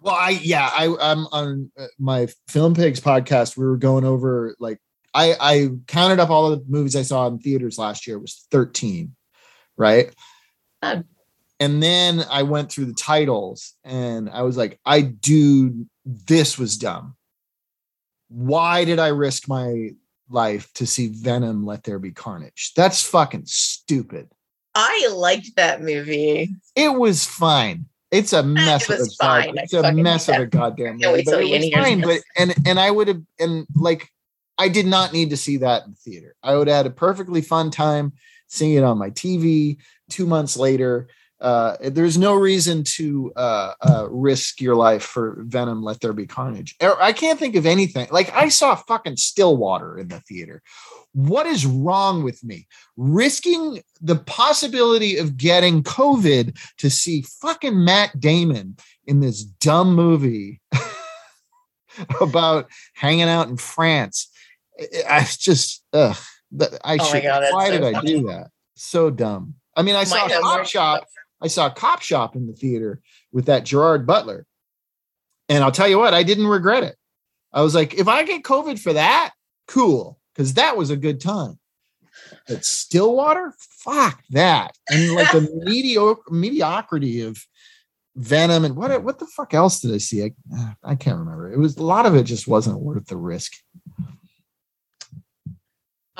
Well, 0.00 0.14
I 0.14 0.30
yeah, 0.42 0.70
I 0.72 0.94
I'm 1.00 1.26
on 1.32 1.70
uh, 1.78 1.86
my 1.98 2.28
Film 2.46 2.74
Pigs 2.74 3.00
podcast. 3.00 3.56
We 3.56 3.66
were 3.66 3.76
going 3.76 4.04
over 4.04 4.54
like 4.60 4.78
I 5.12 5.34
I 5.40 5.68
counted 5.86 6.20
up 6.20 6.30
all 6.30 6.50
the 6.50 6.64
movies 6.68 6.94
I 6.94 7.02
saw 7.02 7.26
in 7.26 7.38
theaters 7.38 7.78
last 7.78 8.06
year. 8.06 8.16
It 8.16 8.20
was 8.20 8.46
13, 8.50 9.14
right? 9.76 10.14
And 10.80 11.82
then 11.82 12.24
I 12.30 12.44
went 12.44 12.70
through 12.70 12.84
the 12.84 12.94
titles 12.94 13.74
and 13.84 14.30
I 14.30 14.42
was 14.42 14.56
like, 14.56 14.78
I 14.86 15.00
do 15.02 15.86
this 16.06 16.56
was 16.56 16.78
dumb. 16.78 17.16
Why 18.28 18.84
did 18.84 19.00
I 19.00 19.08
risk 19.08 19.48
my 19.48 19.90
life 20.30 20.72
to 20.74 20.86
see 20.86 21.08
Venom 21.08 21.64
Let 21.64 21.84
There 21.84 21.98
Be 21.98 22.12
Carnage? 22.12 22.72
That's 22.76 23.02
fucking 23.02 23.44
stupid. 23.46 24.28
I 24.74 25.10
liked 25.12 25.56
that 25.56 25.82
movie. 25.82 26.54
It 26.76 26.94
was 26.94 27.24
fine. 27.24 27.86
It's 28.10 28.32
a 28.32 28.42
mess. 28.42 28.88
It 28.88 28.98
was 28.98 29.16
fine. 29.16 29.54
God, 29.54 29.64
it's 29.64 29.74
a 29.74 29.92
mess 29.92 30.28
of 30.28 30.36
a 30.36 30.46
goddamn 30.46 30.98
movie. 30.98 31.24
But 31.24 31.42
it 31.42 31.60
was 31.60 31.70
fine. 31.70 32.00
But 32.00 32.20
and 32.38 32.54
and 32.66 32.80
I 32.80 32.90
would 32.90 33.08
have 33.08 33.22
and 33.38 33.66
like 33.74 34.08
I 34.56 34.68
did 34.68 34.86
not 34.86 35.12
need 35.12 35.30
to 35.30 35.36
see 35.36 35.58
that 35.58 35.84
in 35.84 35.90
the 35.90 35.96
theater. 35.96 36.34
I 36.42 36.56
would 36.56 36.68
have 36.68 36.76
had 36.78 36.86
a 36.86 36.90
perfectly 36.90 37.40
fun 37.42 37.70
time 37.70 38.12
seeing 38.48 38.74
it 38.74 38.84
on 38.84 38.98
my 38.98 39.10
TV 39.10 39.76
two 40.10 40.26
months 40.26 40.56
later. 40.56 41.08
Uh, 41.40 41.76
there's 41.80 42.18
no 42.18 42.34
reason 42.34 42.82
to 42.82 43.32
uh, 43.36 43.72
uh, 43.80 44.08
risk 44.10 44.60
your 44.60 44.74
life 44.74 45.04
for 45.04 45.44
Venom. 45.46 45.82
Let 45.82 46.00
there 46.00 46.12
be 46.12 46.26
carnage. 46.26 46.74
I 46.80 47.12
can't 47.12 47.38
think 47.38 47.54
of 47.54 47.64
anything. 47.64 48.08
Like 48.10 48.34
I 48.34 48.48
saw 48.48 48.74
fucking 48.74 49.16
Stillwater 49.16 49.98
in 49.98 50.08
the 50.08 50.20
theater. 50.20 50.62
What 51.12 51.46
is 51.46 51.64
wrong 51.64 52.24
with 52.24 52.42
me? 52.42 52.66
Risking 52.96 53.82
the 54.00 54.16
possibility 54.16 55.16
of 55.16 55.36
getting 55.36 55.82
COVID 55.82 56.58
to 56.78 56.90
see 56.90 57.22
fucking 57.22 57.84
Matt 57.84 58.18
Damon 58.18 58.76
in 59.06 59.20
this 59.20 59.44
dumb 59.44 59.94
movie 59.94 60.60
about 62.20 62.68
hanging 62.94 63.28
out 63.28 63.48
in 63.48 63.56
France. 63.56 64.28
I 65.08 65.26
just, 65.28 65.84
ugh, 65.92 66.16
I 66.84 66.98
oh 67.00 67.04
should. 67.04 67.22
God, 67.22 67.44
why 67.52 67.66
so 67.66 67.72
did 67.72 67.82
funny. 67.82 67.96
I 67.96 68.00
do 68.00 68.26
that? 68.26 68.50
So 68.74 69.10
dumb. 69.10 69.54
I 69.76 69.82
mean, 69.82 69.94
I 69.94 70.04
saw 70.04 70.28
Cop 70.28 70.66
Shop. 70.66 71.06
I 71.40 71.48
saw 71.48 71.70
Cop 71.70 72.02
Shop 72.02 72.36
in 72.36 72.46
the 72.46 72.52
theater 72.52 73.00
with 73.32 73.46
that 73.46 73.64
Gerard 73.64 74.06
Butler, 74.06 74.46
and 75.48 75.62
I'll 75.62 75.72
tell 75.72 75.88
you 75.88 75.98
what, 75.98 76.14
I 76.14 76.22
didn't 76.22 76.46
regret 76.46 76.82
it. 76.82 76.96
I 77.52 77.62
was 77.62 77.74
like, 77.74 77.94
if 77.94 78.08
I 78.08 78.24
get 78.24 78.42
COVID 78.42 78.78
for 78.78 78.92
that, 78.92 79.32
cool 79.66 80.18
because 80.34 80.54
that 80.54 80.76
was 80.76 80.90
a 80.90 80.96
good 80.96 81.20
time. 81.20 81.58
But 82.46 82.64
Stillwater, 82.64 83.54
fuck 83.84 84.22
that, 84.30 84.76
and 84.88 85.14
like 85.14 85.32
the 85.32 85.48
mediocre 85.64 86.30
mediocrity 86.30 87.22
of 87.22 87.38
Venom 88.18 88.64
and 88.64 88.74
what 88.74 89.02
what 89.04 89.20
the 89.20 89.26
fuck 89.26 89.54
else 89.54 89.80
did 89.80 89.94
I 89.94 89.98
see? 89.98 90.24
I, 90.24 90.32
I 90.82 90.94
can't 90.96 91.18
remember. 91.18 91.52
It 91.52 91.58
was 91.58 91.76
a 91.76 91.84
lot 91.84 92.04
of 92.04 92.16
it 92.16 92.24
just 92.24 92.48
wasn't 92.48 92.80
worth 92.80 93.06
the 93.06 93.16
risk. 93.16 93.52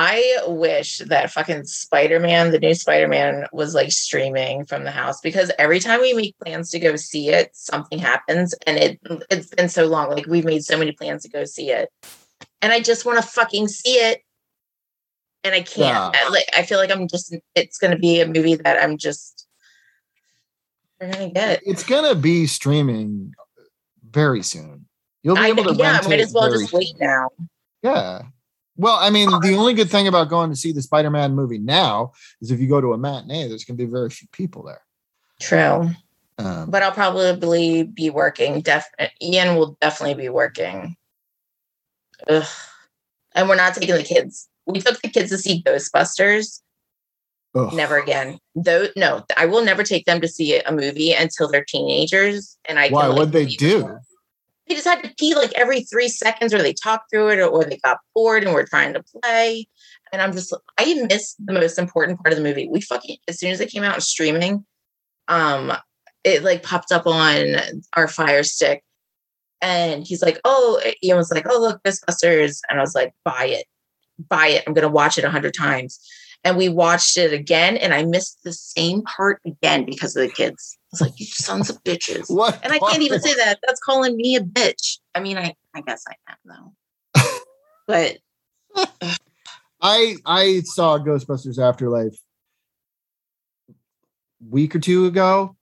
I 0.01 0.39
wish 0.47 0.99
that 0.99 1.33
fucking 1.33 1.65
Spider 1.65 2.21
Man, 2.21 2.53
the 2.53 2.61
new 2.61 2.73
Spider 2.75 3.09
Man, 3.09 3.47
was 3.53 3.75
like 3.75 3.91
streaming 3.91 4.65
from 4.65 4.85
the 4.85 4.93
house 4.93 5.21
because 5.21 5.51
every 5.59 5.81
time 5.81 6.01
we 6.01 6.13
make 6.13 6.39
plans 6.39 6.71
to 6.71 6.79
go 6.79 6.95
see 6.95 7.31
it, 7.31 7.51
something 7.53 7.99
happens, 7.99 8.55
and 8.65 8.79
it 8.79 9.01
it's 9.29 9.49
been 9.49 9.69
so 9.69 9.87
long. 9.87 10.11
Like 10.11 10.27
we've 10.27 10.45
made 10.45 10.65
so 10.65 10.79
many 10.79 10.93
plans 10.93 11.25
to 11.25 11.29
go 11.29 11.45
see 11.45 11.71
it, 11.71 11.91
and 12.63 12.73
I 12.73 12.79
just 12.79 13.05
want 13.05 13.21
to 13.21 13.29
fucking 13.29 13.67
see 13.67 13.95
it. 13.95 14.23
And 15.43 15.55
I 15.55 15.63
can't. 15.63 15.79
Yeah. 15.79 16.11
I, 16.15 16.29
like, 16.29 16.45
I 16.57 16.63
feel 16.63 16.79
like 16.79 16.93
I'm 16.93 17.09
just. 17.09 17.35
It's 17.57 17.79
going 17.79 17.93
to 17.93 17.99
be 17.99 18.21
a 18.21 18.27
movie 18.27 18.55
that 18.55 18.81
I'm 18.81 18.99
just. 18.99 19.47
We're 21.01 21.13
gonna 21.13 21.31
get. 21.31 21.61
It's 21.65 21.85
gonna 21.85 22.15
be 22.15 22.47
streaming 22.47 23.35
very 24.09 24.43
soon. 24.43 24.87
You'll 25.23 25.37
be 25.37 25.43
I, 25.43 25.49
able 25.49 25.65
to. 25.65 25.75
Yeah, 25.75 26.01
might 26.07 26.21
as 26.21 26.33
well 26.33 26.51
just 26.51 26.73
wait 26.73 26.95
now. 27.01 27.31
Yeah. 27.83 28.23
Well, 28.79 28.97
I 28.97 29.11
mean, 29.11 29.29
the 29.43 29.57
only 29.57 29.75
good 29.75 29.91
thing 29.91 30.07
about 30.07 30.29
going 30.29 30.51
to 30.51 30.57
see 30.57 30.71
the 30.71 30.83
Spider-Man 30.83 31.35
movie 31.35 31.59
now 31.59 32.13
is 32.41 32.53
if 32.53 32.61
you 32.61 32.69
go 32.69 32.81
to 32.81 32.93
a 32.93 32.99
matinee, 32.99 33.49
there's 33.49 33.65
going 33.65 33.77
to 33.77 33.85
be 33.85 33.91
very 33.91 34.09
few 34.09 34.29
people 34.31 34.63
there. 34.63 34.83
True. 35.41 35.91
Um, 36.39 36.71
but 36.71 36.85
I'll 36.85 36.93
probably 36.93 37.83
be 37.83 38.09
working. 38.09 38.61
Def- 38.61 38.89
Ian 39.21 39.57
will 39.57 39.77
definitely 39.81 40.15
be 40.15 40.29
working. 40.29 40.97
Ugh. 42.29 42.47
And 43.35 43.49
we're 43.49 43.57
not 43.57 43.75
taking 43.75 43.97
the 43.97 44.05
kids. 44.05 44.49
We 44.67 44.81
took 44.81 45.03
the 45.03 45.09
kids 45.09 45.31
to 45.31 45.39
see 45.39 45.63
Ghostbusters. 45.63 46.61
Ugh. 47.57 47.73
Never 47.75 47.99
again. 47.99 48.39
Though 48.55 48.87
no, 48.95 49.25
I 49.37 49.47
will 49.47 49.65
never 49.65 49.83
take 49.83 50.05
them 50.05 50.21
to 50.21 50.29
see 50.29 50.61
a 50.61 50.71
movie 50.71 51.13
until 51.13 51.49
they're 51.49 51.65
teenagers. 51.65 52.57
And 52.67 52.79
I 52.79 52.91
why? 52.91 53.03
Can, 53.03 53.11
like, 53.11 53.19
What'd 53.19 53.33
they 53.33 53.47
do? 53.47 53.83
Them. 53.83 54.01
They 54.69 54.75
just 54.75 54.87
had 54.87 55.03
to 55.03 55.15
pee 55.19 55.35
like 55.35 55.53
every 55.55 55.83
three 55.83 56.09
seconds, 56.09 56.53
or 56.53 56.59
they 56.59 56.75
talked 56.75 57.11
through 57.11 57.31
it, 57.31 57.39
or, 57.39 57.47
or 57.47 57.65
they 57.65 57.79
got 57.79 57.99
bored 58.15 58.45
and 58.45 58.53
were 58.53 58.65
trying 58.65 58.95
to 58.95 59.03
play. 59.23 59.67
And 60.13 60.23
I'm 60.23 60.33
just, 60.33 60.55
I 60.79 61.07
missed 61.09 61.37
the 61.45 61.53
most 61.53 61.79
important 61.79 62.19
part 62.19 62.33
of 62.33 62.39
the 62.39 62.45
movie. 62.45 62.69
We 62.69 62.81
fucking, 62.81 63.17
as 63.29 63.39
soon 63.39 63.51
as 63.51 63.61
it 63.61 63.71
came 63.71 63.83
out 63.83 64.03
streaming, 64.03 64.65
um, 65.29 65.73
it 66.25 66.43
like 66.43 66.63
popped 66.63 66.93
up 66.93 67.07
on 67.07 67.57
our 67.95 68.09
Fire 68.09 68.43
Stick 68.43 68.83
and 69.61 70.07
he's 70.07 70.23
like, 70.23 70.41
oh, 70.45 70.81
Ian 71.03 71.17
was 71.17 71.31
like, 71.31 71.47
oh, 71.49 71.61
look, 71.61 71.83
Ghostbusters. 71.83 72.61
And 72.69 72.79
I 72.79 72.83
was 72.83 72.95
like, 72.95 73.13
buy 73.25 73.47
it, 73.47 73.67
buy 74.29 74.49
it. 74.49 74.65
I'm 74.67 74.75
going 74.75 74.87
to 74.87 74.93
watch 74.93 75.19
it 75.19 75.25
a 75.25 75.31
hundred 75.31 75.55
times. 75.55 76.01
And 76.45 76.57
we 76.57 76.69
watched 76.69 77.19
it 77.19 77.33
again, 77.33 77.77
and 77.77 77.93
I 77.93 78.05
missed 78.05 78.39
the 78.45 78.53
same 78.53 79.03
part 79.03 79.41
again 79.45 79.85
because 79.85 80.17
of 80.17 80.23
the 80.23 80.33
kids. 80.33 80.79
I 80.85 80.89
was 80.93 81.01
like, 81.01 81.21
you 81.21 81.27
sons 81.27 81.69
of 81.69 81.83
bitches. 81.83 82.31
What? 82.31 82.59
And 82.63 82.73
I 82.73 82.79
can't 82.79 83.03
even 83.03 83.21
say 83.21 83.35
that. 83.35 83.59
That's 83.67 83.81
calling 83.81 84.17
me 84.17 84.37
a 84.37 84.41
bitch. 84.41 84.99
I 85.15 85.21
mean, 85.21 85.37
I, 85.37 85.55
I 85.75 85.81
guess 85.83 86.05
I 86.09 86.15
am 86.31 86.73
though. 87.15 87.33
but 87.87 88.19
I 89.83 90.17
I 90.25 90.61
saw 90.65 90.99
Ghostbusters 90.99 91.59
Afterlife 91.59 92.17
week 94.49 94.75
or 94.75 94.79
two 94.79 95.07
ago 95.07 95.57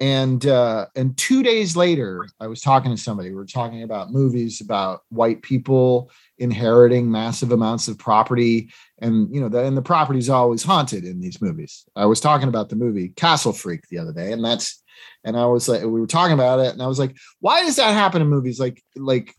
and 0.00 0.46
uh 0.46 0.86
and 0.96 1.16
two 1.16 1.42
days 1.42 1.76
later 1.76 2.26
i 2.40 2.46
was 2.46 2.60
talking 2.60 2.90
to 2.90 3.00
somebody. 3.00 3.30
We 3.30 3.36
were 3.36 3.46
talking 3.46 3.82
about 3.82 4.10
movies 4.10 4.60
about 4.60 5.02
white 5.08 5.42
people 5.42 6.10
inheriting 6.38 7.10
massive 7.10 7.52
amounts 7.52 7.86
of 7.88 7.98
property 7.98 8.72
and 8.98 9.32
you 9.32 9.40
know 9.40 9.48
the, 9.48 9.64
and 9.64 9.76
the 9.76 9.82
property 9.82 10.18
is 10.18 10.30
always 10.30 10.62
haunted 10.62 11.04
in 11.04 11.20
these 11.20 11.40
movies. 11.40 11.84
I 11.94 12.06
was 12.06 12.20
talking 12.20 12.48
about 12.48 12.68
the 12.68 12.76
movie 12.76 13.10
castle 13.10 13.52
freak 13.52 13.82
the 13.88 13.98
other 13.98 14.12
day 14.12 14.32
and 14.32 14.44
that's 14.44 14.82
and 15.24 15.36
i 15.36 15.44
was 15.46 15.68
like 15.68 15.82
we 15.82 16.00
were 16.00 16.06
talking 16.06 16.34
about 16.34 16.60
it 16.60 16.72
and 16.72 16.82
i 16.82 16.86
was 16.86 16.98
like 16.98 17.16
why 17.40 17.62
does 17.64 17.76
that 17.76 17.92
happen 17.92 18.22
in 18.22 18.28
movies? 18.28 18.58
Like 18.58 18.82
like 18.96 19.34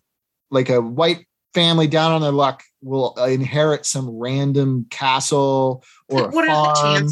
like 0.51 0.69
a 0.69 0.81
white 0.81 1.25
family 1.53 1.87
down 1.87 2.11
on 2.11 2.21
their 2.21 2.31
luck 2.31 2.63
will 2.81 3.13
inherit 3.15 3.85
some 3.85 4.09
random 4.09 4.85
castle 4.89 5.83
or 6.09 6.29
a 6.29 6.31
farm 6.31 7.07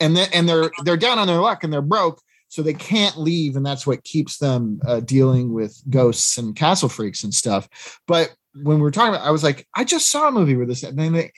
and 0.00 0.16
then 0.16 0.28
and 0.32 0.48
they're 0.48 0.70
they're 0.84 0.96
down 0.96 1.18
on 1.18 1.26
their 1.26 1.40
luck 1.40 1.64
and 1.64 1.72
they're 1.72 1.80
broke 1.80 2.20
so 2.48 2.62
they 2.62 2.74
can't 2.74 3.18
leave, 3.18 3.56
and 3.56 3.64
that's 3.64 3.86
what 3.86 4.04
keeps 4.04 4.38
them 4.38 4.80
uh, 4.86 5.00
dealing 5.00 5.52
with 5.52 5.80
ghosts 5.90 6.38
and 6.38 6.56
castle 6.56 6.88
freaks 6.88 7.24
and 7.24 7.32
stuff. 7.34 7.68
But 8.06 8.34
when 8.54 8.76
we 8.76 8.82
were 8.82 8.90
talking 8.90 9.14
about, 9.14 9.26
I 9.26 9.30
was 9.30 9.44
like, 9.44 9.66
I 9.74 9.84
just 9.84 10.10
saw 10.10 10.28
a 10.28 10.32
movie 10.32 10.56
with 10.56 10.68
this, 10.68 10.82
and 10.82 10.98
then 10.98 11.12
they, 11.12 11.32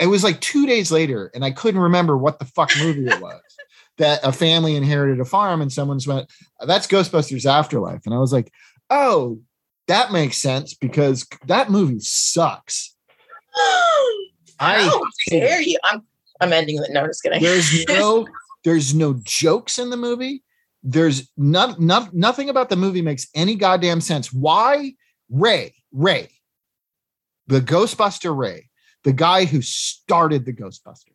it 0.00 0.06
was 0.06 0.24
like 0.24 0.40
two 0.40 0.66
days 0.66 0.90
later, 0.90 1.30
and 1.34 1.44
I 1.44 1.50
couldn't 1.50 1.80
remember 1.80 2.16
what 2.16 2.38
the 2.38 2.44
fuck 2.46 2.70
movie 2.78 3.06
it 3.06 3.20
was. 3.20 3.40
that 3.98 4.20
a 4.22 4.32
family 4.32 4.76
inherited 4.76 5.20
a 5.20 5.24
farm, 5.24 5.62
and 5.62 5.72
someone's 5.72 6.06
went, 6.06 6.30
"That's 6.60 6.86
Ghostbusters 6.86 7.46
Afterlife," 7.46 8.04
and 8.04 8.14
I 8.14 8.18
was 8.18 8.32
like, 8.32 8.52
"Oh, 8.90 9.40
that 9.88 10.12
makes 10.12 10.36
sense 10.36 10.74
because 10.74 11.26
that 11.46 11.70
movie 11.70 12.00
sucks." 12.00 12.94
I 14.58 14.82
How 14.82 15.02
dare 15.30 15.62
you? 15.62 15.78
I'm 15.84 16.02
I'm 16.40 16.52
ending 16.52 16.76
the 16.76 16.88
no, 16.90 17.06
just 17.06 17.22
kidding. 17.22 17.42
there's 17.42 17.86
no 17.86 18.26
there's 18.64 18.94
no 18.94 19.14
jokes 19.22 19.78
in 19.78 19.90
the 19.90 19.96
movie. 19.96 20.42
There's 20.88 21.28
not, 21.36 21.80
not 21.80 22.14
nothing 22.14 22.48
about 22.48 22.68
the 22.68 22.76
movie 22.76 23.02
makes 23.02 23.26
any 23.34 23.56
goddamn 23.56 24.00
sense. 24.00 24.32
Why 24.32 24.94
Ray 25.28 25.74
Ray, 25.90 26.30
the 27.48 27.60
Ghostbuster 27.60 28.36
Ray, 28.36 28.68
the 29.02 29.12
guy 29.12 29.46
who 29.46 29.62
started 29.62 30.44
the 30.44 30.52
Ghostbusters, 30.52 31.10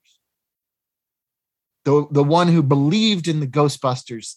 the 1.86 2.06
the 2.12 2.24
one 2.24 2.50
who 2.50 2.62
believed 2.62 3.30
in 3.30 3.40
the 3.40 3.48
Ghostbusters 3.48 4.36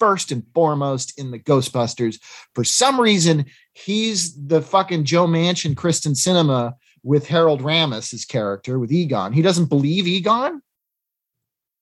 first 0.00 0.32
and 0.32 0.42
foremost 0.52 1.16
in 1.16 1.30
the 1.30 1.38
Ghostbusters. 1.38 2.18
For 2.56 2.64
some 2.64 3.00
reason, 3.00 3.46
he's 3.74 4.34
the 4.34 4.60
fucking 4.60 5.04
Joe 5.04 5.28
Manchin, 5.28 5.76
Kyrsten 5.76 6.16
Sinema 6.16 6.74
with 7.04 7.28
Harold 7.28 7.62
Ramis, 7.62 8.10
his 8.10 8.24
character 8.24 8.80
with 8.80 8.90
Egon. 8.90 9.32
He 9.32 9.42
doesn't 9.42 9.68
believe 9.68 10.08
Egon. 10.08 10.60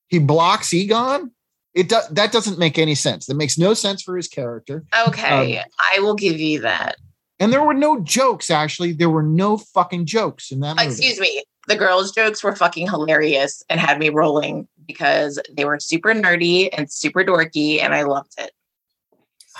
He 0.08 0.18
blocks 0.18 0.74
Egon. 0.74 1.30
It 1.74 1.88
does 1.88 2.08
that 2.08 2.32
doesn't 2.32 2.58
make 2.58 2.78
any 2.78 2.94
sense. 2.94 3.26
That 3.26 3.34
makes 3.36 3.56
no 3.58 3.74
sense 3.74 4.02
for 4.02 4.16
his 4.16 4.26
character. 4.28 4.84
Okay, 5.06 5.58
Um, 5.58 5.64
I 5.78 6.00
will 6.00 6.14
give 6.14 6.40
you 6.40 6.60
that. 6.62 6.96
And 7.38 7.52
there 7.52 7.62
were 7.62 7.74
no 7.74 8.00
jokes. 8.00 8.50
Actually, 8.50 8.92
there 8.92 9.08
were 9.08 9.22
no 9.22 9.56
fucking 9.56 10.06
jokes 10.06 10.50
in 10.50 10.60
that 10.60 10.76
movie. 10.76 10.88
Excuse 10.88 11.18
me. 11.20 11.42
The 11.68 11.76
girls' 11.76 12.10
jokes 12.12 12.42
were 12.42 12.56
fucking 12.56 12.88
hilarious 12.88 13.62
and 13.70 13.78
had 13.78 13.98
me 13.98 14.08
rolling 14.08 14.66
because 14.86 15.38
they 15.56 15.64
were 15.64 15.78
super 15.78 16.12
nerdy 16.12 16.68
and 16.72 16.90
super 16.90 17.22
dorky, 17.24 17.80
and 17.80 17.94
I 17.94 18.02
loved 18.02 18.32
it. 18.38 18.50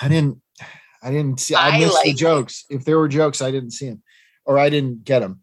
I 0.03 0.09
didn't. 0.09 0.41
I 1.03 1.11
didn't 1.11 1.41
see. 1.41 1.55
I, 1.55 1.69
I 1.69 1.79
missed 1.79 2.03
the 2.03 2.09
like- 2.11 2.17
jokes. 2.19 2.65
If 2.69 2.85
there 2.85 2.99
were 2.99 3.09
jokes, 3.09 3.41
I 3.41 3.51
didn't 3.51 3.71
see 3.71 3.89
them, 3.89 4.03
or 4.45 4.59
I 4.59 4.69
didn't 4.69 5.05
get 5.05 5.21
them. 5.21 5.41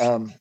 Um, 0.00 0.32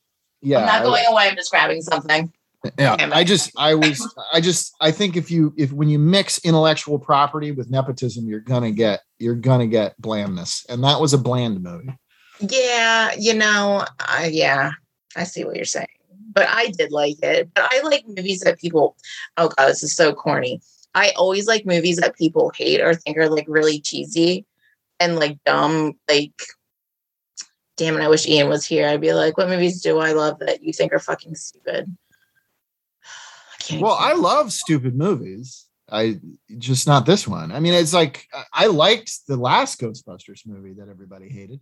yeah, 0.41 0.59
I'm 0.59 0.65
not 0.65 0.82
I- 0.82 0.84
going 0.84 1.05
away. 1.07 1.28
I'm 1.30 1.36
just 1.36 1.51
grabbing 1.51 1.82
something. 1.82 2.32
Yeah. 2.78 3.09
I 3.11 3.24
just, 3.24 3.51
I 3.57 3.76
was, 3.76 4.16
I 4.34 4.41
just, 4.41 4.76
I 4.82 4.91
think 4.91 5.16
if 5.16 5.30
you, 5.32 5.53
if 5.57 5.72
when 5.72 5.89
you 5.89 5.99
mix 5.99 6.39
intellectual 6.45 6.99
property 6.99 7.51
with 7.51 7.70
nepotism, 7.70 8.28
you're 8.28 8.39
gonna 8.39 8.72
get, 8.72 9.01
you're 9.20 9.36
gonna 9.36 9.68
get 9.68 9.99
blandness, 10.01 10.66
and 10.70 10.84
that 10.84 10.99
was 10.99 11.13
a 11.13 11.18
bland 11.18 11.61
movie. 11.61 11.97
Yeah, 12.39 13.13
you 13.18 13.34
know, 13.34 13.86
I 13.99 14.30
yeah, 14.34 14.72
I 15.16 15.24
see 15.24 15.45
what 15.45 15.55
you're 15.55 15.66
saying. 15.66 15.88
But 16.34 16.47
I 16.49 16.68
did 16.78 16.91
like 16.91 17.18
it. 17.24 17.49
But 17.53 17.70
I 17.72 17.82
like 17.82 18.05
movies 18.07 18.41
that 18.41 18.59
people 18.59 18.97
oh 19.38 19.49
god, 19.49 19.70
this 19.70 19.84
is 19.84 19.95
so 19.95 20.13
corny. 20.13 20.61
I 20.93 21.11
always 21.18 21.47
like 21.47 21.66
movies 21.66 21.97
that 21.97 22.18
people 22.18 22.51
hate 22.55 22.82
or 22.82 22.93
think 22.93 23.18
are 23.18 23.30
like 23.30 23.45
really 23.47 23.80
cheesy 23.80 24.45
and 24.99 25.18
like 25.18 25.38
dumb. 25.45 25.93
Like, 26.09 26.34
damn 27.78 27.97
it, 27.97 28.01
I 28.01 28.07
wish 28.07 28.28
Ian 28.28 28.49
was 28.49 28.66
here. 28.66 28.88
I'd 28.88 29.01
be 29.01 29.13
like, 29.13 29.38
what 29.38 29.49
movies 29.49 29.82
do 29.82 29.99
I 29.99 30.13
love 30.13 30.39
that 30.39 30.63
you 30.63 30.74
think 30.74 30.93
are 30.93 30.99
fucking 30.99 31.36
stupid? 31.36 31.95
I 33.66 33.70
can't 33.70 33.82
Well, 33.82 33.93
I 33.93 34.11
even- 34.11 34.22
love 34.24 34.51
stupid 34.53 34.95
movies. 34.95 35.66
I 35.91 36.20
just 36.57 36.88
not 36.88 37.05
this 37.05 37.28
one. 37.28 37.51
I 37.51 37.59
mean, 37.59 37.74
it's 37.74 37.93
like 37.93 38.28
I- 38.34 38.45
I 38.53 38.66
liked 38.68 39.28
the 39.28 39.38
last 39.38 39.80
Ghostbusters 39.80 40.45
movie 40.45 40.74
that 40.74 40.89
everybody 40.89 41.30
hated. 41.30 41.59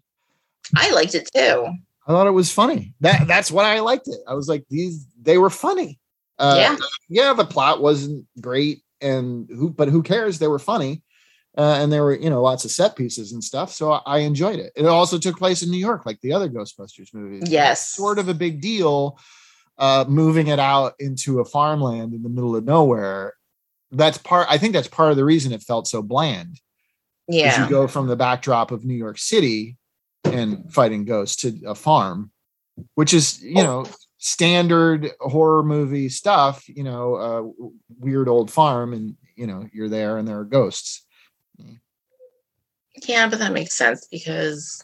I 0.78 0.92
liked 0.92 1.14
it 1.16 1.30
too. 1.36 1.68
I 2.08 2.12
thought 2.12 2.28
it 2.28 2.32
was 2.32 2.52
funny. 2.52 2.94
That 3.02 3.28
that's 3.28 3.52
why 3.52 3.76
I 3.76 3.80
liked 3.82 4.08
it. 4.08 4.20
I 4.28 4.34
was 4.34 4.48
like, 4.48 4.66
these 4.70 5.06
they 5.22 5.38
were 5.38 5.50
funny. 5.50 6.00
Uh, 6.40 6.56
Yeah. 6.58 6.76
yeah, 7.10 7.34
the 7.34 7.46
plot 7.46 7.82
wasn't 7.82 8.26
great, 8.42 8.82
and 9.02 9.48
who 9.50 9.70
but 9.70 9.88
who 9.90 10.02
cares? 10.02 10.40
They 10.40 10.48
were 10.48 10.58
funny, 10.60 11.04
uh, 11.58 11.78
and 11.82 11.92
there 11.92 12.04
were 12.04 12.16
you 12.18 12.30
know 12.30 12.42
lots 12.42 12.64
of 12.66 12.72
set 12.72 12.96
pieces 12.96 13.34
and 13.34 13.44
stuff. 13.44 13.72
So 13.74 13.92
I, 13.92 14.02
I 14.06 14.18
enjoyed 14.20 14.60
it. 14.60 14.72
It 14.76 14.86
also 14.86 15.18
took 15.18 15.38
place 15.38 15.64
in 15.64 15.70
New 15.70 15.78
York, 15.78 16.06
like 16.06 16.20
the 16.22 16.32
other 16.34 16.50
Ghostbusters 16.50 17.14
movies. 17.14 17.50
Yes. 17.50 17.90
sort 17.90 18.20
of 18.20 18.30
a 18.30 18.34
big 18.34 18.62
deal. 18.62 19.20
Uh, 19.78 20.06
moving 20.08 20.48
it 20.48 20.60
out 20.60 20.94
into 21.00 21.40
a 21.40 21.46
farmland 21.46 22.14
in 22.14 22.22
the 22.22 22.30
middle 22.30 22.56
of 22.56 22.64
nowhere. 22.64 23.34
That's 23.92 24.18
part. 24.18 24.48
I 24.50 24.58
think 24.58 24.74
that's 24.74 24.88
part 24.88 25.12
of 25.12 25.18
the 25.18 25.26
reason 25.26 25.52
it 25.52 25.64
felt 25.64 25.88
so 25.88 26.02
bland. 26.02 26.60
Yeah. 27.28 27.64
you 27.64 27.70
go 27.70 27.88
from 27.88 28.08
the 28.08 28.16
backdrop 28.16 28.72
of 28.72 28.86
New 28.86 28.96
York 28.96 29.18
City 29.18 29.78
and 30.26 30.72
fighting 30.72 31.06
ghosts 31.06 31.38
to 31.38 31.60
a 31.66 31.76
farm, 31.76 32.32
which 32.96 33.14
is 33.14 33.42
you 33.42 33.64
know 33.64 33.86
standard 34.18 35.12
horror 35.20 35.64
movie 35.64 36.10
stuff. 36.10 36.68
You 36.68 36.84
know, 36.84 37.16
uh, 37.16 37.66
weird 38.00 38.28
old 38.28 38.52
farm, 38.52 38.94
and 38.94 39.16
you 39.36 39.48
know 39.48 39.68
you're 39.74 39.90
there 39.90 40.18
and 40.18 40.28
there 40.28 40.40
are 40.40 40.46
ghosts. 40.46 41.06
Yeah, 43.08 43.28
but 43.28 43.40
that 43.40 43.54
makes 43.54 43.74
sense 43.74 44.08
because 44.10 44.84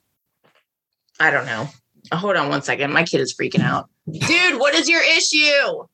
I 1.20 1.32
don't 1.32 1.46
know. 1.46 1.68
Hold 2.12 2.36
on 2.36 2.50
one 2.50 2.62
second. 2.62 2.92
My 2.92 3.04
kid 3.04 3.22
is 3.22 3.36
freaking 3.36 3.62
out. 3.62 3.90
Dude, 4.12 4.60
what 4.60 4.74
is 4.76 4.90
your 4.90 5.02
issue? 5.02 5.86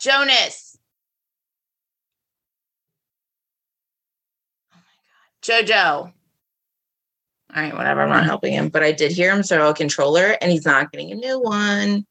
Jonas. 0.00 0.78
Oh 4.72 4.76
my 4.76 5.52
God. 5.52 5.66
Jojo. 5.66 6.12
All 7.54 7.62
right, 7.62 7.74
whatever. 7.74 8.02
I'm 8.02 8.10
not 8.10 8.24
helping 8.24 8.52
him, 8.52 8.68
but 8.68 8.82
I 8.82 8.92
did 8.92 9.10
hear 9.12 9.32
him 9.32 9.42
throw 9.42 9.70
a 9.70 9.74
controller 9.74 10.36
and 10.40 10.52
he's 10.52 10.66
not 10.66 10.92
getting 10.92 11.10
a 11.12 11.14
new 11.14 11.40
one. 11.40 12.06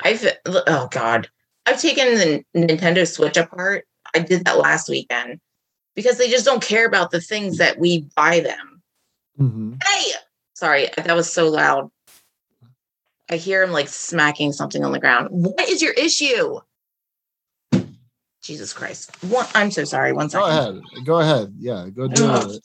I've, 0.00 0.26
oh 0.46 0.88
God. 0.90 1.28
I've 1.66 1.80
taken 1.80 2.14
the 2.14 2.44
Nintendo 2.56 3.06
Switch 3.06 3.36
apart. 3.36 3.86
I 4.14 4.20
did 4.20 4.44
that 4.46 4.58
last 4.58 4.88
weekend 4.88 5.40
because 5.94 6.16
they 6.18 6.28
just 6.30 6.46
don't 6.46 6.62
care 6.62 6.86
about 6.86 7.10
the 7.10 7.20
things 7.20 7.58
that 7.58 7.78
we 7.78 8.06
buy 8.16 8.40
them. 8.40 8.82
Mhm. 9.38 9.82
Hey, 9.84 10.12
sorry, 10.54 10.88
that 10.96 11.14
was 11.14 11.30
so 11.30 11.48
loud. 11.48 11.90
I 13.30 13.36
hear 13.36 13.62
him 13.62 13.70
like 13.70 13.88
smacking 13.88 14.52
something 14.52 14.84
on 14.84 14.90
the 14.92 14.98
ground. 14.98 15.28
What 15.30 15.68
is 15.68 15.80
your 15.80 15.92
issue? 15.92 16.58
Jesus 18.42 18.72
Christ. 18.72 19.22
One, 19.24 19.46
I'm 19.54 19.70
so 19.70 19.84
sorry. 19.84 20.12
One 20.12 20.28
second. 20.28 20.46
Go 20.46 20.50
ahead. 20.50 20.82
Go 21.04 21.20
ahead. 21.20 21.54
Yeah, 21.58 21.88
go 21.94 22.08
do 22.08 22.24
Ugh. 22.24 22.50
it. 22.50 22.62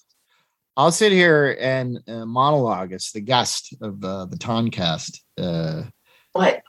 I'll 0.78 0.92
sit 0.92 1.12
here 1.12 1.56
and 1.60 2.00
uh, 2.08 2.26
monologue 2.26 2.92
as 2.94 3.12
the 3.12 3.22
guest 3.22 3.76
of 3.82 4.04
uh, 4.04 4.26
the 4.26 4.38
Toncast. 4.38 5.20
Uh, 5.38 5.84
What? 6.34 6.64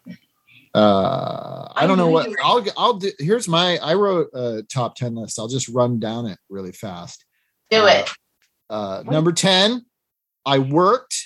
uh, 0.74 1.68
I 1.74 1.84
I 1.84 1.86
don't 1.86 1.96
know 1.96 2.10
what 2.10 2.28
I'll 2.42 2.64
I'll 2.76 2.94
do. 2.94 3.10
Here's 3.18 3.48
my 3.48 3.78
I 3.78 3.94
wrote 3.94 4.28
a 4.34 4.62
top 4.62 4.94
ten 4.94 5.14
list. 5.14 5.38
I'll 5.38 5.48
just 5.48 5.68
run 5.68 5.98
down 5.98 6.26
it 6.26 6.38
really 6.50 6.72
fast. 6.72 7.24
Do 7.70 7.82
Uh, 7.84 7.86
it. 7.86 8.10
Uh, 8.68 9.02
number 9.06 9.32
ten, 9.32 9.86
I 10.44 10.58
worked. 10.58 11.16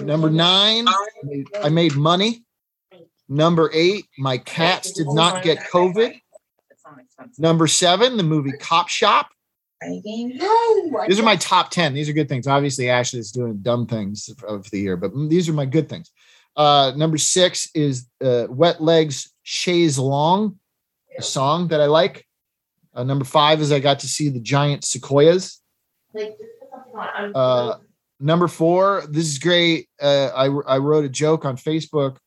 Number 0.00 0.30
nine, 0.30 0.86
I 1.62 1.68
made 1.68 1.96
money. 1.96 2.44
Number 3.28 3.70
eight, 3.72 4.06
my 4.18 4.38
cats 4.38 4.92
did 4.92 5.06
not 5.08 5.42
get 5.42 5.58
COVID. 5.72 6.20
Number 7.38 7.66
seven, 7.66 8.16
the 8.16 8.22
movie 8.22 8.52
Cop 8.58 8.88
Shop. 8.88 9.28
These 11.08 11.20
are 11.20 11.22
my 11.22 11.36
top 11.36 11.70
10. 11.70 11.94
These 11.94 12.08
are 12.08 12.12
good 12.12 12.28
things. 12.28 12.46
Obviously, 12.46 12.90
Ashley 12.90 13.20
is 13.20 13.30
doing 13.32 13.58
dumb 13.62 13.86
things 13.86 14.28
of- 14.46 14.68
the 14.70 14.78
year, 14.80 14.96
but 14.96 15.12
these 15.28 15.48
are 15.48 15.52
my 15.54 15.64
good 15.64 15.88
things. 15.88 16.10
Uh, 16.56 16.92
number 16.96 17.16
six 17.16 17.70
is 17.74 18.06
uh, 18.22 18.46
Wet 18.50 18.82
Legs 18.82 19.32
Chaise 19.42 19.98
Longue, 19.98 20.58
a 21.16 21.22
song 21.22 21.68
that 21.68 21.80
I 21.80 21.86
like. 21.86 22.26
Uh, 22.92 23.04
number 23.04 23.24
five 23.24 23.60
is 23.60 23.70
I 23.72 23.78
got 23.78 24.00
to 24.00 24.08
see 24.08 24.28
the 24.28 24.40
giant 24.40 24.84
sequoias. 24.84 25.62
Number 28.20 28.48
four, 28.48 29.04
this 29.08 29.26
is 29.26 29.38
great. 29.38 29.88
Uh, 30.00 30.30
I, 30.36 30.74
I 30.74 30.78
wrote 30.78 31.06
a 31.06 31.08
joke 31.08 31.46
on 31.46 31.56
Facebook 31.56 32.18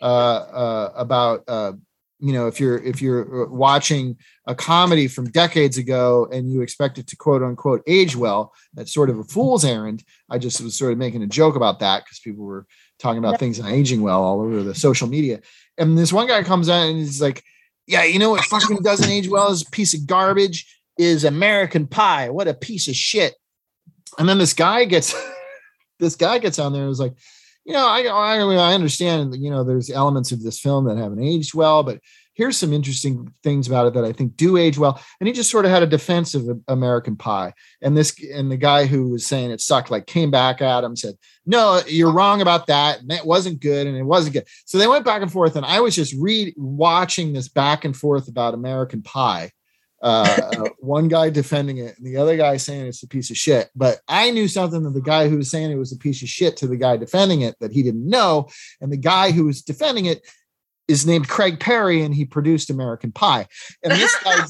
uh, 0.00 0.04
uh, 0.04 0.92
about 0.96 1.44
uh, 1.46 1.72
you 2.18 2.32
know 2.32 2.46
if 2.46 2.58
you're 2.58 2.78
if 2.78 3.02
you're 3.02 3.44
uh, 3.44 3.48
watching 3.50 4.16
a 4.46 4.54
comedy 4.54 5.08
from 5.08 5.30
decades 5.30 5.76
ago 5.76 6.26
and 6.32 6.50
you 6.50 6.62
expect 6.62 6.96
it 6.96 7.06
to 7.08 7.16
quote 7.16 7.42
unquote 7.42 7.82
age 7.86 8.16
well, 8.16 8.54
that's 8.72 8.94
sort 8.94 9.10
of 9.10 9.18
a 9.18 9.24
fool's 9.24 9.64
errand. 9.64 10.02
I 10.30 10.38
just 10.38 10.60
was 10.62 10.76
sort 10.76 10.92
of 10.92 10.98
making 10.98 11.22
a 11.22 11.26
joke 11.26 11.54
about 11.54 11.80
that 11.80 12.04
because 12.04 12.18
people 12.18 12.44
were 12.44 12.66
talking 12.98 13.18
about 13.18 13.38
things 13.38 13.60
not 13.60 13.70
aging 13.70 14.00
well 14.00 14.22
all 14.22 14.40
over 14.40 14.62
the 14.62 14.74
social 14.74 15.06
media. 15.06 15.40
And 15.76 15.98
this 15.98 16.12
one 16.12 16.28
guy 16.28 16.42
comes 16.44 16.70
out 16.70 16.88
and 16.88 16.96
he's 16.96 17.20
like, 17.20 17.44
"Yeah, 17.86 18.04
you 18.04 18.18
know 18.18 18.30
what 18.30 18.44
fucking 18.44 18.78
doesn't 18.78 19.10
age 19.10 19.28
well 19.28 19.52
is 19.52 19.62
a 19.62 19.70
piece 19.70 19.92
of 19.92 20.06
garbage 20.06 20.80
is 20.96 21.24
American 21.24 21.86
Pie. 21.86 22.30
What 22.30 22.48
a 22.48 22.54
piece 22.54 22.88
of 22.88 22.96
shit." 22.96 23.34
And 24.18 24.28
then 24.28 24.38
this 24.38 24.54
guy 24.54 24.84
gets 24.86 25.14
this 26.02 26.16
guy 26.16 26.38
gets 26.38 26.58
on 26.58 26.72
there 26.72 26.82
and 26.82 26.88
was 26.88 27.00
like, 27.00 27.14
you 27.64 27.72
know, 27.72 27.86
I 27.86 28.02
I, 28.02 28.36
I 28.38 28.74
understand, 28.74 29.36
you 29.36 29.50
know, 29.50 29.64
there's 29.64 29.90
elements 29.90 30.32
of 30.32 30.42
this 30.42 30.60
film 30.60 30.84
that 30.86 30.98
haven't 30.98 31.22
aged 31.22 31.54
well, 31.54 31.82
but 31.82 32.00
here's 32.34 32.56
some 32.56 32.72
interesting 32.72 33.32
things 33.42 33.66
about 33.66 33.86
it 33.86 33.94
that 33.94 34.04
I 34.04 34.12
think 34.12 34.36
do 34.36 34.56
age 34.56 34.78
well. 34.78 35.00
And 35.20 35.26
he 35.26 35.32
just 35.32 35.50
sort 35.50 35.64
of 35.64 35.70
had 35.70 35.82
a 35.82 35.86
defense 35.86 36.34
of 36.34 36.60
American 36.68 37.16
Pie. 37.16 37.52
And 37.82 37.96
this 37.96 38.14
and 38.32 38.50
the 38.50 38.56
guy 38.56 38.86
who 38.86 39.10
was 39.10 39.26
saying 39.26 39.50
it 39.50 39.60
sucked, 39.60 39.90
like 39.90 40.06
came 40.06 40.30
back 40.30 40.60
at 40.60 40.84
him, 40.84 40.96
said, 40.96 41.14
No, 41.46 41.80
you're 41.86 42.12
wrong 42.12 42.40
about 42.40 42.66
that. 42.68 43.00
And 43.00 43.12
it 43.12 43.26
wasn't 43.26 43.60
good, 43.60 43.86
and 43.86 43.96
it 43.96 44.04
wasn't 44.04 44.34
good. 44.34 44.46
So 44.64 44.78
they 44.78 44.88
went 44.88 45.04
back 45.04 45.22
and 45.22 45.32
forth, 45.32 45.56
and 45.56 45.66
I 45.66 45.80
was 45.80 45.94
just 45.94 46.14
read 46.18 46.54
watching 46.56 47.32
this 47.32 47.48
back 47.48 47.84
and 47.84 47.96
forth 47.96 48.28
about 48.28 48.54
American 48.54 49.02
Pie. 49.02 49.50
Uh, 50.02 50.36
uh, 50.58 50.68
one 50.78 51.06
guy 51.06 51.30
defending 51.30 51.78
it 51.78 51.96
and 51.96 52.04
the 52.04 52.16
other 52.16 52.36
guy 52.36 52.56
saying 52.56 52.86
it's 52.86 53.04
a 53.04 53.08
piece 53.08 53.30
of 53.30 53.36
shit. 53.36 53.70
But 53.76 54.00
I 54.08 54.30
knew 54.32 54.48
something 54.48 54.82
that 54.82 54.94
the 54.94 55.00
guy 55.00 55.28
who 55.28 55.36
was 55.36 55.50
saying 55.50 55.70
it 55.70 55.76
was 55.76 55.92
a 55.92 55.96
piece 55.98 56.22
of 56.22 56.28
shit 56.28 56.56
to 56.58 56.66
the 56.66 56.76
guy 56.76 56.96
defending 56.96 57.42
it 57.42 57.54
that 57.60 57.72
he 57.72 57.82
didn't 57.82 58.08
know. 58.08 58.48
And 58.80 58.90
the 58.90 58.96
guy 58.96 59.30
who 59.30 59.44
was 59.44 59.62
defending 59.62 60.06
it 60.06 60.26
is 60.88 61.06
named 61.06 61.28
Craig 61.28 61.60
Perry 61.60 62.02
and 62.02 62.14
he 62.14 62.24
produced 62.24 62.68
American 62.68 63.12
Pie. 63.12 63.46
And 63.84 63.92
this 63.92 64.14
guy 64.24 64.44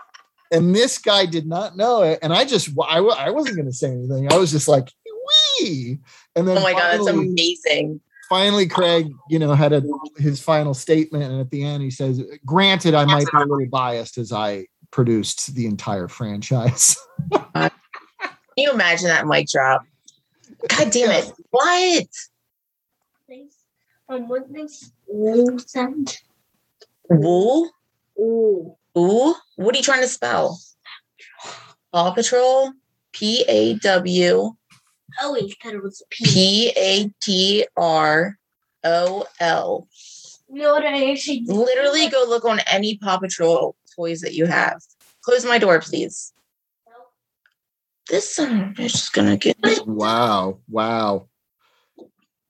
and 0.52 0.74
this 0.74 0.98
guy 0.98 1.24
did 1.24 1.46
not 1.46 1.76
know 1.76 2.02
it. 2.02 2.18
And 2.20 2.32
I 2.32 2.44
just 2.44 2.70
I, 2.78 2.98
I 2.98 3.30
wasn't 3.30 3.56
going 3.56 3.66
to 3.66 3.72
say 3.72 3.90
anything. 3.90 4.30
I 4.30 4.36
was 4.36 4.50
just 4.50 4.68
like, 4.68 4.92
wee. 5.60 5.98
And 6.34 6.46
then 6.46 6.58
oh 6.58 6.62
my 6.62 6.72
god, 6.72 6.92
that's 6.92 7.06
amazing. 7.06 8.00
Finally, 8.28 8.66
Craig, 8.66 9.10
you 9.30 9.38
know, 9.38 9.54
had 9.54 9.72
a 9.72 9.82
his 10.18 10.38
final 10.38 10.74
statement, 10.74 11.24
and 11.24 11.40
at 11.40 11.50
the 11.50 11.64
end, 11.64 11.82
he 11.82 11.90
says, 11.90 12.22
"Granted, 12.44 12.94
I 12.94 13.06
might 13.06 13.24
be 13.24 13.38
a 13.38 13.40
little 13.40 13.66
biased 13.70 14.18
as 14.18 14.32
I 14.32 14.66
produced 14.90 15.54
the 15.54 15.66
entire 15.66 16.08
franchise." 16.08 16.96
Can 17.54 17.70
you 18.56 18.72
imagine 18.72 19.08
that 19.08 19.26
mic 19.26 19.48
drop? 19.48 19.82
God 20.68 20.90
damn 20.90 21.10
it! 21.10 21.32
What? 21.50 22.06
Um, 24.08 24.26
what 24.26 24.50
does 24.52 24.92
wool 25.06 25.58
sound? 25.58 26.16
Wool? 27.10 27.70
Ooh. 28.18 28.74
Ooh? 28.96 29.34
What 29.56 29.74
are 29.74 29.78
you 29.78 29.84
trying 29.84 30.00
to 30.00 30.08
spell? 30.08 30.58
Paw 31.92 32.12
Patrol? 32.12 32.72
P 33.12 33.44
A 33.48 33.74
W 33.74 34.54
I 35.18 35.24
always 35.24 35.54
thought 35.62 35.74
it 35.74 35.82
was 35.82 36.02
a 36.02 36.04
P. 36.10 36.24
P 36.24 36.72
A 36.76 37.10
T 37.20 37.66
R 37.76 38.38
O 38.84 39.26
L. 39.40 39.88
You 40.50 40.62
know 40.62 40.72
what 40.72 40.84
I 40.84 41.10
actually? 41.10 41.44
Literally 41.46 42.08
go 42.08 42.24
look 42.28 42.44
on 42.44 42.60
any 42.70 42.96
Paw 42.98 43.18
Patrol 43.18 43.76
toys 43.98 44.20
that 44.20 44.34
you 44.34 44.46
have. 44.46 44.80
Close 45.22 45.44
my 45.44 45.58
door, 45.58 45.80
please. 45.80 46.32
This 48.08 48.34
son 48.34 48.74
is 48.78 48.92
just 48.92 49.12
gonna 49.12 49.36
get 49.36 49.56
Wow. 49.86 50.60
Wow. 50.68 51.28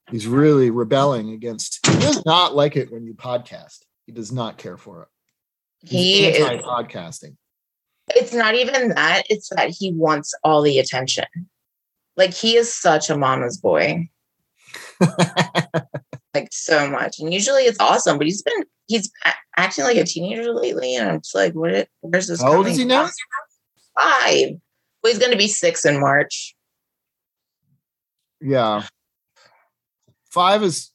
He's 0.09 0.27
really 0.27 0.69
rebelling 0.69 1.31
against 1.31 1.85
he 1.85 1.99
does 1.99 2.25
not 2.25 2.55
like 2.55 2.75
it 2.75 2.91
when 2.91 3.05
you 3.05 3.13
podcast. 3.13 3.79
He 4.05 4.11
does 4.11 4.31
not 4.31 4.57
care 4.57 4.77
for 4.77 5.03
it. 5.03 5.87
he 5.87 6.25
is 6.25 6.63
podcasting. 6.63 7.35
it's 8.15 8.33
not 8.33 8.55
even 8.55 8.89
that, 8.89 9.23
it's 9.29 9.49
that 9.55 9.69
he 9.69 9.91
wants 9.91 10.33
all 10.43 10.61
the 10.61 10.79
attention. 10.79 11.25
Like 12.15 12.33
he 12.33 12.55
is 12.55 12.73
such 12.73 13.09
a 13.09 13.17
mama's 13.17 13.57
boy. 13.57 14.09
like 16.33 16.49
so 16.51 16.89
much. 16.89 17.19
And 17.19 17.33
usually 17.33 17.63
it's 17.63 17.79
awesome, 17.79 18.17
but 18.17 18.27
he's 18.27 18.41
been 18.41 18.63
he's 18.89 19.09
acting 19.55 19.85
like 19.85 19.95
a 19.95 20.03
teenager 20.03 20.53
lately, 20.53 20.95
and 20.95 21.09
I'm 21.09 21.19
just 21.19 21.35
like, 21.35 21.53
what? 21.53 21.87
Where's 22.01 22.27
this? 22.27 22.41
How 22.41 22.57
old 22.57 22.67
is 22.67 22.77
he 22.77 22.83
now? 22.83 23.07
Five. 23.97 24.49
Well, 25.01 25.13
he's 25.13 25.19
going 25.19 25.31
to 25.31 25.37
be 25.37 25.47
six 25.47 25.85
in 25.85 26.01
March. 26.01 26.55
Yeah. 28.41 28.83
Five 30.29 30.63
is 30.63 30.91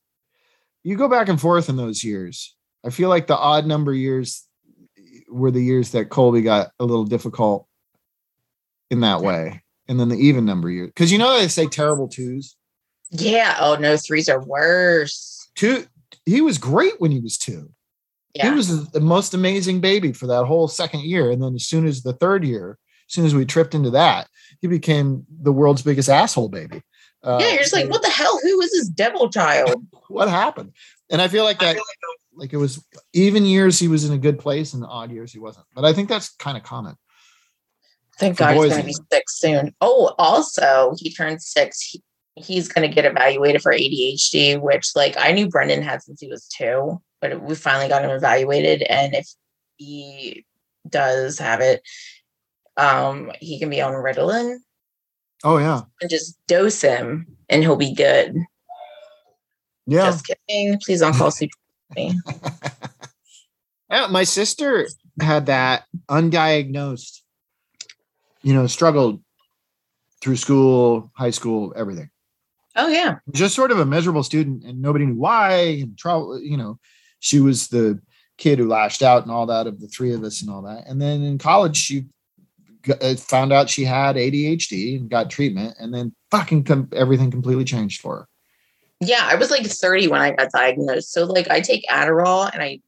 you 0.83 0.97
go 0.97 1.09
back 1.09 1.29
and 1.29 1.41
forth 1.41 1.69
in 1.69 1.77
those 1.77 2.05
years. 2.05 2.55
I 2.85 2.91
feel 2.91 3.09
like 3.09 3.27
the 3.27 3.37
odd 3.37 3.67
number 3.67 3.95
years 3.95 4.47
were 5.31 5.51
the 5.51 5.63
years 5.63 5.91
that 5.93 6.11
Colby 6.11 6.43
got 6.43 6.71
a 6.79 6.85
little 6.85 7.05
difficult 7.05 7.67
in 8.91 9.01
that 9.01 9.23
way. 9.23 9.63
And 9.89 9.99
then 10.01 10.09
the 10.09 10.17
even 10.17 10.45
number 10.45 10.71
years. 10.71 10.89
Because 10.89 11.13
you 11.13 11.19
know 11.19 11.39
they 11.39 11.49
say 11.49 11.67
terrible 11.67 12.09
twos. 12.09 12.57
Yeah. 13.11 13.57
Oh 13.61 13.77
no, 13.77 13.97
threes 13.97 14.29
are 14.29 14.43
worse. 14.43 15.49
Two 15.55 15.87
he 16.27 16.41
was 16.41 16.59
great 16.59 17.01
when 17.01 17.11
he 17.11 17.21
was 17.21 17.37
two. 17.37 17.71
Yeah. 18.35 18.51
He 18.51 18.57
was 18.57 18.91
the 18.91 19.01
most 19.01 19.33
amazing 19.33 19.81
baby 19.81 20.13
for 20.13 20.27
that 20.27 20.45
whole 20.45 20.67
second 20.67 21.01
year. 21.03 21.31
And 21.31 21.43
then 21.43 21.55
as 21.55 21.67
soon 21.67 21.87
as 21.87 22.03
the 22.03 22.13
third 22.13 22.45
year, 22.45 22.79
as 23.09 23.15
soon 23.15 23.25
as 23.25 23.35
we 23.35 23.45
tripped 23.45 23.75
into 23.75 23.91
that, 23.91 24.29
he 24.61 24.67
became 24.67 25.25
the 25.31 25.53
world's 25.53 25.83
biggest 25.83 26.09
asshole 26.09 26.49
baby. 26.49 26.83
Uh, 27.23 27.39
yeah. 27.41 27.51
You're 27.51 27.59
just 27.59 27.73
like, 27.73 27.89
what 27.89 28.03
the 28.03 28.11
hell? 28.11 28.39
Who 28.43 28.61
is 28.61 28.73
this 28.73 28.89
devil 28.89 29.31
child? 29.31 29.87
what 30.09 30.29
happened? 30.29 30.73
And 31.11 31.23
I 31.23 31.29
feel 31.29 31.45
like 31.45 31.61
that, 31.61 31.77
like 32.35 32.53
it 32.53 32.57
was 32.57 32.85
even 33.13 33.45
years 33.45 33.79
he 33.79 33.89
was 33.89 34.05
in 34.05 34.13
a 34.13 34.19
good 34.19 34.39
place, 34.39 34.75
and 34.75 34.85
odd 34.85 35.13
years 35.13 35.33
he 35.33 35.39
wasn't. 35.39 35.67
But 35.75 35.85
I 35.85 35.93
think 35.93 36.09
that's 36.09 36.31
kind 36.31 36.57
of 36.57 36.63
common. 36.63 36.97
Thank 38.19 38.39
God 38.39 38.55
he's 38.55 38.73
going 38.73 38.81
to 38.81 38.87
be 38.87 38.97
six 39.13 39.39
soon. 39.39 39.75
Oh, 39.81 40.15
also, 40.19 40.95
he 40.99 41.13
turned 41.13 41.43
six. 41.43 41.81
He, 41.81 42.03
he's 42.37 42.69
going 42.69 42.89
to 42.89 42.95
get 42.95 43.05
evaluated 43.05 43.63
for 43.63 43.73
ADHD, 43.73 44.61
which, 44.61 44.91
like, 44.95 45.17
I 45.19 45.33
knew 45.33 45.49
Brendan 45.49 45.83
had 45.83 46.03
since 46.03 46.21
he 46.21 46.29
was 46.29 46.47
two, 46.47 47.01
but 47.25 47.43
we 47.43 47.55
finally 47.55 47.89
got 47.89 48.05
him 48.05 48.11
evaluated. 48.11 48.83
And 48.83 49.15
if 49.15 49.27
he 49.77 50.45
does 50.87 51.39
have 51.39 51.63
it, 51.63 51.83
um, 52.77 53.33
he 53.41 53.59
can 53.59 53.71
be 53.71 53.81
on 53.81 53.93
Ritalin 53.95 54.59
Oh 55.43 55.59
yeah, 55.59 55.83
and 56.01 56.11
just 56.11 56.39
dose 56.49 56.81
him, 56.81 57.27
and 57.51 57.63
he'll 57.63 57.77
be 57.77 57.95
good. 57.95 58.35
yeah. 59.87 60.07
Just 60.07 60.27
kidding. 60.27 60.79
Please 60.85 61.01
don't 61.01 61.15
call 61.15 61.31
sleep 61.31 61.51
me. 61.95 62.19
Yeah, 63.91 64.07
my 64.09 64.25
sister 64.25 64.89
had 65.21 65.47
that 65.47 65.85
undiagnosed. 66.09 67.21
You 68.43 68.55
know, 68.55 68.67
struggled 68.67 69.23
through 70.23 70.37
school, 70.37 71.13
high 71.15 71.31
school, 71.31 71.75
everything. 71.77 72.11
Oh 72.75 72.89
yeah, 72.89 73.19
just 73.31 73.55
sort 73.55 73.71
of 73.71 73.79
a 73.79 73.87
miserable 73.87 74.23
student 74.25 74.65
and 74.65 74.81
nobody 74.81 75.07
knew 75.07 75.15
why 75.15 75.53
and 75.83 75.97
trouble 75.99 76.41
you 76.41 76.57
know 76.57 76.79
she 77.25 77.41
was 77.41 77.69
the 77.69 77.99
kid 78.37 78.59
who 78.59 78.69
lashed 78.69 79.03
out 79.03 79.23
and 79.23 79.31
all 79.31 79.47
that 79.47 79.67
of 79.67 79.81
the 79.81 79.89
three 79.89 80.13
of 80.13 80.23
us 80.23 80.43
and 80.43 80.51
all 80.51 80.63
that 80.63 80.85
and 80.87 81.01
then 81.01 81.23
in 81.23 81.39
college 81.39 81.77
she 81.77 82.05
uh, 83.01 83.15
found 83.15 83.53
out 83.53 83.71
she 83.71 83.85
had 83.85 84.17
adhd 84.17 84.99
and 84.99 85.09
got 85.09 85.31
treatment 85.31 85.75
and 85.79 85.95
then 85.95 86.15
fucking 86.31 86.63
com- 86.65 86.89
everything 86.93 87.31
completely 87.31 87.65
changed 87.65 88.01
for 88.01 88.17
her 88.17 88.29
yeah. 89.01 89.29
I 89.29 89.35
was 89.35 89.51
like 89.51 89.67
30 89.67 90.09
when 90.09 90.23
I 90.23 90.31
got 90.31 90.53
diagnosed. 90.53 91.13
So 91.13 91.25
like, 91.25 91.51
I 91.51 91.61
take 91.61 91.85
Adderall, 91.91 92.51
and 92.55 92.63
I. 92.63 92.81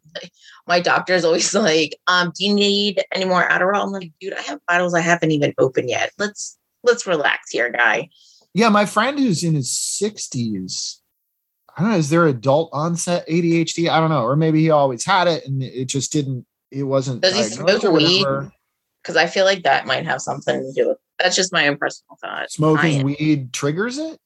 My 0.66 0.80
doctor's 0.80 1.24
always 1.26 1.52
like, 1.68 1.94
um, 2.06 2.32
do 2.34 2.46
you 2.46 2.54
need 2.54 3.04
any 3.12 3.26
more 3.26 3.46
Adderall? 3.46 3.82
I'm 3.82 3.90
like, 3.90 4.12
dude, 4.18 4.32
I 4.32 4.40
have 4.42 4.60
bottles 4.66 4.94
I 4.94 5.00
haven't 5.00 5.32
even 5.32 5.52
opened 5.58 5.90
yet. 5.90 6.12
Let's 6.16 6.56
let's 6.82 7.06
relax 7.06 7.50
here, 7.50 7.70
guy. 7.70 8.08
yeah 8.54 8.68
my 8.68 8.86
friend 8.86 9.18
who's 9.18 9.44
in 9.44 9.54
his 9.54 9.68
60s 9.70 11.00
i 11.76 11.82
don't 11.82 11.90
know 11.90 11.96
is 11.96 12.10
there 12.10 12.26
adult 12.26 12.70
onset 12.72 13.26
adhd 13.28 13.88
i 13.88 14.00
don't 14.00 14.10
know 14.10 14.22
or 14.22 14.36
maybe 14.36 14.60
he 14.60 14.70
always 14.70 15.04
had 15.04 15.28
it 15.28 15.46
and 15.46 15.62
it 15.62 15.86
just 15.86 16.12
didn't 16.12 16.46
it 16.70 16.82
wasn't 16.82 17.22
Does 17.22 17.36
he 17.36 17.44
smoke 17.44 17.84
weed? 17.84 18.26
Because 19.00 19.16
I 19.16 19.28
feel 19.28 19.44
like 19.44 19.62
that 19.62 19.86
might 19.86 20.04
have 20.04 20.20
something 20.20 20.60
to 20.60 20.72
do 20.72 20.88
with 20.88 20.98
that's 21.16 21.36
just 21.36 21.52
my 21.52 21.68
own 21.68 21.76
personal 21.76 22.18
thought. 22.20 22.50
smoking 22.50 23.04
weed 23.04 23.52
triggers 23.52 23.98
it 23.98 24.18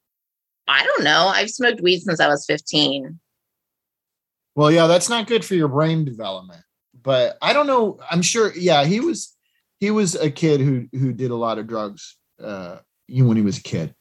I 0.70 0.84
don't 0.84 1.02
know. 1.02 1.26
I've 1.26 1.50
smoked 1.50 1.80
weed 1.80 2.00
since 2.00 2.20
I 2.20 2.28
was 2.28 2.46
15. 2.46 3.18
Well, 4.54 4.70
yeah, 4.70 4.86
that's 4.86 5.08
not 5.08 5.26
good 5.26 5.44
for 5.44 5.54
your 5.54 5.68
brain 5.68 6.04
development. 6.04 6.62
But 7.02 7.36
I 7.42 7.52
don't 7.52 7.66
know. 7.66 7.98
I'm 8.10 8.22
sure. 8.22 8.52
Yeah, 8.54 8.84
he 8.84 9.00
was 9.00 9.36
he 9.80 9.90
was 9.90 10.14
a 10.14 10.30
kid 10.30 10.60
who 10.60 10.86
who 10.92 11.12
did 11.12 11.30
a 11.30 11.36
lot 11.36 11.58
of 11.58 11.66
drugs 11.66 12.16
uh, 12.42 12.78
when 13.08 13.36
he 13.36 13.42
was 13.42 13.58
a 13.58 13.62
kid. 13.62 13.94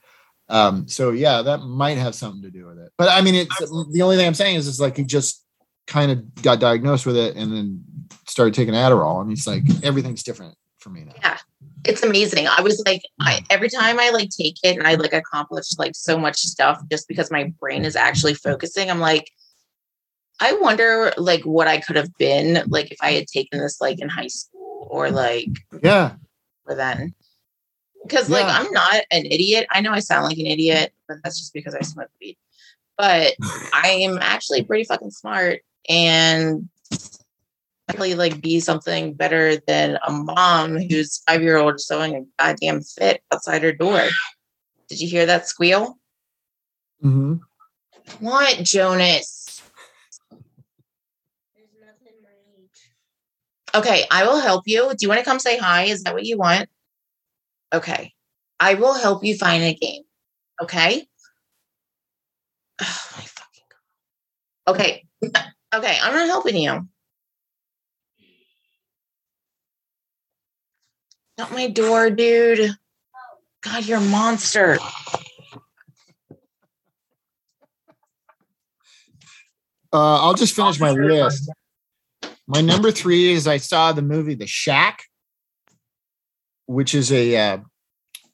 Um, 0.50 0.88
so 0.88 1.12
yeah, 1.12 1.42
that 1.44 1.60
might 1.60 1.98
have 1.98 2.16
something 2.16 2.42
to 2.42 2.50
do 2.50 2.66
with 2.66 2.80
it. 2.80 2.92
But 2.98 3.10
I 3.10 3.22
mean, 3.22 3.36
it's 3.36 3.58
the 3.60 4.02
only 4.02 4.18
thing 4.18 4.28
I'm 4.28 4.34
saying 4.34 4.56
is 4.56 4.68
it's 4.68 4.80
like 4.80 4.98
he 4.98 5.04
just 5.04 5.46
kind 5.88 6.12
of 6.12 6.36
got 6.42 6.60
diagnosed 6.60 7.06
with 7.06 7.18
it 7.18 7.36
and 7.36 7.52
then 7.52 7.84
started 8.26 8.54
taking 8.54 8.74
Adderall, 8.74 9.22
and 9.22 9.30
he's 9.30 9.48
like 9.48 9.64
everything's 9.84 10.24
different 10.24 10.56
for 10.80 10.90
me 10.90 11.04
now. 11.04 11.14
Yeah. 11.22 11.38
It's 11.86 12.04
amazing. 12.04 12.48
I 12.48 12.62
was 12.62 12.82
like, 12.86 13.02
I, 13.22 13.42
every 13.50 13.70
time 13.70 14.00
I 14.00 14.10
like 14.10 14.30
take 14.30 14.58
it 14.64 14.78
and 14.78 14.86
I 14.86 14.96
like 14.96 15.14
accomplish 15.14 15.78
like 15.78 15.96
so 15.96 16.18
much 16.18 16.38
stuff 16.38 16.82
just 16.92 17.08
because 17.08 17.32
my 17.32 17.54
brain 17.60 17.86
is 17.86 17.96
actually 17.96 18.34
focusing. 18.34 18.90
I'm 18.90 19.00
like, 19.00 19.30
I 20.42 20.54
wonder 20.54 21.14
like 21.18 21.44
what 21.44 21.68
I 21.68 21.80
could 21.80 21.96
have 21.96 22.16
been 22.18 22.64
like 22.68 22.92
if 22.92 22.98
I 23.02 23.12
had 23.12 23.28
taken 23.28 23.60
this 23.60 23.80
like 23.80 24.00
in 24.02 24.10
high 24.10 24.28
school 24.28 24.88
or 24.90 25.10
like 25.10 25.50
Yeah, 25.82 26.16
for 26.66 26.76
then. 26.76 27.14
Because 28.04 28.30
like 28.30 28.46
I'm 28.46 28.72
not 28.72 29.04
an 29.12 29.26
idiot. 29.26 29.68
I 29.72 29.82
know 29.82 29.92
I 29.92 30.00
sound 30.00 30.26
like 30.26 30.38
an 30.38 30.46
idiot, 30.46 30.94
but 31.08 31.18
that's 31.24 31.40
just 31.40 31.54
because 31.54 31.76
I 31.76 31.82
smoke 31.82 32.10
weed. 32.22 32.38
But 32.98 33.34
I 33.74 33.90
am 34.02 34.18
actually 34.22 34.64
pretty 34.64 34.86
fucking 34.86 35.12
smart 35.12 35.62
and 35.88 36.70
actually 37.90 38.16
like 38.16 38.42
be 38.42 38.60
something 38.60 39.14
better 39.14 39.58
than 39.68 39.98
a 40.06 40.12
mom 40.12 40.78
whose 40.78 41.22
five 41.28 41.42
year 41.42 41.58
old 41.58 41.76
is 41.76 41.88
sewing 41.88 42.16
a 42.16 42.44
goddamn 42.44 42.82
fit 42.82 43.22
outside 43.34 43.64
her 43.64 43.72
door. 43.72 44.08
Did 44.88 45.02
you 45.02 45.08
hear 45.08 45.26
that 45.26 45.48
squeal? 45.48 45.98
Mm-hmm. 47.04 47.36
What, 48.20 48.58
Jonas? 48.64 49.62
There's 51.56 51.70
nothing. 51.80 52.14
Okay, 53.76 54.06
I 54.10 54.26
will 54.26 54.40
help 54.40 54.64
you. 54.66 54.90
Do 54.90 54.98
you 55.02 55.10
want 55.10 55.20
to 55.20 55.26
come 55.26 55.40
say 55.40 55.58
hi? 55.58 55.84
Is 55.84 56.04
that 56.04 56.14
what 56.14 56.26
you 56.26 56.38
want? 56.38 56.70
Okay. 57.74 58.14
I 58.60 58.74
will 58.74 58.96
help 58.96 59.24
you 59.24 59.38
find 59.38 59.64
a 59.64 59.74
game. 59.74 60.04
Okay? 60.62 61.08
Oh, 62.82 63.12
my 63.18 63.24
fucking 63.24 63.64
God. 64.66 64.76
Okay. 64.76 65.06
Okay, 65.72 65.98
I'm 66.02 66.16
not 66.16 66.26
helping 66.26 66.58
you. 66.58 66.88
Not 71.38 71.52
my 71.52 71.68
door, 71.68 72.10
dude. 72.10 72.72
God, 73.62 73.86
you're 73.86 74.00
a 74.00 74.02
monster. 74.02 74.80
Uh, 79.94 80.22
I'll 80.22 80.34
just 80.34 80.56
finish 80.56 80.80
my 80.80 80.92
list. 80.92 81.52
My 82.48 82.62
number 82.62 82.90
three 82.90 83.32
is 83.32 83.48
I 83.48 83.58
saw 83.58 83.92
the 83.92 84.02
movie 84.02 84.34
The 84.34 84.48
Shack, 84.48 85.06
which 86.70 86.94
is 86.94 87.12
a 87.12 87.36
uh, 87.36 87.58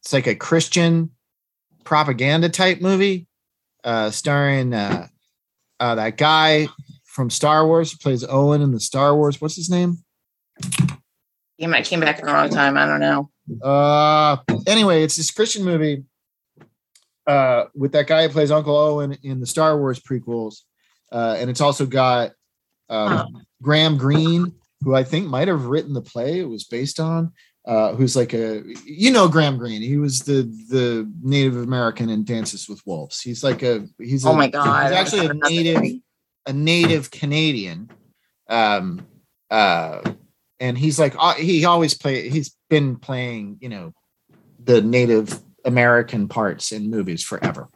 it's 0.02 0.12
like 0.12 0.28
a 0.28 0.36
Christian 0.36 1.12
propaganda 1.86 2.50
type 2.50 2.82
movie, 2.82 3.28
uh, 3.86 4.12
starring 4.12 4.74
uh, 4.74 5.08
uh, 5.80 5.96
that 5.96 6.18
guy 6.18 6.68
from 7.06 7.30
Star 7.30 7.66
Wars 7.66 7.94
who 7.94 7.98
plays 7.98 8.26
Owen 8.28 8.62
in 8.62 8.74
the 8.74 8.80
Star 8.82 9.16
Wars. 9.16 9.40
What's 9.40 9.56
his 9.56 9.70
name? 9.70 10.00
You 11.58 11.70
might 11.70 11.86
came 11.86 12.02
back 12.02 12.18
at 12.18 12.26
the 12.26 12.34
wrong 12.34 12.50
time. 12.50 12.78
I 12.78 12.86
don't 12.86 13.00
know. 13.00 13.30
Uh, 13.64 14.38
anyway, 14.68 15.04
it's 15.04 15.16
this 15.16 15.32
Christian 15.32 15.64
movie 15.64 16.04
uh, 17.28 17.66
with 17.74 17.94
that 17.94 18.08
guy 18.08 18.28
who 18.28 18.34
plays 18.34 18.52
Uncle 18.52 18.76
Owen 18.76 19.18
in 19.24 19.40
the 19.40 19.48
Star 19.48 19.80
Wars 19.80 20.02
prequels, 20.02 20.64
uh, 21.10 21.38
and 21.40 21.50
it's 21.50 21.62
also 21.62 21.86
got 21.86 22.32
um, 22.90 23.46
Graham 23.62 23.98
Greene, 23.98 24.52
who 24.82 24.94
I 24.94 25.06
think 25.06 25.26
might 25.28 25.48
have 25.48 25.68
written 25.68 25.94
the 25.94 26.02
play 26.02 26.42
it 26.42 26.50
was 26.50 26.66
based 26.66 27.00
on. 27.00 27.32
Uh, 27.66 27.96
who's 27.96 28.16
like 28.16 28.34
a 28.34 28.62
you 28.86 29.10
know 29.12 29.28
Graham 29.28 29.58
Greene? 29.58 29.82
He 29.82 29.98
was 29.98 30.20
the 30.20 30.44
the 30.70 31.12
Native 31.24 31.58
American 31.58 32.10
in 32.10 32.24
Dances 32.24 32.70
with 32.70 32.80
Wolves. 32.86 33.22
He's 33.22 33.44
like 33.44 33.64
a 33.64 33.88
he's 33.98 34.26
Oh 34.26 34.32
a- 34.32 34.36
my 34.36 34.48
God. 34.48 34.84
He's 34.84 34.92
actually 35.00 35.26
a 35.26 35.34
native 35.34 36.02
a 36.46 36.54
native 36.54 37.10
Canadian. 37.10 37.90
Um, 38.48 39.08
uh, 39.50 40.02
and 40.60 40.78
he's 40.78 41.00
like 41.00 41.16
uh, 41.18 41.34
he 41.34 41.66
always 41.66 41.96
play. 41.96 42.30
He's 42.30 42.56
been 42.70 42.98
playing, 42.98 43.58
you 43.62 43.70
know, 43.70 43.94
the 44.64 44.82
Native 44.82 45.40
American 45.66 46.28
parts 46.28 46.72
in 46.72 46.92
movies 46.92 47.24
forever. 47.24 47.68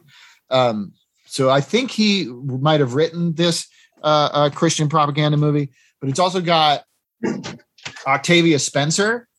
Um, 0.50 0.92
so 1.26 1.50
I 1.50 1.60
think 1.60 1.90
he 1.90 2.26
might 2.26 2.78
have 2.78 2.94
written 2.94 3.34
this 3.34 3.66
uh, 4.04 4.28
uh, 4.32 4.50
Christian 4.50 4.88
propaganda 4.88 5.36
movie, 5.36 5.72
but 6.00 6.10
it's 6.10 6.20
also 6.20 6.40
got 6.40 6.84
Octavia 8.06 8.60
Spencer 8.60 9.26
Oh. 9.26 9.29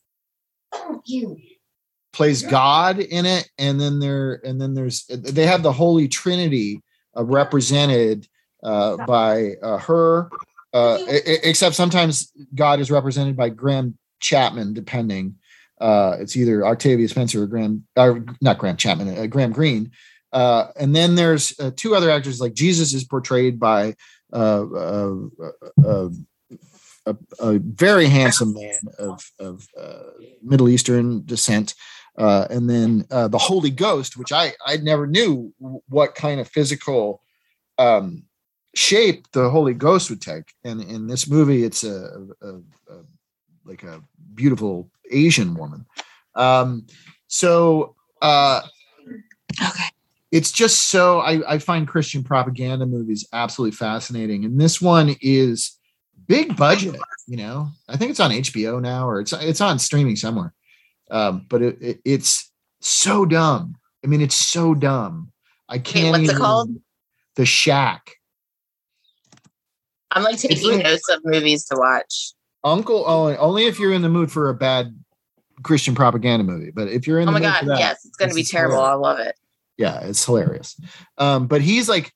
Plays 2.14 2.42
God 2.44 3.00
in 3.00 3.26
it, 3.26 3.50
and 3.58 3.80
then 3.80 4.00
there 4.00 4.42
and 4.44 4.60
then 4.60 4.74
there's 4.74 5.06
they 5.08 5.46
have 5.46 5.64
the 5.64 5.72
Holy 5.72 6.08
Trinity 6.08 6.82
uh, 7.18 7.24
represented 7.24 8.28
uh, 8.64 8.98
by 9.06 9.54
uh, 9.64 9.78
her, 9.78 10.30
uh, 10.74 10.98
except 11.08 11.76
sometimes 11.76 12.32
God 12.54 12.80
is 12.80 12.92
represented 12.92 13.36
by 13.36 13.50
Graham 13.50 13.98
Chapman, 14.20 14.74
depending. 14.74 15.36
Uh, 15.80 16.18
it's 16.20 16.38
either 16.38 16.66
Octavia 16.66 17.08
Spencer 17.08 17.42
or 17.42 17.48
Graham, 17.48 17.88
or 17.98 18.24
not 18.40 18.60
Graham 18.60 18.78
Chapman, 18.78 19.18
uh, 19.18 19.26
Graham 19.26 19.52
Greene. 19.52 19.92
Uh, 20.32 20.68
and 20.80 20.96
then 20.96 21.16
there's 21.16 21.60
uh, 21.60 21.72
two 21.76 21.96
other 21.96 22.10
actors, 22.10 22.40
like 22.40 22.54
Jesus 22.54 22.94
is 22.94 23.04
portrayed 23.04 23.60
by 23.60 23.96
uh, 24.32 24.64
uh, 24.72 25.16
uh, 25.86 26.10
a, 27.06 27.16
a 27.39 27.60
very 27.60 28.08
handsome 28.08 28.54
man 28.54 28.80
of, 28.99 29.32
of 29.39 29.68
uh, 29.80 30.12
Middle 30.43 30.70
Eastern 30.70 31.26
descent. 31.26 31.74
Uh, 32.18 32.45
and 32.49 32.70
then 32.70 33.06
uh, 33.10 33.28
the 33.28 33.38
Holy 33.38 33.70
Ghost, 33.72 34.18
which 34.18 34.32
I, 34.32 34.54
I 34.66 34.78
never 34.78 35.08
knew 35.08 35.54
what 35.88 36.16
kind 36.16 36.39
of 36.39 36.47
physical 36.47 37.22
um, 37.78 38.24
shape 38.76 39.32
the 39.32 39.49
Holy 39.49 39.74
Ghost 39.74 40.10
would 40.10 40.22
take. 40.22 40.54
And 40.64 40.82
in 40.82 41.08
this 41.08 41.30
movie, 41.30 41.64
it's 41.64 41.84
a, 41.84 42.28
a, 42.41 42.47
a 42.49 43.04
like 43.66 43.84
a 43.84 44.02
beautiful 44.34 44.89
Asian 45.10 45.56
woman. 45.56 45.86
Um, 46.36 46.88
so 47.28 47.95
uh, 48.22 48.62
Okay. 49.62 49.84
it's 50.32 50.52
just 50.52 50.89
so 50.89 51.20
I, 51.20 51.56
I 51.56 51.58
find 51.60 51.88
Christian 51.88 52.24
propaganda 52.24 52.86
movies 52.86 53.28
absolutely 53.34 53.76
fascinating. 53.76 54.45
And 54.45 54.60
this 54.60 54.82
one 54.82 55.16
is 55.22 55.78
big 56.32 56.56
budget, 56.56 56.96
you 57.28 57.38
know. 57.38 57.70
I 57.90 57.98
think 57.98 58.12
it's 58.12 58.20
on 58.20 58.32
HBO 58.32 58.82
now 58.82 59.08
or 59.08 59.20
it's 59.20 59.34
it's 59.34 59.62
on 59.62 59.78
streaming 59.80 60.16
somewhere. 60.16 60.54
Um, 61.10 61.46
but 61.50 61.62
it, 61.62 61.78
it, 61.82 62.00
it's 62.06 62.52
so 62.80 63.26
dumb. 63.26 63.76
I 64.04 64.08
mean, 64.08 64.22
it's 64.22 64.36
so 64.36 64.74
dumb. 64.74 65.32
I 65.68 65.78
can't. 65.78 66.18
what's 66.18 66.32
it 66.32 66.38
called? 66.38 66.70
The 67.36 67.46
Shack. 67.46 68.12
I'm 70.12 70.24
like 70.24 70.38
taking 70.38 70.72
like- 70.72 70.84
notes 70.84 71.10
of 71.10 71.22
movies 71.24 71.66
to 71.66 71.76
watch. 71.78 72.34
Uncle 72.64 73.04
Owen. 73.08 73.38
Only 73.40 73.66
if 73.66 73.80
you're 73.80 73.94
in 73.94 74.02
the 74.04 74.10
mood 74.10 74.32
for 74.32 74.50
a 74.50 74.54
bad 74.54 74.96
Christian 75.64 75.96
propaganda 75.96 76.44
movie. 76.44 76.72
But 76.72 76.90
if 76.90 77.08
you're 77.08 77.20
in 77.20 77.28
Oh 77.28 77.32
my 77.32 77.40
god, 77.40 77.66
that, 77.68 77.80
yes, 77.80 78.06
it's 78.06 78.18
gonna 78.18 78.34
be 78.34 78.44
terrible. 78.44 78.76
hilarious. 78.78 78.92
I 78.92 78.96
love 78.96 79.20
it. 79.20 79.36
yeah 79.78 80.00
it's 80.02 80.24
hilarious 80.26 80.80
um 81.18 81.48
but 81.48 81.62
he's 81.62 81.88
like 81.90 82.12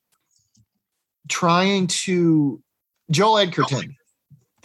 trying 1.29 1.87
to 1.87 2.61
joel 3.09 3.37
edgerton 3.39 3.95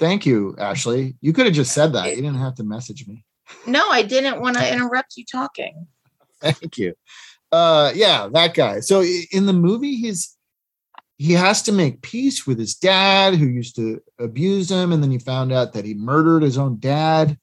thank 0.01 0.27
you 0.27 0.57
ashley. 0.59 1.15
You 1.21 1.33
could 1.33 1.47
have 1.47 1.55
just 1.55 1.73
said 1.73 1.93
that. 1.93 2.09
You 2.17 2.23
didn't 2.23 2.41
have 2.41 2.57
to 2.57 2.65
message 2.65 3.07
me. 3.07 3.25
No, 3.67 3.89
I 3.91 4.03
didn't 4.03 4.41
want 4.41 4.57
to 4.57 4.73
interrupt 4.73 5.17
you 5.17 5.25
talking. 5.25 5.87
thank 6.41 6.79
you. 6.79 6.95
Uh 7.53 7.93
yeah 7.95 8.29
that 8.33 8.55
guy. 8.55 8.81
So 8.81 9.03
in 9.31 9.47
the 9.47 9.53
movie 9.53 9.95
he's 9.97 10.37
he 11.19 11.35
has 11.35 11.63
to 11.63 11.73
make 11.73 12.01
peace 12.01 12.47
with 12.47 12.59
his 12.59 12.75
dad 12.75 13.35
who 13.35 13.47
used 13.47 13.77
to 13.77 14.01
abuse 14.19 14.71
him 14.71 14.93
and 14.93 15.03
then 15.03 15.11
he 15.11 15.19
found 15.19 15.53
out 15.53 15.75
that 15.75 15.85
he 15.85 15.95
murdered 15.95 16.43
his 16.43 16.59
own 16.59 16.81
dad. 16.81 17.39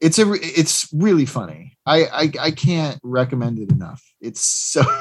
It's 0.00 0.18
a 0.18 0.30
it's 0.32 0.92
really 0.92 1.26
funny. 1.26 1.78
I 1.86 2.04
i, 2.04 2.32
I 2.40 2.50
can't 2.50 3.00
recommend 3.02 3.58
it 3.58 3.72
enough. 3.72 4.02
It's 4.20 4.42
so 4.42 4.82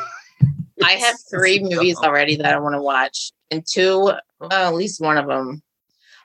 I 0.83 0.93
have 0.93 1.15
three 1.29 1.59
movies 1.59 1.97
already 1.97 2.35
that 2.37 2.53
I 2.53 2.59
want 2.59 2.75
to 2.75 2.81
watch, 2.81 3.31
and 3.51 3.63
two, 3.67 4.11
well, 4.39 4.51
at 4.51 4.73
least 4.73 5.01
one 5.01 5.17
of 5.17 5.27
them, 5.27 5.61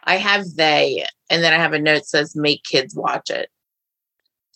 I 0.07 0.17
have 0.17 0.45
they, 0.55 1.05
and 1.29 1.43
then 1.43 1.53
I 1.53 1.57
have 1.57 1.73
a 1.73 1.79
note 1.79 1.95
that 1.95 2.07
says 2.07 2.37
make 2.37 2.63
kids 2.63 2.95
watch 2.95 3.31
it. 3.31 3.51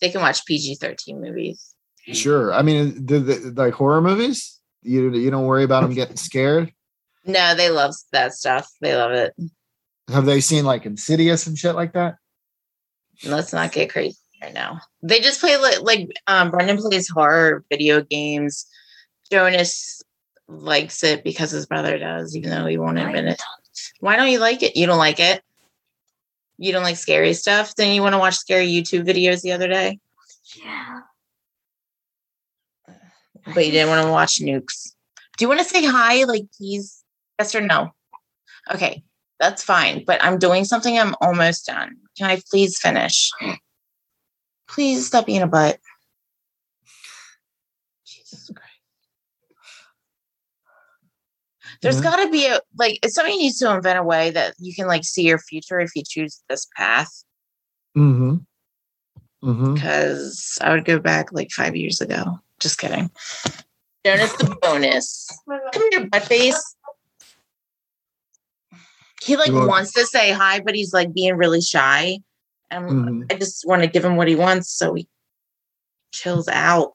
They 0.00 0.10
can 0.10 0.20
watch 0.20 0.46
PG 0.46 0.76
thirteen 0.76 1.20
movies. 1.20 1.74
Sure. 2.12 2.52
I 2.52 2.62
mean, 2.62 3.06
the, 3.06 3.18
the, 3.18 3.52
like 3.62 3.74
horror 3.74 4.00
movies, 4.00 4.58
you 4.82 5.12
you 5.12 5.30
don't 5.30 5.46
worry 5.46 5.64
about 5.64 5.82
them 5.82 5.94
getting 5.94 6.16
scared. 6.16 6.72
No, 7.24 7.54
they 7.54 7.70
love 7.70 7.94
that 8.12 8.32
stuff. 8.32 8.68
They 8.80 8.96
love 8.96 9.12
it. 9.12 9.34
Have 10.08 10.24
they 10.24 10.40
seen 10.40 10.64
like 10.64 10.86
Insidious 10.86 11.46
and 11.46 11.56
shit 11.56 11.74
like 11.74 11.92
that? 11.92 12.16
Let's 13.24 13.52
not 13.52 13.72
get 13.72 13.92
crazy 13.92 14.16
right 14.42 14.54
now. 14.54 14.80
They 15.02 15.20
just 15.20 15.40
play 15.40 15.56
like, 15.58 15.82
like 15.82 16.08
um, 16.26 16.50
Brendan 16.50 16.78
plays 16.78 17.08
horror 17.08 17.64
video 17.68 18.02
games. 18.02 18.66
Jonas 19.30 20.02
likes 20.48 21.04
it 21.04 21.22
because 21.22 21.50
his 21.50 21.66
brother 21.66 21.98
does, 21.98 22.34
even 22.34 22.50
though 22.50 22.66
he 22.66 22.78
won't 22.78 22.98
admit 22.98 23.26
it. 23.26 23.42
Why 24.00 24.16
don't 24.16 24.30
you 24.30 24.38
like 24.38 24.62
it? 24.62 24.76
You 24.76 24.86
don't 24.86 24.98
like 24.98 25.20
it? 25.20 25.42
You 26.58 26.72
don't 26.72 26.82
like 26.82 26.96
scary 26.96 27.32
stuff? 27.34 27.74
Then 27.74 27.94
you 27.94 28.02
want 28.02 28.14
to 28.14 28.18
watch 28.18 28.36
scary 28.36 28.68
YouTube 28.68 29.06
videos 29.06 29.42
the 29.42 29.52
other 29.52 29.68
day, 29.68 29.98
Yeah. 30.56 31.00
but 33.54 33.64
you 33.64 33.72
didn't 33.72 33.88
want 33.88 34.04
to 34.06 34.12
watch 34.12 34.40
nukes. 34.40 34.92
Do 35.38 35.44
you 35.44 35.48
want 35.48 35.60
to 35.60 35.64
say 35.64 35.84
hi? 35.86 36.24
Like, 36.24 36.44
please? 36.56 37.02
Yes 37.38 37.54
or 37.54 37.62
no? 37.62 37.94
Okay, 38.72 39.02
that's 39.38 39.64
fine. 39.64 40.04
But 40.04 40.22
I'm 40.22 40.38
doing 40.38 40.66
something. 40.66 40.98
I'm 40.98 41.14
almost 41.22 41.66
done. 41.66 41.96
Can 42.18 42.30
I 42.30 42.42
please 42.50 42.78
finish? 42.78 43.30
Please 44.68 45.06
stop 45.06 45.24
being 45.26 45.40
a 45.42 45.46
butt. 45.46 45.78
Jesus 48.04 48.50
Christ. 48.54 48.70
There's 51.82 51.96
Yeah. 51.96 52.02
got 52.02 52.16
to 52.24 52.30
be 52.30 52.46
a 52.46 52.60
like 52.78 52.98
somebody 53.08 53.36
needs 53.38 53.58
to 53.58 53.70
invent 53.74 53.98
a 53.98 54.02
way 54.02 54.30
that 54.30 54.54
you 54.58 54.74
can 54.74 54.86
like 54.86 55.04
see 55.04 55.22
your 55.22 55.38
future 55.38 55.80
if 55.80 55.90
you 55.94 56.02
choose 56.06 56.42
this 56.48 56.66
path. 56.76 57.24
Mm-hmm. 57.96 58.36
Mm-hmm. 59.48 59.74
Because 59.74 60.58
I 60.60 60.70
would 60.72 60.84
go 60.84 60.98
back 60.98 61.32
like 61.32 61.50
five 61.50 61.74
years 61.76 62.00
ago. 62.00 62.38
Just 62.60 62.78
kidding. 62.78 63.10
Jonas 64.04 64.32
the 64.34 64.56
bonus. 64.62 65.28
Come 65.72 65.90
here, 65.90 66.06
butt 66.06 66.24
face. 66.24 66.76
He 69.22 69.36
like 69.36 69.52
want- 69.52 69.68
wants 69.68 69.92
to 69.92 70.06
say 70.06 70.32
hi, 70.32 70.60
but 70.60 70.74
he's 70.74 70.92
like 70.92 71.12
being 71.12 71.36
really 71.36 71.60
shy. 71.60 72.18
And 72.70 72.84
Mhm. 72.88 73.32
I 73.32 73.36
just 73.36 73.66
want 73.66 73.82
to 73.82 73.88
give 73.88 74.04
him 74.04 74.16
what 74.16 74.28
he 74.28 74.36
wants 74.36 74.70
so 74.70 74.94
he 74.94 75.08
chills 76.12 76.48
out. 76.48 76.94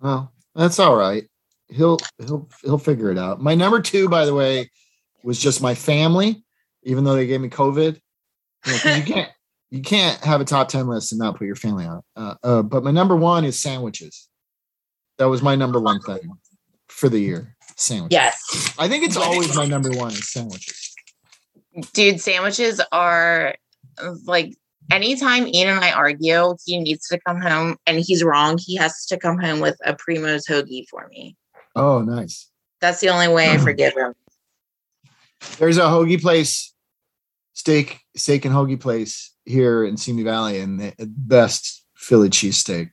Well, 0.00 0.32
that's 0.54 0.78
all 0.78 0.96
right. 0.96 1.29
He'll 1.70 1.98
he'll 2.18 2.48
he'll 2.62 2.78
figure 2.78 3.10
it 3.10 3.18
out. 3.18 3.40
My 3.40 3.54
number 3.54 3.80
two, 3.80 4.08
by 4.08 4.24
the 4.24 4.34
way, 4.34 4.70
was 5.22 5.38
just 5.38 5.62
my 5.62 5.74
family, 5.74 6.42
even 6.82 7.04
though 7.04 7.14
they 7.14 7.26
gave 7.26 7.40
me 7.40 7.48
COVID. 7.48 8.00
You, 8.66 8.72
know, 8.72 8.96
you 8.96 9.02
can't 9.14 9.30
you 9.70 9.82
can't 9.82 10.18
have 10.24 10.40
a 10.40 10.44
top 10.44 10.68
10 10.68 10.88
list 10.88 11.12
and 11.12 11.20
not 11.20 11.36
put 11.36 11.46
your 11.46 11.56
family 11.56 11.86
on. 11.86 12.02
Uh, 12.16 12.34
uh, 12.42 12.62
but 12.62 12.82
my 12.82 12.90
number 12.90 13.14
one 13.14 13.44
is 13.44 13.58
sandwiches. 13.58 14.28
That 15.18 15.26
was 15.26 15.42
my 15.42 15.54
number 15.54 15.80
one 15.80 16.00
thing 16.00 16.20
for 16.88 17.08
the 17.08 17.20
year. 17.20 17.56
Sandwiches. 17.76 18.12
Yes. 18.12 18.74
I 18.78 18.88
think 18.88 19.04
it's 19.04 19.16
always 19.16 19.54
my 19.56 19.66
number 19.66 19.90
one 19.90 20.10
is 20.10 20.30
sandwiches. 20.32 20.94
Dude, 21.92 22.20
sandwiches 22.20 22.80
are 22.90 23.54
like 24.24 24.56
anytime 24.90 25.46
Ian 25.46 25.76
and 25.76 25.84
I 25.84 25.92
argue, 25.92 26.56
he 26.64 26.78
needs 26.78 27.06
to 27.08 27.20
come 27.20 27.40
home 27.40 27.76
and 27.86 28.00
he's 28.00 28.24
wrong. 28.24 28.58
He 28.58 28.76
has 28.76 29.06
to 29.06 29.16
come 29.16 29.38
home 29.38 29.60
with 29.60 29.76
a 29.84 29.94
Primo's 29.94 30.46
hoagie 30.46 30.88
for 30.88 31.08
me. 31.08 31.36
Oh, 31.76 32.02
nice. 32.02 32.50
That's 32.80 33.00
the 33.00 33.08
only 33.10 33.28
way 33.28 33.50
I 33.50 33.58
forgive 33.58 33.94
him. 33.94 34.14
There's 35.58 35.78
a 35.78 35.82
hoagie 35.82 36.20
place, 36.20 36.74
steak, 37.52 38.00
steak 38.16 38.44
and 38.44 38.54
hoagie 38.54 38.80
place 38.80 39.34
here 39.44 39.84
in 39.84 39.96
Simi 39.96 40.22
Valley, 40.22 40.58
and 40.60 40.80
the 40.80 40.94
best 40.98 41.84
Philly 41.94 42.30
cheesesteak 42.30 42.90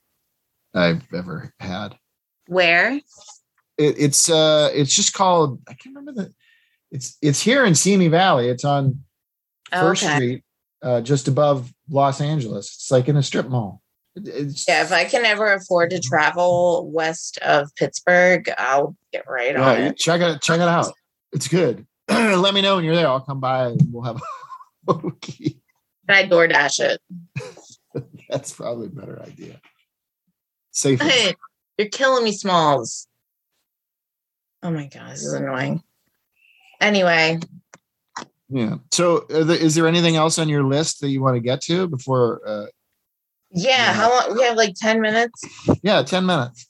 I've 0.73 1.03
ever 1.13 1.53
had. 1.59 1.97
Where? 2.47 2.93
It, 3.77 3.95
it's 3.99 4.29
uh, 4.29 4.69
it's 4.73 4.95
just 4.95 5.13
called 5.13 5.61
I 5.67 5.73
can't 5.73 5.95
remember 5.95 6.23
the. 6.23 6.33
It's 6.91 7.17
it's 7.21 7.41
here 7.41 7.65
in 7.65 7.75
Simi 7.75 8.07
Valley. 8.07 8.47
It's 8.47 8.65
on 8.65 9.03
First 9.71 10.03
Okay. 10.03 10.15
Street, 10.15 10.43
uh, 10.81 11.01
just 11.01 11.27
above 11.27 11.73
Los 11.89 12.21
Angeles. 12.21 12.67
It's 12.67 12.91
like 12.91 13.09
in 13.09 13.17
a 13.17 13.23
strip 13.23 13.49
mall. 13.49 13.81
It- 14.17 14.27
It's, 14.27 14.67
Yeah, 14.67 14.83
if 14.83 14.91
I 14.91 15.05
can 15.05 15.25
ever 15.25 15.53
afford 15.53 15.89
to 15.91 15.99
travel 15.99 16.89
west 16.91 17.37
of 17.39 17.69
Pittsburgh, 17.75 18.49
I'll 18.57 18.95
get 19.13 19.27
right 19.27 19.53
yeah, 19.53 19.69
on 19.69 19.81
it. 19.81 19.97
check 19.97 20.21
it 20.21 20.41
check 20.41 20.57
it 20.59 20.67
out. 20.67 20.91
It's 21.31 21.47
good. 21.47 21.85
Let 22.09 22.53
me 22.53 22.61
know 22.61 22.75
when 22.77 22.85
you're 22.85 22.95
there. 22.95 23.07
I'll 23.07 23.19
come 23.21 23.39
by 23.39 23.67
and 23.67 23.81
we'll 23.91 24.03
have 24.03 24.21
a. 24.87 24.93
Can 25.21 25.55
I 26.09 26.23
DoorDash 26.27 26.79
it? 26.79 27.01
That's 28.29 28.53
probably 28.53 28.87
a 28.87 28.89
better 28.89 29.21
idea. 29.21 29.59
Safe. 30.71 31.01
Hey, 31.01 31.33
you're 31.77 31.89
killing 31.89 32.23
me, 32.23 32.31
Smalls. 32.31 33.07
Oh 34.63 34.71
my 34.71 34.87
god, 34.87 35.11
this 35.11 35.23
is 35.25 35.33
annoying. 35.33 35.83
Anyway, 36.79 37.39
Yeah. 38.49 38.75
So, 38.91 39.25
is 39.29 39.75
there 39.75 39.87
anything 39.87 40.15
else 40.15 40.39
on 40.39 40.47
your 40.49 40.63
list 40.63 41.01
that 41.01 41.09
you 41.09 41.21
want 41.21 41.35
to 41.35 41.39
get 41.41 41.61
to 41.63 41.87
before? 41.87 42.41
Uh, 42.45 42.65
yeah, 43.51 43.93
how 43.93 44.09
long? 44.09 44.37
We 44.37 44.43
have 44.43 44.57
like 44.57 44.75
10 44.75 45.01
minutes. 45.01 45.43
yeah, 45.81 46.03
ten 46.03 46.25
minutes. 46.25 46.67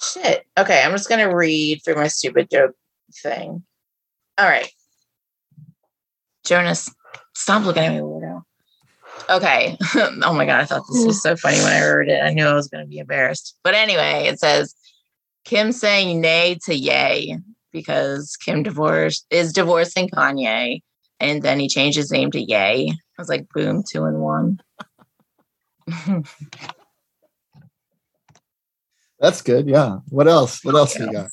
Shit. 0.00 0.46
Okay, 0.58 0.82
I'm 0.82 0.92
just 0.92 1.08
gonna 1.08 1.34
read 1.34 1.80
through 1.84 1.96
my 1.96 2.08
stupid 2.08 2.48
joke 2.50 2.74
thing. 3.22 3.62
All 4.38 4.48
right. 4.48 4.70
Jonas, 6.44 6.92
stop 7.34 7.64
looking 7.64 7.84
at 7.84 7.92
me, 7.92 8.00
weirdo. 8.00 8.42
Okay. 9.30 9.78
oh 9.94 10.34
my 10.34 10.44
god, 10.44 10.60
I 10.60 10.64
thought 10.64 10.82
this 10.92 11.06
was 11.06 11.22
so 11.22 11.36
funny 11.36 11.58
when 11.58 11.72
I 11.72 11.78
heard 11.78 12.08
it. 12.08 12.22
I 12.22 12.32
knew 12.32 12.46
I 12.46 12.54
was 12.54 12.68
gonna 12.68 12.86
be 12.86 12.98
embarrassed. 12.98 13.56
But 13.62 13.74
anyway, 13.74 14.26
it 14.26 14.40
says 14.40 14.74
Kim 15.44 15.72
saying 15.72 16.20
nay 16.20 16.58
to 16.64 16.74
yay 16.74 17.38
because 17.72 18.36
Kim 18.36 18.62
divorced 18.62 19.26
is 19.30 19.52
divorcing 19.52 20.08
Kanye. 20.08 20.80
And 21.20 21.42
then 21.42 21.60
he 21.60 21.68
changed 21.68 21.96
his 21.96 22.10
name 22.10 22.30
to 22.32 22.40
Yay. 22.40 22.90
I 22.90 23.22
was 23.22 23.28
like, 23.28 23.48
boom, 23.54 23.82
two 23.88 24.04
and 24.04 24.20
one. 24.20 24.60
That's 29.20 29.42
good. 29.42 29.68
Yeah. 29.68 29.98
What 30.08 30.28
else? 30.28 30.64
What 30.64 30.74
else 30.74 30.98
you 30.98 31.10
got? 31.10 31.30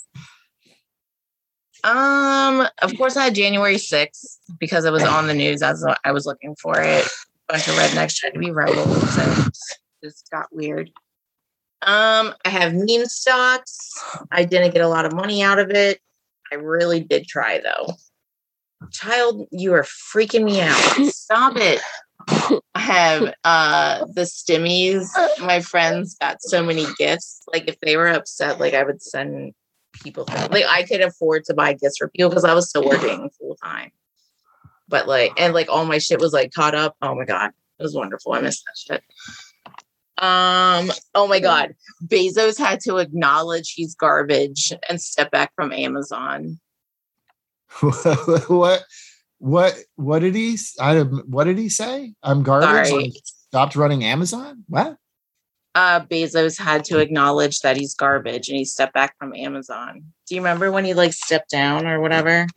Um, 1.83 2.67
of 2.81 2.95
course, 2.97 3.17
I 3.17 3.25
had 3.25 3.35
January 3.35 3.75
6th 3.75 4.37
because 4.59 4.85
it 4.85 4.91
was 4.91 5.03
on 5.03 5.27
the 5.27 5.33
news 5.33 5.63
as 5.63 5.83
I 6.03 6.11
was 6.11 6.25
looking 6.25 6.55
for 6.55 6.79
it. 6.79 7.05
A 7.05 7.53
bunch 7.53 7.67
of 7.67 7.73
rednecks 7.75 8.15
tried 8.15 8.31
to 8.31 8.39
be 8.39 8.51
rebels 8.51 9.17
and 9.17 9.51
this 10.01 10.23
got 10.31 10.47
weird. 10.51 10.91
Um, 11.83 12.35
I 12.45 12.49
have 12.49 12.73
meme 12.73 13.07
stocks. 13.07 13.91
I 14.31 14.45
didn't 14.45 14.73
get 14.73 14.83
a 14.83 14.87
lot 14.87 15.05
of 15.05 15.13
money 15.13 15.41
out 15.41 15.57
of 15.57 15.71
it. 15.71 15.99
I 16.51 16.55
really 16.55 16.99
did 16.99 17.25
try 17.25 17.59
though. 17.59 17.95
Child, 18.91 19.47
you 19.51 19.73
are 19.73 19.83
freaking 19.83 20.43
me 20.43 20.61
out. 20.61 20.77
Stop 21.07 21.57
it. 21.57 21.81
I 22.27 22.59
have 22.75 23.33
uh 23.43 24.05
the 24.13 24.21
stimmies. 24.21 25.07
My 25.39 25.61
friends 25.61 26.15
got 26.19 26.41
so 26.41 26.63
many 26.63 26.85
gifts. 26.97 27.41
Like 27.51 27.67
if 27.67 27.79
they 27.81 27.97
were 27.97 28.07
upset, 28.07 28.59
like 28.59 28.73
I 28.73 28.83
would 28.83 29.01
send 29.01 29.53
people 30.03 30.25
things. 30.25 30.49
like 30.49 30.65
I 30.67 30.83
could 30.83 31.01
afford 31.01 31.43
to 31.45 31.53
buy 31.53 31.73
gifts 31.73 31.97
for 31.97 32.09
people 32.09 32.29
because 32.29 32.45
I 32.45 32.53
was 32.53 32.69
still 32.69 32.85
working 32.85 33.29
full 33.37 33.55
time. 33.63 33.91
But 34.87 35.07
like 35.07 35.31
and 35.37 35.53
like 35.53 35.69
all 35.69 35.85
my 35.85 35.97
shit 35.97 36.19
was 36.19 36.33
like 36.33 36.51
caught 36.53 36.75
up. 36.75 36.95
Oh 37.01 37.15
my 37.15 37.25
god. 37.25 37.51
It 37.79 37.83
was 37.83 37.95
wonderful. 37.95 38.33
I 38.33 38.41
missed 38.41 38.63
that 38.65 38.77
shit. 38.77 39.03
Um, 40.17 40.91
oh 41.15 41.27
my 41.27 41.39
god. 41.39 41.73
Bezos 42.05 42.59
had 42.59 42.79
to 42.81 42.97
acknowledge 42.97 43.71
he's 43.71 43.95
garbage 43.95 44.71
and 44.87 45.01
step 45.01 45.31
back 45.31 45.51
from 45.55 45.71
Amazon. 45.71 46.59
what? 48.47 48.83
What? 49.41 49.75
What 49.95 50.19
did 50.19 50.35
he? 50.35 50.57
I. 50.79 50.99
What 51.01 51.45
did 51.45 51.57
he 51.57 51.69
say? 51.69 52.13
I'm 52.21 52.43
garbage. 52.43 52.89
Sorry. 52.89 53.03
Like, 53.05 53.13
stopped 53.23 53.75
running 53.75 54.03
Amazon. 54.03 54.63
What? 54.67 54.97
uh 55.75 56.01
Bezos 56.01 56.59
had 56.59 56.83
to 56.85 56.99
acknowledge 56.99 57.59
that 57.61 57.77
he's 57.77 57.95
garbage 57.95 58.49
and 58.49 58.57
he 58.57 58.65
stepped 58.65 58.93
back 58.93 59.17
from 59.17 59.33
Amazon. 59.33 60.03
Do 60.27 60.35
you 60.35 60.41
remember 60.41 60.71
when 60.71 60.85
he 60.85 60.93
like 60.93 61.13
stepped 61.13 61.49
down 61.49 61.87
or 61.87 61.99
whatever? 61.99 62.47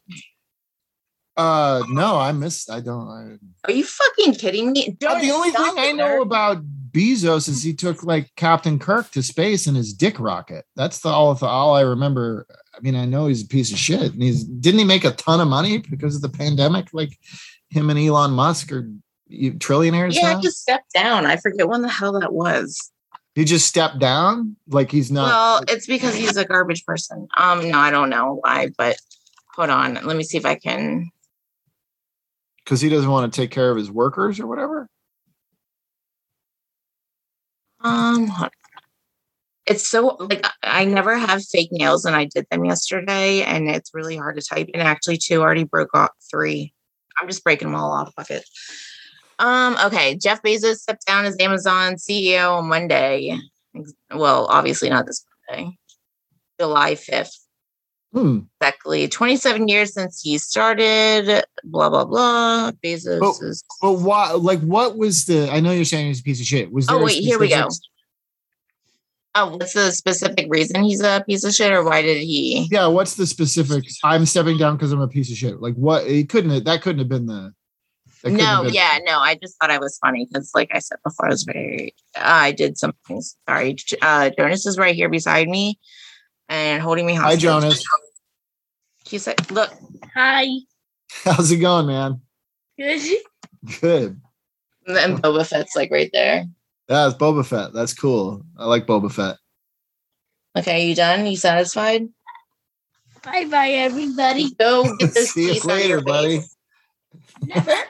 Uh, 1.36 1.82
no, 1.88 2.18
I 2.18 2.30
missed. 2.30 2.70
I 2.70 2.78
don't. 2.80 3.08
I, 3.08 3.68
Are 3.68 3.72
you 3.72 3.84
fucking 3.84 4.34
kidding 4.34 4.70
me? 4.70 4.96
Don't 5.00 5.20
the 5.20 5.32
only 5.32 5.50
thing 5.50 5.74
I 5.76 5.90
know 5.90 6.20
nerd. 6.20 6.22
about 6.22 6.62
Bezos 6.92 7.48
is 7.48 7.62
he 7.64 7.74
took 7.74 8.04
like 8.04 8.30
Captain 8.36 8.78
Kirk 8.78 9.10
to 9.12 9.22
space 9.22 9.66
in 9.66 9.74
his 9.74 9.92
dick 9.92 10.20
rocket. 10.20 10.64
That's 10.76 11.00
the 11.00 11.08
all. 11.08 11.34
The, 11.34 11.46
all 11.46 11.74
I 11.74 11.80
remember. 11.80 12.46
I 12.76 12.80
mean, 12.80 12.96
I 12.96 13.04
know 13.04 13.26
he's 13.26 13.44
a 13.44 13.48
piece 13.48 13.70
of 13.72 13.78
shit, 13.78 14.12
and 14.12 14.22
he's 14.22 14.44
didn't 14.44 14.78
he 14.80 14.84
make 14.84 15.04
a 15.04 15.12
ton 15.12 15.40
of 15.40 15.48
money 15.48 15.78
because 15.78 16.16
of 16.16 16.22
the 16.22 16.28
pandemic? 16.28 16.88
Like 16.92 17.18
him 17.70 17.88
and 17.90 17.98
Elon 17.98 18.32
Musk 18.32 18.72
are 18.72 18.90
trillionaires 19.30 20.14
Yeah, 20.14 20.32
now. 20.32 20.36
he 20.38 20.42
just 20.42 20.60
stepped 20.60 20.92
down. 20.92 21.24
I 21.26 21.36
forget 21.36 21.68
when 21.68 21.82
the 21.82 21.88
hell 21.88 22.18
that 22.20 22.32
was. 22.32 22.90
he 23.34 23.44
just 23.44 23.66
stepped 23.68 23.98
down. 23.98 24.56
Like 24.68 24.90
he's 24.90 25.10
not. 25.10 25.26
well, 25.26 25.60
it's 25.68 25.86
because 25.86 26.14
he's 26.14 26.36
a 26.36 26.44
garbage 26.44 26.84
person. 26.84 27.28
Um, 27.38 27.68
no, 27.70 27.78
I 27.78 27.90
don't 27.90 28.10
know 28.10 28.38
why, 28.42 28.70
but 28.76 28.96
hold 29.54 29.70
on. 29.70 29.94
Let 29.94 30.16
me 30.16 30.24
see 30.24 30.36
if 30.38 30.44
I 30.46 30.56
can. 30.56 31.10
because 32.64 32.80
he 32.80 32.88
doesn't 32.88 33.10
want 33.10 33.32
to 33.32 33.40
take 33.40 33.50
care 33.50 33.70
of 33.70 33.76
his 33.76 33.90
workers 33.90 34.40
or 34.40 34.46
whatever. 34.46 34.88
Um. 37.80 38.30
It's 39.66 39.86
so 39.86 40.16
like 40.20 40.46
I 40.62 40.84
never 40.84 41.16
have 41.16 41.44
fake 41.44 41.70
nails, 41.72 42.04
and 42.04 42.14
I 42.14 42.26
did 42.26 42.46
them 42.50 42.64
yesterday, 42.64 43.42
and 43.42 43.68
it's 43.68 43.94
really 43.94 44.16
hard 44.16 44.36
to 44.36 44.42
type. 44.42 44.68
And 44.74 44.82
actually, 44.82 45.16
two 45.18 45.40
already 45.40 45.64
broke 45.64 45.94
off 45.94 46.10
three. 46.30 46.72
I'm 47.20 47.28
just 47.28 47.44
breaking 47.44 47.68
them 47.68 47.74
all 47.74 47.92
off. 47.92 48.12
Fuck 48.14 48.30
it. 48.30 48.44
Um. 49.38 49.76
Okay. 49.86 50.16
Jeff 50.16 50.42
Bezos 50.42 50.76
stepped 50.76 51.06
down 51.06 51.24
as 51.24 51.36
Amazon 51.40 51.94
CEO 51.94 52.58
on 52.58 52.68
Monday. 52.68 53.38
Well, 54.14 54.46
obviously 54.46 54.88
not 54.90 55.06
this 55.06 55.24
Monday, 55.48 55.76
July 56.60 56.94
5th. 56.94 57.36
Hmm. 58.12 58.40
Exactly. 58.60 59.08
27 59.08 59.66
years 59.66 59.92
since 59.94 60.20
he 60.20 60.38
started. 60.38 61.42
Blah 61.64 61.90
blah 61.90 62.04
blah. 62.04 62.70
Bezos 62.84 63.18
But- 63.20 63.46
is. 63.46 63.64
But 63.80 63.92
what? 63.94 64.42
Like, 64.42 64.60
what 64.60 64.96
was 64.96 65.24
the? 65.24 65.50
I 65.50 65.60
know 65.60 65.72
you're 65.72 65.84
saying 65.84 66.06
he's 66.06 66.20
a 66.20 66.22
piece 66.22 66.40
of 66.40 66.46
shit. 66.46 66.70
Was 66.70 66.86
there? 66.86 66.96
Oh 66.96 67.00
a 67.00 67.04
wait, 67.04 67.22
here 67.22 67.38
we 67.38 67.48
go. 67.48 67.68
Oh, 69.34 69.56
what's 69.56 69.72
the 69.72 69.90
specific 69.90 70.46
reason 70.48 70.82
he's 70.84 71.00
a 71.00 71.24
piece 71.26 71.44
of 71.44 71.52
shit, 71.52 71.72
or 71.72 71.82
why 71.82 72.02
did 72.02 72.18
he? 72.18 72.68
Yeah. 72.70 72.86
What's 72.86 73.16
the 73.16 73.26
specific? 73.26 73.84
I'm 74.04 74.26
stepping 74.26 74.58
down 74.58 74.76
because 74.76 74.92
I'm 74.92 75.00
a 75.00 75.08
piece 75.08 75.30
of 75.30 75.36
shit. 75.36 75.60
Like, 75.60 75.74
what? 75.74 76.06
It 76.06 76.28
couldn't. 76.28 76.50
Have, 76.50 76.64
that 76.64 76.82
couldn't 76.82 77.00
have 77.00 77.08
been 77.08 77.26
the. 77.26 77.52
that 78.22 78.30
couldn't 78.30 78.40
have 78.40 78.64
No, 78.64 78.70
yeah, 78.70 78.98
no. 79.04 79.18
I 79.18 79.34
just 79.34 79.56
thought 79.58 79.70
I 79.70 79.78
was 79.78 79.98
funny 79.98 80.26
because, 80.26 80.52
like 80.54 80.70
I 80.72 80.78
said 80.78 80.98
before, 81.04 81.26
I 81.26 81.30
was 81.30 81.42
very. 81.42 81.94
I 82.16 82.52
did 82.52 82.78
some 82.78 82.92
things. 83.08 83.36
Sorry, 83.48 83.76
uh, 84.02 84.30
Jonas 84.38 84.66
is 84.66 84.78
right 84.78 84.94
here 84.94 85.08
beside 85.08 85.48
me, 85.48 85.78
and 86.48 86.80
holding 86.82 87.06
me 87.06 87.14
Hi. 87.14 87.36
Jonas. 87.36 87.84
He 89.06 89.18
said, 89.18 89.50
"Look, 89.50 89.70
Hi. 90.14 90.46
How's 91.24 91.50
it 91.50 91.56
going, 91.56 91.86
man? 91.88 92.20
Good. 92.78 93.02
Good. 93.80 94.20
and 94.86 95.20
Boba 95.20 95.46
Fett's 95.46 95.74
like 95.74 95.90
right 95.90 96.10
there. 96.12 96.44
Yeah, 96.88 97.06
it's 97.08 97.16
Boba 97.16 97.44
Fett. 97.46 97.72
That's 97.72 97.94
cool. 97.94 98.42
I 98.58 98.66
like 98.66 98.86
Boba 98.86 99.10
Fett. 99.10 99.36
Okay, 100.56 100.86
you 100.88 100.94
done? 100.94 101.26
You 101.26 101.36
satisfied? 101.36 102.08
Bye 103.22 103.46
bye, 103.46 103.70
everybody. 103.70 104.52
Go 104.58 104.84
get 104.98 105.14
this 105.14 105.30
See 105.32 105.46
you 105.46 105.54
teeth 105.54 105.64
out 105.64 105.70
of 105.70 105.76
later, 105.76 106.00
buddy. 106.02 106.40
face. 106.40 106.56
Oh 107.56 107.84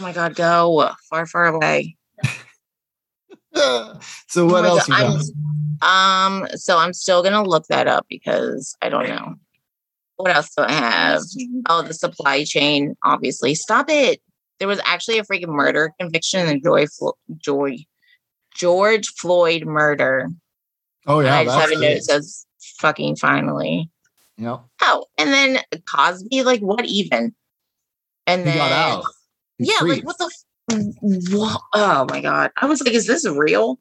my 0.00 0.12
god, 0.12 0.34
go 0.34 0.90
far, 1.10 1.26
far 1.26 1.46
away. 1.48 1.96
so 3.54 4.46
what 4.46 4.64
Oh 4.64 4.68
my 4.68 4.68
else 4.68 4.88
you 4.88 4.94
got? 4.94 6.26
Um, 6.26 6.48
so 6.54 6.78
I'm 6.78 6.94
still 6.94 7.22
gonna 7.22 7.42
look 7.42 7.66
that 7.66 7.86
up 7.86 8.06
because 8.08 8.74
I 8.80 8.88
don't 8.88 9.08
know. 9.08 9.34
What 10.16 10.34
else 10.34 10.54
do 10.56 10.62
I 10.64 10.72
have? 10.72 11.20
Oh, 11.68 11.82
the 11.82 11.92
supply 11.92 12.44
chain, 12.44 12.96
obviously. 13.04 13.54
Stop 13.54 13.90
it. 13.90 14.20
there 14.58 14.68
was 14.68 14.80
actually 14.84 15.18
a 15.18 15.24
freaking 15.24 15.48
murder 15.48 15.92
conviction 16.00 16.48
in 16.48 16.62
Joy 16.62 16.86
Flo- 16.86 17.18
Joy 17.36 17.78
George 18.54 19.08
Floyd 19.08 19.64
murder. 19.64 20.28
Oh 21.06 21.18
And 21.18 21.26
yeah, 21.28 21.38
I 21.38 21.44
just 21.44 21.58
have 21.58 21.70
a 21.70 21.74
note 21.74 21.94
that 21.94 22.04
says 22.04 22.46
fucking 22.78 23.16
finally. 23.16 23.90
Yep. 24.38 24.62
Oh, 24.82 25.04
and 25.18 25.30
then 25.30 25.58
Cosby, 25.88 26.42
like 26.42 26.60
what 26.60 26.84
even? 26.86 27.34
And 28.26 28.40
He 28.40 28.44
then 28.44 28.56
got 28.56 28.72
out. 28.72 29.04
Yeah, 29.58 29.78
free. 29.78 29.90
like 29.90 30.04
what 30.04 30.18
the 30.18 30.30
f- 30.70 30.94
what? 31.32 31.60
Oh 31.74 32.06
my 32.08 32.20
god! 32.20 32.50
I 32.56 32.66
was 32.66 32.82
like, 32.82 32.94
is 32.94 33.06
this 33.06 33.28
real? 33.28 33.78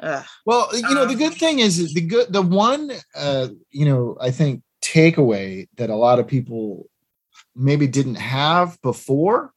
Ugh. 0.00 0.24
Well, 0.46 0.68
you 0.74 0.94
know, 0.94 1.04
the 1.04 1.12
Um, 1.12 1.18
good 1.18 1.34
thing 1.34 1.58
is 1.58 1.92
the 1.92 2.00
good 2.00 2.32
the 2.32 2.42
one 2.42 2.92
uh, 3.14 3.48
you 3.70 3.84
know, 3.86 4.16
I 4.20 4.30
think 4.30 4.62
takeaway 4.82 5.68
that 5.76 5.90
a 5.90 5.96
lot 5.96 6.18
of 6.18 6.26
people 6.26 6.86
maybe 7.54 7.86
didn't 7.86 8.14
have 8.16 8.80
before 8.82 9.52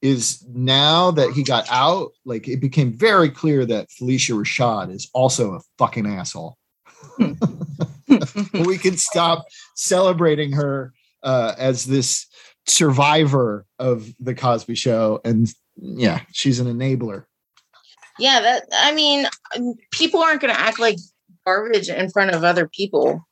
is 0.00 0.44
now 0.48 1.10
that 1.12 1.32
he 1.32 1.42
got 1.42 1.66
out, 1.70 2.12
like 2.24 2.46
it 2.48 2.60
became 2.60 2.96
very 2.96 3.30
clear 3.30 3.64
that 3.66 3.88
Phylicia 3.88 4.34
Rashad 4.36 4.94
is 4.94 5.10
also 5.12 5.54
a 5.54 5.60
fucking 5.78 6.06
asshole. 6.06 6.56
we 7.18 8.78
can 8.78 8.96
stop 8.96 9.44
celebrating 9.74 10.52
her 10.52 10.92
uh, 11.22 11.54
as 11.58 11.84
this 11.84 12.26
survivor 12.66 13.66
of 13.78 14.08
the 14.20 14.34
Cosby 14.34 14.74
show 14.74 15.20
and 15.24 15.48
yeah, 15.80 16.20
she's 16.32 16.58
an 16.60 16.66
enabler. 16.66 17.24
Yeah, 18.18 18.40
that 18.40 18.64
I 18.72 18.92
mean, 18.92 19.26
people 19.92 20.20
aren't 20.22 20.40
going 20.40 20.52
to 20.52 20.60
act 20.60 20.80
like 20.80 20.96
garbage 21.46 21.88
in 21.88 22.10
front 22.10 22.32
of 22.32 22.42
other 22.44 22.68
people. 22.68 23.24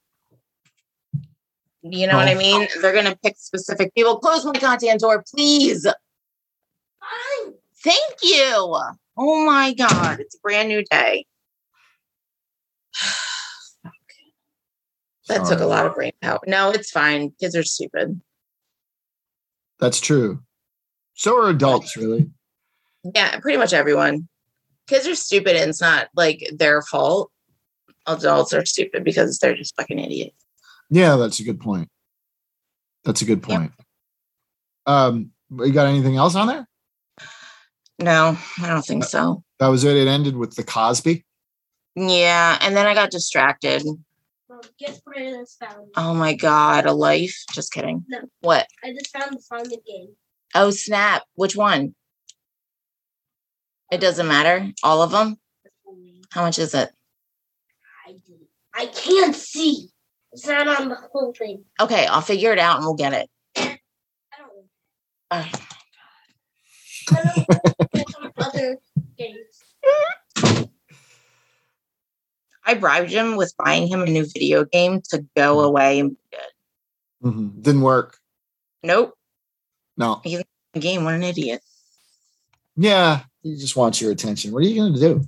You 1.83 2.07
know 2.07 2.17
what 2.17 2.29
I 2.29 2.35
Oh. 2.35 2.39
mean? 2.39 2.69
They're 2.81 2.93
going 2.93 3.05
to 3.07 3.17
pick 3.23 3.37
specific 3.37 3.95
people. 3.95 4.19
Close 4.19 4.45
my 4.45 4.53
goddamn 4.53 4.99
door, 4.99 5.25
please. 5.35 5.87
Thank 7.82 8.14
you. 8.22 8.78
Oh 9.16 9.46
my 9.46 9.72
god, 9.74 10.20
it's 10.20 10.34
a 10.34 10.38
brand 10.40 10.68
new 10.68 10.82
day. 10.90 11.26
That 15.28 15.44
took 15.44 15.59
a 15.59 15.66
lot 15.66 15.86
of 15.86 15.94
brain 15.96 16.12
power. 16.22 16.38
No, 16.46 16.70
it's 16.70 16.92
fine. 16.92 17.32
Kids 17.40 17.57
are 17.57 17.64
stupid. 17.64 18.20
That's 19.80 20.00
true. 20.00 20.40
So 21.14 21.36
are 21.36 21.50
adults, 21.50 21.96
really. 21.96 22.30
Yeah, 23.14 23.40
pretty 23.40 23.59
much 23.59 23.72
everyone. 23.72 24.28
Kids 24.86 25.07
are 25.09 25.16
stupid 25.16 25.57
and 25.57 25.70
it's 25.70 25.80
not 25.80 26.09
like 26.14 26.48
their 26.54 26.80
fault. 26.82 27.32
Adults 28.07 28.52
are 28.54 28.64
stupid 28.64 29.02
because 29.02 29.38
they're 29.38 29.57
just 29.57 29.74
fucking 29.76 29.98
idiots. 29.98 30.36
Yeah, 30.90 31.16
that's 31.16 31.40
a 31.40 31.44
good 31.44 31.59
point. 31.59 31.88
That's 33.04 33.22
a 33.22 33.24
good 33.24 33.42
point. 33.42 33.72
Um, 34.86 35.32
you 35.50 35.72
got 35.72 35.88
anything 35.88 36.16
else 36.16 36.36
on 36.36 36.46
there? 36.46 36.68
No, 37.99 38.36
I 38.62 38.66
don't 38.66 38.84
think 38.84 39.05
so. 39.05 39.42
That 39.59 39.68
was 39.68 39.84
it. 39.84 39.97
It 39.97 40.09
ended 40.09 40.36
with 40.36 40.55
the 40.55 40.64
Cosby. 40.64 41.24
Yeah, 41.94 42.59
and 42.61 42.76
then 42.76 42.86
I 42.86 42.94
got 42.94 43.11
distracted. 43.11 43.82
Well, 44.49 44.61
guess 44.78 45.01
what 45.05 45.16
I 45.16 45.30
just 45.30 45.59
found? 45.59 45.88
Oh 45.97 46.14
my 46.14 46.34
god, 46.34 46.84
a 46.84 46.92
life. 46.92 47.34
Just 47.53 47.72
kidding. 47.72 48.05
No. 48.09 48.20
What? 48.40 48.66
I 48.84 48.92
just 48.92 49.16
found 49.16 49.36
the 49.36 49.40
song 49.40 49.66
again. 49.66 50.14
Oh 50.55 50.70
snap! 50.70 51.22
Which 51.34 51.57
one? 51.57 51.94
It 53.90 54.01
doesn't 54.01 54.28
matter. 54.28 54.70
All 54.82 55.03
of 55.03 55.11
them. 55.11 55.38
How 56.30 56.42
much 56.42 56.59
is 56.59 56.74
it? 56.74 56.90
I. 58.07 58.16
I 58.74 58.86
can't 58.86 59.34
see. 59.34 59.88
It's 60.32 60.47
not 60.47 60.68
on 60.68 60.90
the 60.90 60.97
whole 60.97 61.32
thing. 61.32 61.64
Okay, 61.80 62.07
I'll 62.07 62.20
figure 62.20 62.53
it 62.53 62.59
out 62.59 62.76
and 62.76 62.84
we'll 62.84 62.94
get 62.94 63.14
it. 63.14 63.30
I 63.57 63.78
don't. 64.38 64.66
Uh, 65.30 65.44
I 67.11 67.66
games. 69.17 70.69
I 72.69 72.75
bribed 72.75 73.11
him 73.11 73.37
with 73.37 73.55
buying 73.57 73.87
him 73.87 74.03
a 74.03 74.07
new 74.07 74.25
video 74.27 74.64
game 74.64 75.01
to 75.11 75.25
go 75.37 75.61
away 75.61 76.01
and 76.01 76.11
be 76.11 76.17
good. 76.33 77.29
Mhm. 77.31 77.62
Didn't 77.62 77.83
work. 77.83 78.19
Nope. 78.83 79.14
No. 79.97 80.21
The 80.25 80.45
game. 80.79 81.05
What 81.05 81.14
an 81.14 81.23
idiot. 81.23 81.62
Yeah, 82.77 83.23
he 83.43 83.57
just 83.57 83.77
wants 83.77 84.01
your 84.01 84.11
attention. 84.12 84.53
What 84.53 84.62
are 84.62 84.67
you 84.67 84.75
going 84.75 84.95
to 84.95 85.01
do? 85.01 85.25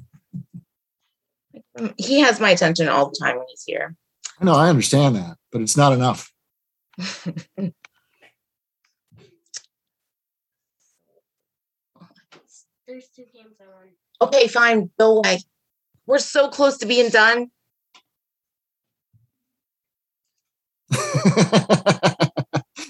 Mm, 1.79 1.95
He 1.97 2.21
has 2.21 2.41
my 2.41 2.51
attention 2.51 2.89
all 2.89 3.09
the 3.09 3.17
time 3.19 3.37
when 3.39 3.47
he's 3.49 3.65
here. 3.65 3.97
I 4.41 4.45
know, 4.45 4.55
I 4.55 4.69
understand 4.69 5.17
that, 5.17 5.37
but 5.51 5.63
it's 5.63 5.77
not 5.77 5.93
enough. 5.93 6.31
There's 12.87 13.09
two 13.09 13.25
games 13.25 13.27
I 13.27 13.27
want. 13.27 13.28
Okay, 14.21 14.49
fine. 14.49 14.91
Go 14.99 15.19
away. 15.19 15.41
We're 16.07 16.19
so 16.19 16.49
close 16.49 16.79
to 16.79 16.87
being 16.87 17.11
done. 17.11 17.51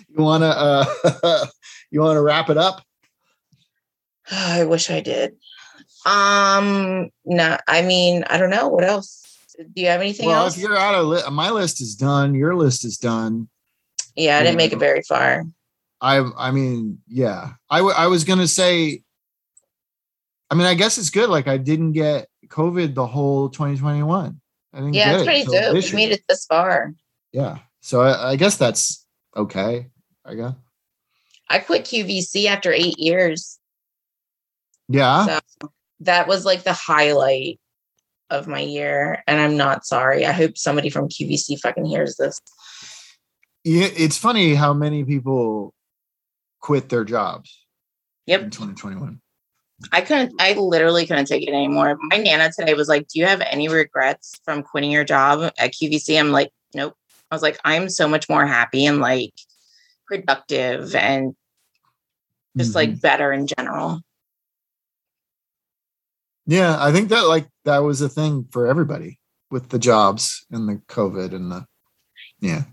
you 0.09 0.23
want 0.23 0.43
to 0.43 0.49
uh, 0.49 1.47
you 1.91 2.01
want 2.01 2.17
to 2.17 2.23
wrap 2.23 2.49
it 2.49 2.57
up? 2.57 2.83
I 4.31 4.65
wish 4.65 4.91
I 4.91 5.01
did. 5.01 5.33
Um, 6.07 7.11
no, 7.25 7.59
I 7.67 7.83
mean, 7.83 8.25
I 8.31 8.39
don't 8.39 8.51
know. 8.51 8.69
What 8.69 8.85
else? 8.85 9.25
Do 9.59 9.83
you 9.83 9.89
have 9.89 10.01
anything 10.01 10.29
well, 10.29 10.45
else? 10.45 10.57
if 10.57 10.63
you're 10.63 10.77
out 10.77 10.95
of 10.95 11.07
li- 11.07 11.23
my 11.33 11.51
list 11.51 11.81
is 11.81 11.97
done, 11.97 12.35
your 12.35 12.55
list 12.55 12.85
is 12.85 12.97
done. 12.97 13.49
Yeah, 14.15 14.39
I 14.39 14.43
didn't 14.45 14.57
make 14.57 14.73
it 14.73 14.79
very 14.79 15.03
far. 15.03 15.45
I 16.01 16.31
I 16.37 16.53
mean, 16.53 16.99
yeah. 17.09 17.53
I 17.69 17.79
w- 17.79 17.97
I 17.97 18.07
was 18.07 18.25
gonna 18.25 18.47
say. 18.47 19.03
I 20.51 20.55
mean, 20.55 20.67
I 20.67 20.75
guess 20.75 20.99
it's 20.99 21.11
good. 21.11 21.29
Like 21.29 21.47
I 21.49 21.57
didn't 21.59 21.93
get 21.93 22.29
COVID 22.49 22.95
the 22.95 23.07
whole 23.07 23.49
2021. 23.51 24.41
I 24.73 24.77
didn't 24.79 24.95
Yeah, 24.95 25.05
get 25.05 25.15
it's 25.15 25.23
it 25.23 25.27
pretty 25.27 25.43
till 25.45 25.53
dope. 25.75 25.85
We 25.85 25.93
made 25.97 26.13
it 26.13 26.23
this 26.29 26.45
far. 26.47 26.95
Yeah. 27.33 27.59
So 27.81 28.01
I, 28.03 28.31
I 28.33 28.37
guess 28.37 28.57
that's 28.57 29.07
okay. 29.37 29.87
I 30.25 30.35
guess. 30.35 30.55
I 31.51 31.59
quit 31.59 31.85
QVC 31.85 32.47
after 32.47 32.73
eight 32.73 32.99
years. 32.99 33.59
Yeah. 34.89 35.27
So 35.61 35.71
that 36.01 36.29
was 36.29 36.45
like 36.45 36.63
the 36.63 36.73
highlight 36.73 37.61
of 38.31 38.47
my 38.47 38.61
year. 38.61 39.23
And 39.27 39.41
I'm 39.41 39.57
not 39.57 39.85
sorry. 39.87 40.25
I 40.27 40.33
hope 40.33 40.57
somebody 40.59 40.91
from 40.91 41.09
QVC 41.09 41.59
fucking 41.61 41.85
hears 41.87 42.17
this. 42.17 42.41
yeah. 43.65 43.89
It's 43.97 44.17
funny 44.19 44.55
how 44.55 44.73
many 44.75 45.05
people 45.05 45.75
quit 46.61 46.89
their 46.89 47.05
jobs 47.05 47.65
Yep. 48.27 48.41
in 48.41 48.45
Yep. 48.47 48.53
2021. 48.53 49.21
I 49.93 50.01
couldn't, 50.01 50.35
I 50.41 50.55
literally 50.55 51.07
couldn't 51.07 51.27
take 51.27 51.43
it 51.43 51.53
anymore. 51.53 51.97
My 52.01 52.17
Nana 52.17 52.51
today 52.53 52.75
was 52.75 52.89
like, 52.89 53.09
Do 53.09 53.21
you 53.21 53.27
have 53.27 53.41
any 53.43 53.69
regrets 53.69 54.41
from 54.45 54.63
quitting 54.63 54.91
your 54.91 55.05
job 55.05 55.53
at 55.59 55.73
QVC? 55.73 56.19
I'm 56.19 56.31
like, 56.33 56.51
Nope. 56.75 56.95
I 57.31 57.35
was 57.35 57.43
like, 57.43 57.59
I'm 57.65 57.89
so 57.89 58.09
much 58.09 58.29
more 58.29 58.47
happy 58.47 58.87
and 58.87 59.01
like 59.01 59.33
productive 60.07 60.95
and 60.97 61.35
just 62.57 62.73
Mhm. 62.73 62.75
like 62.75 63.01
better 63.01 63.33
in 63.33 63.47
general. 63.47 64.01
Yeah, 66.47 66.83
I 66.83 66.93
think 66.93 67.11
that 67.11 67.29
like 67.29 67.47
that 67.65 67.79
was 67.79 68.01
a 68.01 68.09
thing 68.09 68.47
for 68.51 68.67
everybody 68.67 69.21
with 69.51 69.69
the 69.69 69.79
jobs 69.79 70.47
and 70.51 70.69
the 70.69 70.77
COVID 70.89 71.35
and 71.35 71.53
the 71.53 71.67
yeah. 72.41 72.65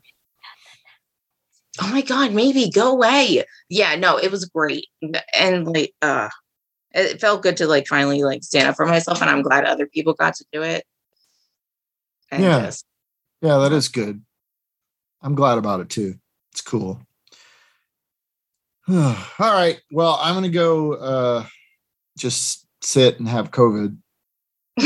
oh 1.81 1.87
my 1.91 2.01
god 2.01 2.31
maybe 2.33 2.69
go 2.69 2.91
away 2.91 3.43
yeah 3.69 3.95
no 3.95 4.17
it 4.17 4.31
was 4.31 4.45
great 4.45 4.87
and 5.37 5.67
like 5.67 5.93
uh 6.01 6.29
it 6.95 7.19
felt 7.21 7.43
good 7.43 7.57
to 7.57 7.67
like 7.67 7.85
finally 7.87 8.23
like 8.23 8.43
stand 8.43 8.67
up 8.67 8.75
for 8.75 8.85
myself 8.85 9.21
and 9.21 9.29
i'm 9.29 9.41
glad 9.43 9.65
other 9.65 9.85
people 9.85 10.13
got 10.13 10.33
to 10.35 10.45
do 10.51 10.63
it 10.63 10.83
and 12.31 12.43
Yeah. 12.43 12.65
just- 12.65 12.85
Yeah, 13.41 13.57
that 13.59 13.71
is 13.73 13.89
good. 13.89 14.23
I'm 15.21 15.35
glad 15.35 15.57
about 15.57 15.79
it 15.81 15.89
too. 15.89 16.15
It's 16.51 16.61
cool. 16.61 16.99
All 18.89 19.15
right. 19.39 19.79
Well, 19.91 20.17
I'm 20.21 20.33
gonna 20.35 20.49
go 20.49 20.93
uh 20.93 21.45
just 22.17 22.65
sit 22.81 23.19
and 23.19 23.27
have 23.27 23.51
COVID. 23.51 23.97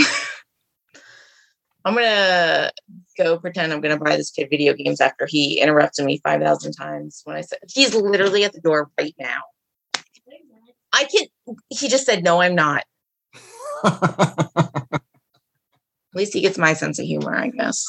i'm 1.85 1.93
gonna 1.95 2.71
go 3.17 3.37
pretend 3.39 3.71
i'm 3.71 3.79
gonna 3.81 3.97
buy 3.97 4.15
this 4.17 4.31
kid 4.31 4.49
video 4.49 4.73
games 4.73 4.99
after 5.01 5.25
he 5.25 5.59
interrupted 5.61 6.05
me 6.05 6.19
5000 6.23 6.73
times 6.73 7.21
when 7.23 7.35
i 7.37 7.41
said 7.41 7.57
he's 7.71 7.95
literally 7.95 8.43
at 8.43 8.51
the 8.53 8.59
door 8.61 8.91
right 8.99 9.15
now 9.17 9.41
i 10.93 11.05
can't. 11.05 11.29
he 11.69 11.87
just 11.87 12.05
said 12.05 12.23
no 12.23 12.41
i'm 12.41 12.55
not 12.55 12.83
at 13.83 14.99
least 16.13 16.33
he 16.33 16.41
gets 16.41 16.57
my 16.57 16.73
sense 16.73 16.99
of 16.99 17.05
humor 17.05 17.35
i 17.35 17.49
guess 17.49 17.85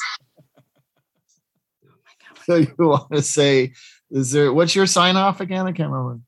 so 2.45 2.55
you 2.55 2.73
want 2.79 3.11
to 3.11 3.21
say 3.21 3.73
is 4.09 4.31
there 4.31 4.51
what's 4.53 4.75
your 4.75 4.87
sign 4.87 5.15
off 5.15 5.39
again? 5.39 5.67
I 5.67 5.71
can't 5.71 5.89
remember. 5.89 6.19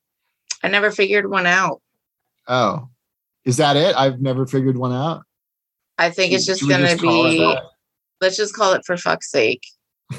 i 0.64 0.68
never 0.70 0.92
figured 0.92 1.30
one 1.30 1.46
out 1.46 1.82
Oh. 2.48 2.90
Is 3.46 3.58
that 3.58 3.76
it? 3.76 3.96
I've 3.96 4.22
never 4.22 4.46
figured 4.46 4.78
one 4.78 4.94
out. 4.94 5.24
I 5.98 6.10
think 6.10 6.34
it's 6.34 6.46
just 6.46 6.68
gonna 6.68 6.96
be. 6.98 7.56
Let's 8.22 8.38
just 8.38 8.56
call 8.56 8.74
it 8.74 8.86
for 8.86 8.96
fuck's 8.96 9.30
sake. 9.30 9.64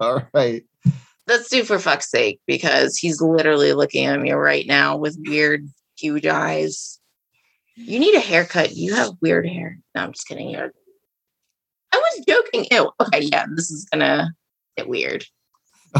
All 0.00 0.22
right. 0.34 0.64
Let's 1.30 1.48
do 1.48 1.62
for 1.62 1.78
fuck's 1.78 2.10
sake 2.10 2.40
because 2.46 2.96
he's 2.96 3.20
literally 3.20 3.72
looking 3.72 4.06
at 4.06 4.20
me 4.20 4.32
right 4.32 4.66
now 4.66 4.96
with 4.96 5.16
weird, 5.26 5.66
huge 5.96 6.26
eyes. 6.26 7.00
You 7.76 8.00
need 8.00 8.14
a 8.14 8.20
haircut. 8.20 8.72
You 8.72 8.94
have 8.96 9.12
weird 9.22 9.48
hair. 9.48 9.78
No, 9.94 10.02
I'm 10.02 10.12
just 10.12 10.26
kidding. 10.26 10.50
You're... 10.50 10.72
I 11.92 11.96
was 11.96 12.24
joking. 12.28 12.66
Ew. 12.70 12.90
Okay, 13.00 13.20
yeah, 13.22 13.46
this 13.54 13.70
is 13.70 13.86
gonna 13.90 14.34
get 14.76 14.88
weird. 14.88 15.24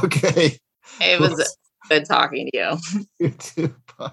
Okay. 0.02 0.58
It 1.00 1.20
was 1.20 1.56
good 1.88 2.04
talking 2.04 2.48
to 2.52 2.58
you. 2.58 3.04
You 3.18 3.30
too. 3.30 3.74
Bye. 3.98 4.12